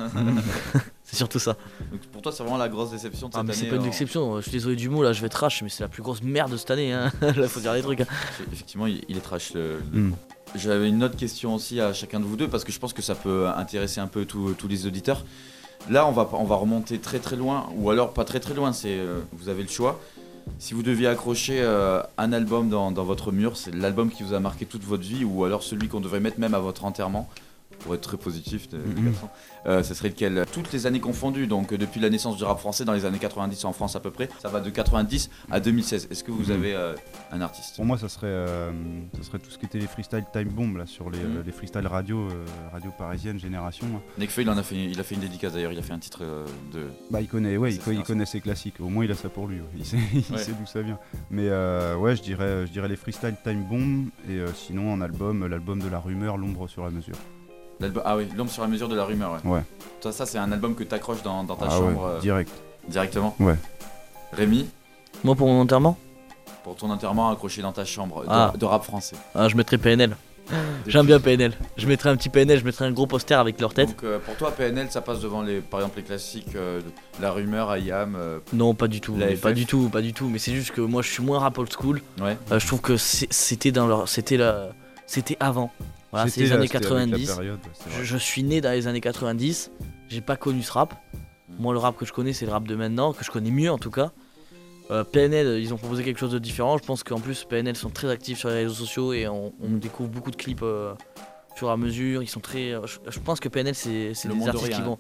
c'est 1.03 1.17
surtout 1.17 1.39
ça. 1.39 1.57
Donc 1.91 2.01
pour 2.13 2.23
toi, 2.23 2.33
c'est 2.33 2.43
vraiment 2.43 2.59
la 2.59 2.69
grosse 2.69 2.91
déception 2.91 3.29
de 3.29 3.35
Ah, 3.35 3.39
cette 3.41 3.47
mais 3.47 3.53
année 3.53 3.61
c'est 3.63 3.69
pas 3.71 3.77
une 3.77 3.83
en- 3.83 3.87
exception. 3.87 4.37
Je 4.37 4.43
suis 4.43 4.53
désolé 4.53 4.77
du 4.77 4.89
mot 4.89 5.03
là, 5.03 5.13
je 5.13 5.21
vais 5.21 5.29
trash, 5.29 5.63
mais 5.63 5.69
c'est 5.69 5.83
la 5.83 5.89
plus 5.89 6.03
grosse 6.03 6.23
merde 6.23 6.51
de 6.53 6.57
cette 6.57 6.71
année. 6.71 6.93
Hein. 6.93 7.11
là, 7.21 7.49
faut 7.49 7.61
dire 7.61 7.73
les 7.75 7.83
trucs. 7.83 8.01
hein. 8.01 8.07
Effectivement, 8.53 8.87
il, 8.87 9.03
est 9.17 9.21
trash. 9.21 9.53
le- 9.55 9.81
Hmm. 9.93 10.13
J'avais 10.55 10.89
une 10.89 11.03
autre 11.03 11.17
question 11.17 11.55
aussi 11.55 11.81
à 11.81 11.93
chacun 11.93 12.21
de 12.21 12.25
vous 12.25 12.37
deux 12.37 12.49
parce 12.49 12.65
que 12.65 12.71
je 12.73 12.79
pense 12.79 12.93
que 12.93 13.03
ça 13.03 13.15
peut 13.15 13.49
intéresser 13.49 14.01
un 14.01 14.07
peu 14.07 14.25
tous 14.25 14.53
tous 14.55 14.69
les 14.69 14.87
auditeurs. 14.87 15.25
Là, 15.91 16.07
on 16.07 16.13
va, 16.13 16.29
on 16.33 16.45
va 16.45 16.55
remonter 16.57 16.99
très 16.99 17.19
très 17.19 17.37
loin, 17.37 17.69
ou 17.77 17.91
alors 17.91 18.13
pas 18.15 18.25
très 18.25 18.41
très 18.41 18.55
loin, 18.55 18.73
c'est, 18.73 18.97
euh, 18.99 19.21
vous 19.33 19.49
avez 19.49 19.63
le 19.63 19.69
choix. 19.69 20.01
Si 20.59 20.75
vous 20.75 20.83
deviez 20.83 21.09
accrocher 21.09 21.61
euh, 21.61 22.01
un 22.17 22.33
album 22.33 22.69
dans, 22.69 22.91
dans 22.91 23.05
votre 23.05 23.33
mur, 23.33 23.57
c'est 23.57 23.75
l'album 23.75 24.11
qui 24.11 24.23
vous 24.23 24.35
a 24.35 24.41
marqué 24.41 24.67
toute 24.67 24.85
votre 24.85 25.03
vie, 25.03 25.25
ou 25.25 25.45
alors 25.45 25.63
celui 25.63 25.89
qu'on 25.89 26.01
devrait 26.01 26.21
mettre 26.21 26.39
même 26.39 26.55
à 26.55 26.59
votre 26.59 26.85
enterrement, 26.85 27.29
pour 27.79 27.95
être 27.95 28.01
très 28.03 28.17
positif, 28.17 28.69
de, 28.69 28.79
Mhm. 28.79 29.13
euh, 29.67 29.83
ce 29.83 29.95
serait 29.95 30.09
lequel? 30.09 30.45
Toutes 30.53 30.73
les 30.73 30.87
années 30.87 31.01
confondues, 31.01 31.47
donc 31.47 31.73
euh, 31.73 31.79
depuis 31.79 32.01
la 32.01 32.11
naissance 32.11 32.37
du 32.37 32.45
rap 32.45 32.59
français, 32.59 32.85
dans 32.85 32.93
les 32.93 33.05
années 33.05 33.19
90 33.19 33.65
en 33.65 33.73
France 33.73 33.97
à 33.97 34.01
peu 34.01 34.11
près, 34.11 34.29
ça 34.41 34.49
va 34.49 34.61
de 34.61 34.71
90 34.71 35.31
à 35.51 35.61
2016. 35.61 36.09
Est-ce 36.11 36.25
que 36.25 36.31
vous 36.31 36.47
Mhm. 36.47 36.53
avez 36.53 36.75
euh, 36.75 36.95
un 37.33 37.41
artiste? 37.41 37.77
Pour 37.77 37.85
moi, 37.85 37.99
ça 37.99 38.09
serait, 38.09 38.27
euh, 38.29 38.71
ça 39.17 39.23
serait 39.25 39.39
tout 39.39 39.51
ce 39.51 39.59
qui 39.59 39.67
était 39.67 39.79
les 39.79 39.87
freestyle 39.87 40.25
time 40.33 40.49
bomb 40.49 40.77
là, 40.77 40.87
sur 40.87 41.11
les, 41.11 41.19
euh, 41.19 41.43
les 41.45 41.53
freestyle 41.53 41.87
radio, 41.87 42.19
euh, 42.31 42.45
radio 42.73 42.91
parisienne, 42.97 43.39
génération. 43.39 43.87
Nekfeu, 44.19 44.43
il 44.43 44.51
en 44.51 44.57
a 44.59 44.63
fait, 44.63 44.77
il 44.77 44.99
a 44.99 45.03
fait 45.03 45.15
une 45.15 45.21
dédicace 45.23 45.53
d'ailleurs, 45.55 45.73
il 45.73 45.79
a 45.79 45.83
fait 45.83 45.93
un 45.93 45.99
titre 45.99 46.21
euh, 46.23 46.45
de. 46.73 46.87
Bah, 47.11 47.21
il 47.21 47.29
connaît, 47.29 47.57
ouais, 47.57 47.73
il, 47.75 47.79
co- 47.81 47.93
connaît 48.03 48.27
ses 48.27 48.41
classiques. 48.41 48.81
Au 48.81 48.89
moins, 48.89 49.05
il 49.05 49.11
a 49.11 49.15
ça 49.15 49.29
pour 49.29 49.47
lui. 49.47 49.61
ouais. 49.61 49.67
Il 49.77 49.85
sait, 49.85 49.99
il 50.13 50.33
Ouais. 50.33 50.39
sait 50.39 50.53
d'où 50.53 50.67
ça 50.67 50.83
vient. 50.83 50.99
Mais 51.31 51.49
euh, 51.49 51.97
ouais, 51.97 52.17
je 52.17 52.23
dirais, 52.23 52.67
je 52.67 52.73
dirais 52.73 52.89
les 52.89 52.97
freestyle 52.97 53.35
time 53.45 53.63
bomb 53.69 54.09
et 54.29 54.33
euh, 54.39 54.49
sinon 54.55 54.93
en 54.93 55.01
album, 55.01 55.47
l'album 55.47 55.81
de 55.81 55.89
la 55.89 55.99
rumeur, 55.99 56.37
l'ombre 56.37 56.69
sur 56.69 56.85
la 56.85 56.91
mesure. 56.91 57.17
Ah 58.05 58.17
oui, 58.17 58.29
L'homme 58.37 58.49
sur 58.49 58.63
la 58.63 58.69
mesure 58.69 58.89
de 58.89 58.97
la 58.97 59.05
rumeur, 59.05 59.33
ouais. 59.45 59.51
Ouais. 59.51 59.63
Toi, 60.01 60.13
ça, 60.13 60.27
c'est 60.27 60.39
un 60.39 60.51
album 60.53 60.75
que 60.75 60.85
t'accroches 60.85 61.23
dans, 61.23 61.45
dans 61.45 61.57
ta 61.57 61.67
ah 61.69 61.71
chambre 61.71 62.03
ouais, 62.03 62.11
euh, 62.17 62.21
direct. 62.21 62.51
directement 62.89 63.35
Ouais. 63.41 63.57
Rémi, 64.33 64.69
Moi, 65.23 65.35
pour 65.35 65.47
mon 65.49 65.61
enterrement, 65.61 65.97
pour 66.63 66.77
ton 66.77 66.91
enterrement 66.91 67.31
accroché 67.31 67.63
dans 67.63 67.73
ta 67.73 67.85
chambre 67.85 68.23
de, 68.23 68.29
Ah. 68.31 68.53
de 68.57 68.65
rap 68.65 68.85
français. 68.85 69.17
ah, 69.35 69.49
je 69.49 69.57
mettrais 69.57 69.79
PNL. 69.79 70.17
J'aime 70.87 71.07
bien 71.07 71.19
PNL. 71.21 71.55
Je 71.79 71.87
mettrais 71.87 72.11
un 72.11 72.17
petit 72.17 72.29
PNL, 72.29 72.59
je 72.59 72.65
mettrais 72.67 72.85
un 72.85 72.93
gros 72.93 73.07
poster 73.07 73.33
avec 73.39 73.59
leur 73.63 73.73
tête. 73.73 73.89
Donc 73.89 74.05
euh, 74.05 74.19
pour 74.19 74.37
toi, 74.37 74.51
PNL, 74.51 74.89
ça 74.91 75.01
passe 75.01 75.21
devant 75.21 75.41
les, 75.41 75.61
par 75.63 75.81
exemple 75.81 75.97
les 75.99 76.03
classiques 76.03 76.55
euh, 76.55 76.81
de 76.83 77.23
La 77.23 77.31
Rumeur, 77.31 77.75
IAM. 77.79 78.15
euh, 78.15 78.41
Non, 78.53 78.75
pas 78.75 78.87
du 78.87 79.01
tout. 79.01 79.17
Pas 79.41 79.53
du 79.53 79.65
tout, 79.65 79.89
pas 79.89 80.03
du 80.03 80.13
tout. 80.13 80.29
Mais 80.29 80.39
c'est 80.39 80.53
juste 80.53 80.73
que 80.73 80.83
moi, 80.83 81.01
je 81.01 81.09
suis 81.11 81.23
moins 81.23 81.39
rap 81.39 81.57
old 81.57 81.73
school. 81.73 82.03
ouais. 82.21 82.37
Euh, 82.53 82.59
je 82.59 82.67
trouve 82.67 82.83
que 82.83 82.99
c'est- 82.99 83.33
c'était 83.33 83.73
dans 83.73 83.87
leur, 83.87 84.07
c'était 84.07 84.37
la, 84.37 84.69
c'était 85.07 85.39
avant. 85.41 85.71
Voilà, 86.15 86.29
c'est 86.31 86.35
C'était 86.35 86.47
les 86.47 86.53
années 86.53 86.67
c'était 86.69 86.77
avec 86.77 86.91
la 86.91 86.97
90. 86.97 87.27
période, 87.27 87.59
ouais, 87.59 87.71
c'est 87.73 88.05
Je, 88.05 88.17
suis 88.17 88.45
né 88.45 88.61
dans 88.61 88.71
les 88.71 88.87
années 88.87 89.01
90. 89.01 89.73
J'ai 90.09 90.21
pas 90.21 90.37
connu 90.37 90.63
ce 90.63 90.71
rap. 90.71 90.95
Moi, 91.59 91.73
le 91.73 91.81
rap 91.81 91.97
que 91.97 92.05
je 92.05 92.13
connais, 92.13 92.33
c'est 92.33 92.47
le 92.47 92.53
rap 92.53 92.69
de 92.69 92.77
maintenant, 92.77 93.13
que 93.13 93.25
je 93.25 93.33
connais 93.33 93.51
mieux 93.51 93.71
en 93.71 93.79
tout 93.79 93.91
cas. 93.91 94.13
Euh, 94.93 95.03
PNL, 95.03 95.61
ils 95.61 95.75
ont 95.75 95.77
proposé 95.77 96.05
quelque 96.05 96.21
chose 96.21 96.31
de 96.31 96.39
différent. 96.39 96.79
Je 96.79 96.85
pense 96.85 97.03
qu'en 97.03 97.19
plus, 97.19 97.43
PNL 97.43 97.75
sont 97.75 97.91
très 97.91 98.09
actifs 98.11 98.39
sur 98.39 98.49
les 98.49 98.55
réseaux 98.55 98.75
sociaux 98.75 99.13
et 99.13 99.27
on, 99.27 99.53
on 99.61 99.71
découvre 99.71 100.09
beaucoup 100.09 100.31
de 100.31 100.37
clips 100.37 100.63
euh, 100.63 100.95
fur 101.55 101.69
et 101.69 101.73
à 101.73 101.77
mesure. 101.77 102.23
Ils 102.23 102.29
sont 102.29 102.41
très. 102.41 102.73
euh, 102.73 102.87
je, 102.87 102.99
je 103.09 103.19
pense 103.21 103.41
que 103.41 103.49
PNL, 103.49 103.75
c'est 103.75 104.13
des 104.13 104.49
artistes 104.49 104.67
rien, 104.67 104.77
qui 104.77 104.83
vont, 104.83 104.99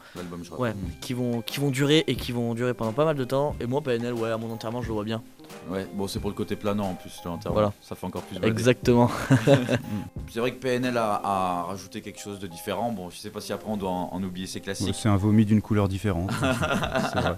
ouais, 0.58 0.74
qui 1.00 1.14
vont, 1.14 1.42
qui 1.42 1.60
vont 1.60 1.70
durer 1.70 2.04
et 2.06 2.16
qui 2.16 2.32
vont 2.32 2.54
durer 2.54 2.74
pendant 2.74 2.92
pas 2.92 3.04
mal 3.04 3.16
de 3.16 3.24
temps. 3.24 3.54
Et 3.60 3.66
moi, 3.66 3.80
PNL, 3.80 4.12
ouais, 4.14 4.30
à 4.30 4.36
mon 4.38 4.52
enterrement, 4.52 4.82
je 4.82 4.88
le 4.88 4.94
vois 4.94 5.04
bien. 5.04 5.22
Ouais, 5.70 5.86
bon, 5.94 6.08
c'est 6.08 6.18
pour 6.20 6.30
le 6.30 6.34
côté 6.36 6.56
planant 6.56 6.90
en 6.90 6.94
plus, 6.94 7.20
de 7.22 7.28
l'enterrement. 7.28 7.54
Voilà. 7.54 7.72
Ça 7.82 7.94
fait 7.94 8.06
encore 8.06 8.22
plus 8.22 8.36
bader. 8.36 8.48
Exactement. 8.48 9.10
C'est 10.32 10.40
vrai 10.40 10.52
que 10.52 10.58
PNL 10.58 10.96
a, 10.96 11.20
a 11.22 11.62
rajouté 11.64 12.00
quelque 12.00 12.18
chose 12.20 12.38
de 12.38 12.46
différent. 12.46 12.90
Bon, 12.92 13.10
je 13.10 13.16
sais 13.18 13.30
pas 13.30 13.40
si 13.40 13.52
après 13.52 13.70
on 13.70 13.76
doit 13.76 13.90
en, 13.90 14.08
en 14.12 14.22
oublier 14.22 14.46
ses 14.46 14.58
Ouais, 14.58 14.64
classiques. 14.64 14.94
c'est 14.94 15.08
un 15.08 15.16
vomi 15.16 15.44
d'une 15.44 15.60
couleur 15.62 15.86
différente. 15.86 16.30
vrai. 17.14 17.36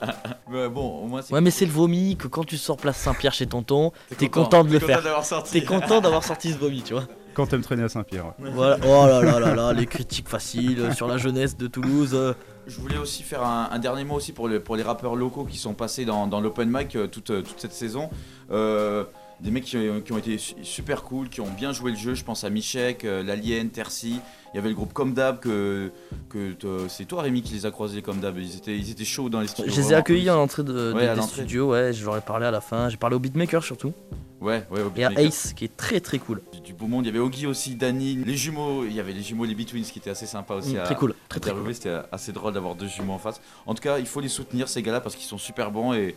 Mais 0.50 0.68
bon, 0.68 1.02
au 1.02 1.06
moins 1.06 1.22
c'est. 1.22 1.34
Ouais, 1.34 1.40
mais 1.40 1.50
c'est 1.50 1.66
le 1.66 1.72
vomi 1.72 2.16
que 2.16 2.28
quand 2.28 2.44
tu 2.44 2.56
sors 2.56 2.76
place 2.76 2.96
Saint-Pierre 2.96 3.34
chez 3.34 3.46
tonton, 3.46 3.92
t'es 4.16 4.28
content, 4.28 4.44
content 4.44 4.64
de 4.64 4.72
le 4.72 4.78
faire. 4.78 5.02
content 5.02 5.22
sorti. 5.22 5.52
T'es 5.60 5.64
content 5.66 6.00
d'avoir 6.00 6.22
sorti 6.24 6.52
ce 6.52 6.58
vomi, 6.58 6.82
tu 6.82 6.94
vois. 6.94 7.04
Quand 7.36 7.46
t'aimes 7.46 7.60
traîner 7.60 7.82
à 7.82 7.88
Saint-Pierre. 7.90 8.32
ouais. 8.40 8.50
Voilà. 8.50 8.78
Oh 8.86 9.06
là 9.06 9.20
là 9.22 9.38
là 9.38 9.54
là, 9.54 9.72
les 9.74 9.84
critiques 9.86 10.26
faciles 10.28 10.80
euh, 10.80 10.92
sur 10.92 11.06
la 11.06 11.18
jeunesse 11.18 11.54
de 11.56 11.66
Toulouse. 11.66 12.12
euh. 12.14 12.32
Je 12.66 12.80
voulais 12.80 12.96
aussi 12.96 13.22
faire 13.22 13.42
un, 13.44 13.68
un 13.70 13.78
dernier 13.78 14.04
mot 14.04 14.14
aussi 14.14 14.32
pour, 14.32 14.48
le- 14.48 14.58
pour 14.60 14.74
les 14.74 14.82
rappeurs 14.82 15.14
locaux 15.16 15.44
qui 15.44 15.58
sont 15.58 15.74
passés 15.74 16.04
dans, 16.06 16.26
dans 16.26 16.40
l'open 16.40 16.68
mic 16.70 16.96
euh, 16.96 17.06
toute, 17.06 17.26
toute 17.26 17.60
cette 17.60 17.74
saison. 17.74 18.08
Euh, 18.50 19.04
des 19.40 19.50
mecs 19.50 19.64
qui, 19.64 19.76
ont- 19.76 20.00
qui 20.00 20.12
ont 20.12 20.18
été 20.18 20.38
su- 20.38 20.54
super 20.62 21.02
cool, 21.02 21.28
qui 21.28 21.40
ont 21.40 21.50
bien 21.50 21.72
joué 21.72 21.90
le 21.90 21.96
jeu. 21.96 22.14
Je 22.14 22.24
pense 22.24 22.44
à 22.44 22.50
Michek, 22.50 23.04
euh, 23.04 23.22
l'Alien, 23.22 23.68
Tercy. 23.68 24.20
Il 24.54 24.56
y 24.56 24.58
avait 24.58 24.70
le 24.70 24.74
groupe 24.74 24.94
Comdab 24.94 25.38
que, 25.40 25.90
que 26.30 26.52
te- 26.52 26.88
c'est 26.88 27.04
toi 27.04 27.22
Rémi 27.22 27.42
qui 27.42 27.52
les 27.52 27.66
a 27.66 27.70
croisés 27.70 28.00
Comdab. 28.00 28.38
Ils 28.38 28.56
étaient, 28.56 28.76
ils 28.76 28.90
étaient 28.90 29.04
chauds 29.04 29.28
dans 29.28 29.40
les 29.40 29.46
studios. 29.48 29.70
Je 29.74 29.80
les 29.80 29.92
ai 29.92 29.94
accueillis 29.94 30.30
à 30.30 30.34
l'entrée 30.34 30.62
de, 30.64 30.92
Ouais, 30.94 31.14
des 31.14 31.20
studios, 31.22 31.70
ouais, 31.72 31.92
je 31.92 32.04
leur 32.04 32.16
ai 32.16 32.20
parlé 32.22 32.46
à 32.46 32.50
la 32.50 32.60
fin. 32.62 32.88
J'ai 32.88 32.96
parlé 32.96 33.16
au 33.16 33.18
beatmaker 33.18 33.62
surtout. 33.62 33.92
Ouais, 34.40 34.66
ouais, 34.70 34.80
au 34.82 34.92
Et 34.96 35.04
à. 35.04 35.10
Ace 35.20 35.52
qui 35.54 35.64
est 35.64 35.76
très 35.76 36.00
très 36.00 36.18
cool. 36.18 36.40
Du, 36.52 36.60
du 36.60 36.72
beau 36.74 36.86
monde. 36.86 37.04
Il 37.04 37.08
y 37.08 37.10
avait 37.10 37.18
Ogi 37.18 37.46
aussi, 37.46 37.74
Dani, 37.74 38.16
les 38.24 38.36
jumeaux. 38.36 38.84
Il 38.84 38.92
y 38.94 39.00
avait 39.00 39.12
les 39.12 39.22
jumeaux, 39.22 39.44
les 39.44 39.54
Betweens 39.54 39.82
qui 39.82 39.98
étaient 39.98 40.10
assez 40.10 40.26
sympas 40.26 40.54
aussi. 40.56 40.74
Mm, 40.74 40.78
à- 40.78 40.82
très 40.82 40.94
cool, 40.94 41.14
très 41.28 41.40
très 41.40 41.52
cool. 41.52 41.74
C'était 41.74 41.96
assez 42.12 42.32
drôle 42.32 42.52
d'avoir 42.54 42.74
deux 42.74 42.86
jumeaux 42.86 43.14
en 43.14 43.18
face. 43.18 43.40
En 43.66 43.74
tout 43.74 43.82
cas, 43.82 43.98
il 43.98 44.06
faut 44.06 44.20
les 44.20 44.28
soutenir 44.28 44.68
ces 44.68 44.82
gars-là 44.82 45.00
parce 45.00 45.16
qu'ils 45.16 45.26
sont 45.26 45.38
super 45.38 45.70
bons 45.70 45.92
et, 45.94 46.14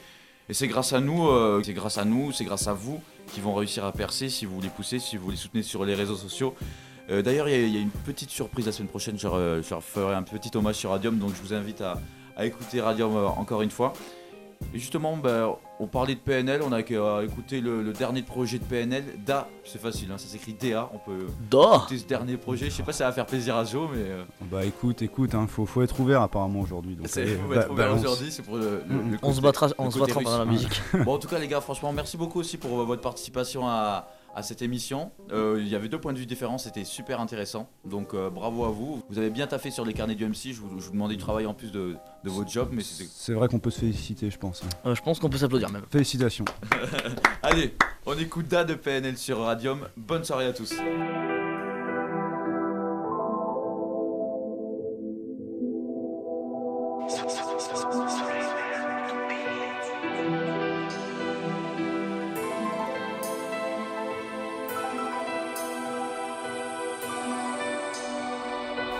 et 0.49 0.53
c'est 0.53 0.67
grâce 0.67 0.93
à 0.93 0.99
nous, 0.99 1.27
euh, 1.27 1.62
c'est 1.63 1.73
grâce 1.73 1.97
à 1.97 2.05
nous, 2.05 2.31
c'est 2.31 2.43
grâce 2.45 2.67
à 2.67 2.73
vous 2.73 2.99
qui 3.33 3.39
vont 3.41 3.53
réussir 3.53 3.85
à 3.85 3.91
percer 3.91 4.27
si 4.29 4.45
vous 4.45 4.59
les 4.62 4.69
poussez, 4.69 4.97
si 4.99 5.15
vous 5.17 5.29
les 5.29 5.38
soutenez 5.38 5.62
sur 5.63 5.85
les 5.85 5.93
réseaux 5.95 6.15
sociaux. 6.15 6.55
Euh, 7.12 7.21
D'ailleurs, 7.21 7.47
il 7.49 7.69
y, 7.69 7.77
a- 7.77 7.81
une 7.81 7.89
petite 7.89 8.29
surprise 8.31 8.65
la 8.65 8.71
semaine 8.71 8.88
prochaine. 8.89 9.17
Je, 9.19 9.27
je 9.62 9.75
ferai 9.81 10.15
un 10.15 10.23
petit 10.23 10.55
hommage 10.57 10.75
sur 10.75 10.89
Radium, 10.91 11.17
donc 11.19 11.31
je 11.35 11.41
vous 11.41 11.53
invite 11.53 11.81
à, 11.81 11.99
à 12.35 12.45
écouter 12.45 12.81
Radium 12.81 13.15
euh, 13.15 13.27
encore 13.27 13.62
une 13.62 13.71
fois. 13.71 13.93
Et 14.74 14.78
justement, 14.78 15.15
bah, 15.17 15.58
on 15.80 15.88
parlait 15.88 16.13
de 16.15 16.19
PNL, 16.19 16.62
on 16.63 16.72
a 16.74 16.84
qu'à 16.84 17.24
écouter 17.24 17.60
le, 17.62 17.82
le 17.82 17.91
dernier 17.93 18.22
projet 18.22 18.60
de 18.60 18.63
PNL, 18.65 19.04
DA, 19.26 19.48
c'est 19.65 19.82
facile, 19.82 20.12
hein, 20.12 20.17
ça 20.17 20.28
s'écrit 20.28 20.54
DA, 20.54 20.89
on 20.93 20.98
peut 21.00 21.26
Da 21.50 21.78
écouter 21.78 21.98
ce 21.98 22.06
dernier 22.06 22.38
projet, 22.38 22.65
je 22.65 22.72
sais 22.76 22.84
pas 22.84 22.91
si 22.91 23.00
ça 23.00 23.06
va 23.06 23.12
faire 23.13 23.26
plaisir 23.26 23.56
à 23.56 23.63
Joe, 23.63 23.88
mais 23.91 24.02
euh, 24.02 24.24
Bah 24.52 24.65
écoute, 24.65 25.02
écoute, 25.02 25.34
hein, 25.34 25.48
faut, 25.48 25.65
faut 25.65 25.82
être 25.82 26.00
ouvert 26.00 26.22
apparemment 26.22 26.60
aujourd'hui. 26.60 26.95
donc 26.95 27.08
c'est 27.08 27.22
allez, 27.22 27.36
faut 27.38 27.54
être 27.54 27.72
ouvert 27.72 27.95
aujourd'hui, 27.95 28.32
c'est 28.32 28.43
pour 28.43 28.58
le, 28.58 28.84
le- 28.88 29.12
le 29.12 29.17
On 29.24 29.34
se 29.34 29.41
battra, 29.41 29.69
on 29.78 29.89
se 29.89 29.98
battra 29.98 30.22
pendant 30.22 30.38
la 30.39 30.45
musique. 30.45 30.82
Bon, 31.06 31.13
en 31.13 31.17
tout 31.19 31.28
cas, 31.30 31.39
les 31.39 31.48
gars, 31.48 31.62
franchement, 31.62 31.91
merci 31.93 32.17
beaucoup 32.17 32.39
aussi 32.39 32.58
pour 32.58 32.82
euh, 32.82 32.84
votre 32.86 33.02
participation 33.02 33.67
à, 33.67 34.08
à 34.35 34.43
cette 34.43 34.61
émission. 34.61 35.11
Euh, 35.31 35.57
il 35.59 35.67
y 35.67 35.75
avait 35.75 35.89
deux 35.89 35.99
points 35.99 36.13
de 36.13 36.19
vue 36.19 36.25
différents, 36.25 36.57
c'était 36.57 36.83
super 36.83 37.19
intéressant. 37.19 37.69
Donc, 37.85 38.13
euh, 38.13 38.29
bravo 38.29 38.65
à 38.65 38.69
vous. 38.69 39.03
Vous 39.09 39.17
avez 39.17 39.29
bien 39.29 39.47
taffé 39.47 39.71
sur 39.71 39.85
les 39.85 39.93
carnets 39.93 40.15
du 40.15 40.25
MC. 40.25 40.53
Je 40.53 40.61
vous, 40.61 40.79
je 40.79 40.85
vous 40.85 40.91
demandais 40.91 41.15
du 41.15 41.21
travail 41.21 41.45
en 41.45 41.53
plus 41.53 41.71
de, 41.71 41.95
de 42.23 42.29
votre 42.29 42.49
job, 42.49 42.69
mais 42.71 42.81
c'était. 42.83 43.09
C'est 43.13 43.33
vrai 43.33 43.47
qu'on 43.47 43.59
peut 43.59 43.71
se 43.71 43.79
féliciter, 43.79 44.29
je 44.29 44.37
pense. 44.37 44.63
hein. 44.63 44.69
Euh, 44.87 44.95
je 44.95 45.01
pense 45.01 45.19
qu'on 45.19 45.29
peut 45.29 45.37
s'applaudir 45.37 45.69
même. 45.71 45.83
Félicitations. 45.91 46.45
Allez, 47.43 47.75
on 48.05 48.17
écoute 48.17 48.47
Da 48.47 48.63
de 48.63 48.73
PNL 48.75 49.17
sur 49.17 49.39
Radium. 49.39 49.87
Bonne 49.97 50.23
soirée 50.23 50.45
à 50.47 50.53
tous. 50.53 50.73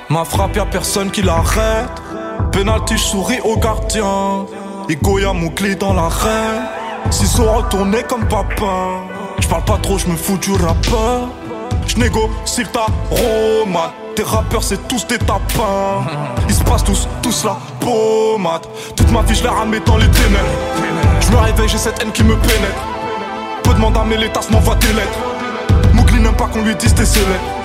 Ma 0.10 0.26
frappe, 0.26 0.56
y'a 0.56 0.66
personne 0.66 1.12
qui 1.12 1.22
l'arrête. 1.22 2.02
Penalty, 2.52 2.98
souris 2.98 3.40
au 3.44 3.58
gardien. 3.58 4.48
Igoya 4.90 5.34
Moukli 5.34 5.76
dans 5.76 5.94
l'arène. 5.94 6.64
Ciseaux 7.12 7.52
retournés 7.52 8.02
comme 8.10 8.28
papa. 8.28 9.04
J'parle 9.40 9.66
pas 9.66 9.78
trop, 9.78 10.00
j'me 10.00 10.16
fous 10.16 10.40
du 10.40 10.54
rappeur. 10.54 11.30
J'négocie 11.86 12.66
ta 12.74 12.88
romade. 13.12 13.92
Tes 14.16 14.24
rappeurs, 14.24 14.64
c'est 14.64 14.88
tous 14.88 15.06
des 15.06 15.20
tapins. 15.20 16.04
Ils 16.48 16.56
se 16.56 16.64
passent 16.64 16.84
tous, 16.84 17.08
tous 17.22 17.46
la 17.46 17.58
pommade. 17.80 18.66
Toute 18.96 19.12
ma 19.12 19.22
vie, 19.22 19.36
je 19.36 19.44
la 19.44 19.52
ramais 19.52 19.80
dans 19.82 19.98
les 19.98 20.10
ténèbres. 20.10 20.58
J'me 21.22 21.36
réveille, 21.36 21.70
j'ai 21.70 21.78
cette 21.78 22.02
haine 22.02 22.12
qui 22.12 22.24
me 22.24 22.36
pénètre. 22.36 22.84
Peu 23.62 23.76
demande 23.76 23.96
à 23.96 24.04
mes 24.04 24.28
tasses 24.30 24.50
m'envoie 24.50 24.76
des 24.76 24.88
lettres. 24.88 25.20
Moukli 25.94 26.20
n'aime 26.20 26.36
pas 26.36 26.48
qu'on 26.48 26.64
lui 26.64 26.76
dise 26.76 26.96
tes 26.96 27.06
célèbres. 27.06 27.59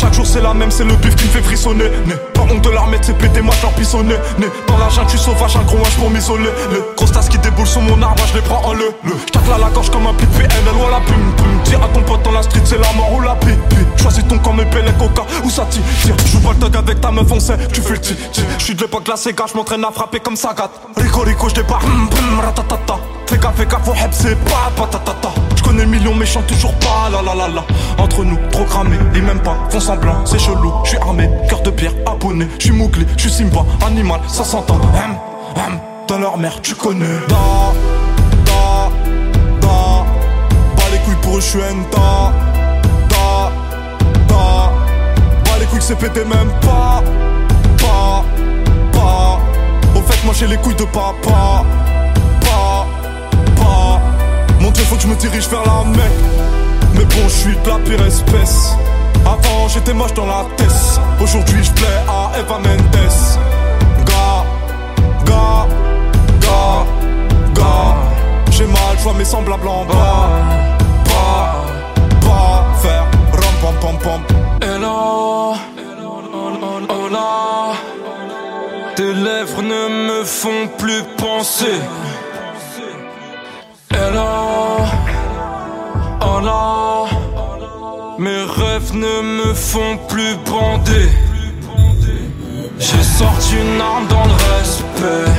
Chaque 0.00 0.14
jour 0.14 0.26
c'est 0.26 0.40
la 0.40 0.54
même, 0.54 0.70
c'est 0.70 0.84
le 0.84 0.96
bif 0.96 1.14
qui 1.14 1.26
me 1.26 1.30
fait 1.30 1.42
frissonner. 1.42 1.90
Né, 2.06 2.14
pas 2.32 2.40
honte 2.40 2.62
de 2.62 2.90
mettre, 2.90 3.04
c'est 3.04 3.18
pété, 3.18 3.42
moi 3.42 3.54
je 3.60 3.78
pissonner. 3.78 4.14
Né, 4.38 4.46
dans 4.66 4.78
la 4.78 4.88
jungle, 4.88 5.10
tu 5.10 5.18
sauvage, 5.18 5.56
un 5.56 5.62
gros 5.64 5.76
âge 5.84 5.94
pour 5.98 6.08
m'isoler. 6.08 6.48
Le 6.72 6.94
gros 6.96 7.06
tas 7.06 7.20
qui 7.20 7.36
déboule 7.36 7.66
sur 7.66 7.82
mon 7.82 8.00
arbre, 8.00 8.22
je 8.30 8.36
les 8.36 8.40
prends 8.40 8.64
en 8.64 8.72
le. 8.72 8.94
le. 9.04 9.12
J'tacle 9.26 9.52
à 9.52 9.58
la 9.58 9.68
gorge 9.68 9.90
comme 9.90 10.06
un 10.06 10.14
pic 10.14 10.26
PNL 10.30 10.74
ou 10.80 10.86
à 10.86 10.90
la 10.90 11.00
pum 11.00 11.16
pum. 11.36 11.46
Dis 11.64 11.74
à 11.74 11.88
ton 11.92 12.00
pote 12.00 12.22
dans 12.22 12.32
la 12.32 12.42
street, 12.42 12.62
c'est 12.64 12.78
la 12.78 12.90
mort 12.94 13.12
ou 13.12 13.20
la 13.20 13.34
pipi. 13.34 13.76
Choisis 14.00 14.26
ton 14.26 14.38
camp, 14.38 14.54
mes 14.54 14.64
pellets 14.64 14.94
coca 14.98 15.22
ou 15.44 15.50
ça 15.50 15.66
tire. 15.68 15.82
tire. 16.02 16.14
Joue 16.32 16.48
le 16.48 16.56
thug 16.56 16.76
avec 16.76 16.98
ta 17.02 17.10
meuf, 17.10 17.30
on 17.30 17.38
sait, 17.38 17.58
tu 17.70 17.82
fais 17.82 17.92
le 17.92 18.00
tir. 18.00 18.16
Je 18.58 18.64
suis 18.64 18.74
de 18.74 18.80
l'époque 18.80 19.06
la 19.06 19.16
Sega, 19.16 19.44
je 19.52 19.54
m'entraîne 19.54 19.84
à 19.84 19.90
frapper 19.90 20.20
comme 20.20 20.36
ça 20.36 20.54
gâte. 20.56 20.70
Rico 20.96 21.20
Rico, 21.20 21.50
je 21.50 21.56
débarque, 21.56 21.84
hum, 21.84 22.08
hum, 22.10 22.40
ratatata. 22.40 22.98
Fais 23.26 23.36
gaffe, 23.36 23.54
fais 23.54 23.66
gaffe, 23.66 23.86
au 23.86 23.92
heb, 23.92 24.10
c'est 24.12 24.34
pas 24.46 24.72
patatata. 24.74 25.28
Je 25.60 25.64
connais 25.64 25.84
le 25.84 25.90
million, 25.90 26.14
mais 26.14 26.24
chante 26.24 26.46
toujours 26.46 26.72
pas 26.76 27.10
la 27.12 27.20
la 27.20 27.34
la 27.34 27.48
la. 27.48 27.64
Entre 28.02 28.24
nous, 28.24 28.38
trop 28.50 28.64
cramé, 28.64 28.96
et 29.14 29.20
même 29.20 29.40
pas, 29.40 29.58
font 29.68 29.78
semblant, 29.78 30.24
c'est 30.24 30.38
chelou. 30.38 30.72
Je 30.84 30.90
suis 30.90 30.98
armé, 30.98 31.28
cœur 31.50 31.60
de 31.60 31.68
pierre, 31.68 31.92
abonné. 32.06 32.48
Je 32.58 32.64
suis 32.64 32.72
Mougli, 32.72 33.04
je 33.18 33.28
suis 33.28 33.30
Simba, 33.30 33.66
animal, 33.86 34.20
ça 34.26 34.42
s'entend. 34.42 34.76
Hum, 34.76 35.16
hum, 35.56 35.78
dans 36.08 36.18
leur 36.18 36.38
mère, 36.38 36.62
tu 36.62 36.74
connais. 36.74 37.04
Da, 37.28 37.72
da, 38.46 38.88
da. 39.60 39.68
Bas 39.68 40.88
les 40.92 40.98
couilles 41.00 41.20
pour 41.20 41.36
eux, 41.36 41.40
je 41.40 41.46
suis 41.46 41.58
da, 41.58 42.32
da, 43.10 43.52
da. 44.28 45.58
Les 45.60 45.66
couilles, 45.66 45.82
c'est 45.82 45.98
pété 45.98 46.20
même 46.24 46.50
pas, 46.62 47.02
pas, 47.76 48.24
pas. 48.92 49.38
Au 49.94 50.00
fait, 50.00 50.24
moi 50.24 50.32
j'ai 50.34 50.46
les 50.46 50.56
couilles 50.56 50.74
de 50.74 50.84
papa. 50.84 51.64
Dieu, 54.80 54.88
faut 54.88 54.96
que 54.96 55.02
je 55.02 55.08
me 55.08 55.16
dirige 55.16 55.46
vers 55.48 55.62
la 55.62 55.84
Mecque. 55.90 56.02
Mais 56.94 57.04
bon, 57.04 57.24
je 57.24 57.28
suis 57.28 57.54
de 57.54 57.68
la 57.68 57.78
pire 57.80 58.02
espèce. 58.06 58.70
Avant, 59.26 59.68
j'étais 59.68 59.92
moche 59.92 60.14
dans 60.14 60.24
la 60.24 60.46
tête. 60.56 61.00
Aujourd'hui, 61.20 61.62
je 61.62 61.70
plais 61.72 61.98
à 62.08 62.38
Eva 62.38 62.58
Mendes. 62.58 63.10
Gars, 64.06 64.44
gars, 65.26 65.66
gars, 66.40 66.86
gars. 67.54 67.96
J'ai 68.52 68.64
mal, 68.64 68.96
je 68.96 69.02
vois 69.02 69.12
mes 69.12 69.24
semblables 69.24 69.68
en 69.68 69.84
bas. 69.84 70.30
Pas, 71.04 71.56
pas 72.22 72.64
faire 72.80 73.04
ram 73.32 73.54
pam 73.60 73.74
pam 73.82 73.98
pam. 73.98 74.22
Hello, 74.62 75.56
oh 76.88 77.08
là. 77.12 77.72
Tes 78.96 79.12
lèvres 79.12 79.62
ne 79.62 80.08
me 80.08 80.24
font 80.24 80.68
plus 80.78 81.02
penser. 81.18 81.80
Ne 88.94 89.22
me 89.22 89.54
font 89.54 89.98
plus 90.08 90.34
bander. 90.46 91.08
J'ai 92.78 93.02
sorti 93.02 93.54
une 93.56 93.80
arme 93.80 94.06
dans 94.08 94.24
le 94.24 94.32
respect. 94.58 95.30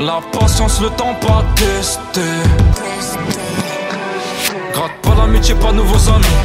La 0.00 0.20
patience, 0.32 0.80
le 0.80 0.88
temps 0.90 1.14
pas 1.20 1.44
testé. 1.54 2.20
Gratte 4.72 4.92
pas 5.02 5.14
l'amitié, 5.16 5.54
pas 5.54 5.72
de 5.72 5.76
nouveaux 5.76 6.08
amis. 6.08 6.38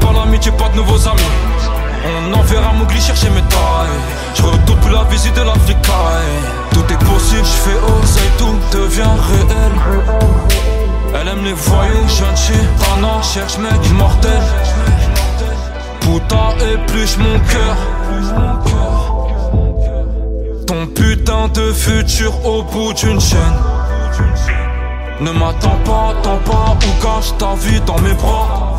Pas 0.00 0.12
l'amitié, 0.12 0.52
pas 0.52 0.68
de 0.70 0.76
nouveaux 0.76 1.08
amis. 1.08 1.22
On 2.06 2.34
enverra 2.34 2.72
Mougli 2.72 3.00
chercher 3.00 3.30
mes 3.30 3.42
tailles. 3.42 3.98
Je 4.34 4.42
retourne 4.42 4.80
plus 4.80 4.92
la 4.92 5.04
visite 5.04 5.34
de 5.34 5.42
l'Africaille. 5.42 6.38
Tout 6.72 6.84
est 6.92 7.04
possible, 7.04 7.44
je 7.44 7.70
fais 7.70 7.78
oseille, 8.02 8.30
tout 8.38 8.56
devient 8.76 9.14
réel. 9.28 10.73
Elle 11.16 11.28
aime 11.28 11.44
les 11.44 11.52
voyous, 11.52 12.08
gentil, 12.08 12.58
Tana 12.78 13.22
cherche 13.22 13.56
mec 13.58 13.72
immortel. 13.88 14.42
Putain 16.00 16.50
épluche 16.74 17.16
mon 17.18 17.38
cœur. 17.38 17.76
Ton 20.66 20.86
putain 20.88 21.48
de 21.54 21.72
futur 21.72 22.32
au 22.44 22.62
bout 22.64 22.92
d'une 22.94 23.20
chaîne. 23.20 23.38
Ne 25.20 25.30
m'attends 25.30 25.78
pas, 25.84 26.14
attends 26.18 26.40
pas 26.44 26.76
ou 26.76 27.02
cache 27.02 27.36
ta 27.38 27.54
vie 27.54 27.80
dans 27.86 27.98
mes 28.00 28.14
bras. 28.14 28.74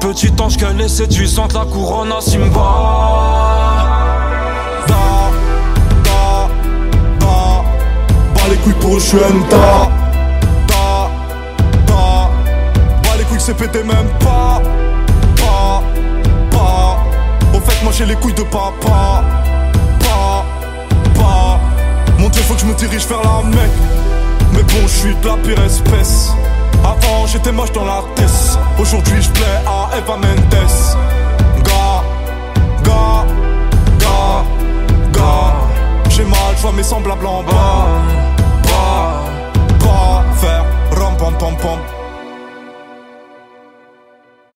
Petit 0.00 0.32
ange 0.40 0.56
qu'elle 0.56 0.80
est 0.80 0.88
séduisante, 0.88 1.52
la 1.54 1.64
couronne 1.64 2.10
à 2.12 2.20
Simba. 2.20 2.46
Da, 4.88 4.94
da, 6.04 6.48
da. 7.20 7.62
Les 8.50 8.56
couilles 8.56 8.74
pour 8.74 8.98
je 8.98 9.16
CPD 13.46 13.84
même 13.84 14.08
pas, 14.18 14.60
pas, 15.36 15.80
pas. 16.50 16.98
Au 17.56 17.60
fait, 17.60 17.80
moi 17.84 17.92
j'ai 17.96 18.04
les 18.04 18.16
couilles 18.16 18.34
de 18.34 18.42
papa, 18.42 19.22
pas, 20.00 20.44
pas. 21.14 21.60
Mon 22.18 22.28
dieu, 22.28 22.42
faut 22.42 22.54
que 22.54 22.60
je 22.62 22.66
me 22.66 22.74
dirige 22.74 23.06
vers 23.06 23.22
la 23.22 23.48
mec. 23.48 23.70
Mais 24.52 24.64
bon, 24.64 24.82
je 24.82 24.88
suis 24.88 25.14
de 25.14 25.28
la 25.28 25.36
pire 25.36 25.64
espèce. 25.64 26.32
Avant, 26.82 27.24
j'étais 27.28 27.52
moche 27.52 27.70
dans 27.70 27.84
la 27.84 28.02
tête. 28.16 28.58
Aujourd'hui, 28.80 29.22
je 29.22 29.30
plais 29.30 29.62
à 29.64 29.96
Eva 29.96 30.16
Mendes. 30.16 30.66
Gars 31.62 32.02
ga, 32.82 33.24
ga, 34.00 34.42
ga. 35.12 35.54
J'ai 36.08 36.24
mal, 36.24 36.40
je 36.56 36.62
vois 36.62 36.72
mes 36.72 36.82
semblables 36.82 37.24
en 37.24 37.44
bas. 37.44 37.86
Pas, 38.64 39.22
pas, 39.78 40.24
faire 40.40 40.64
rom 40.90 41.16
pom 41.16 41.34
pom 41.38 41.56
pom. 41.58 41.95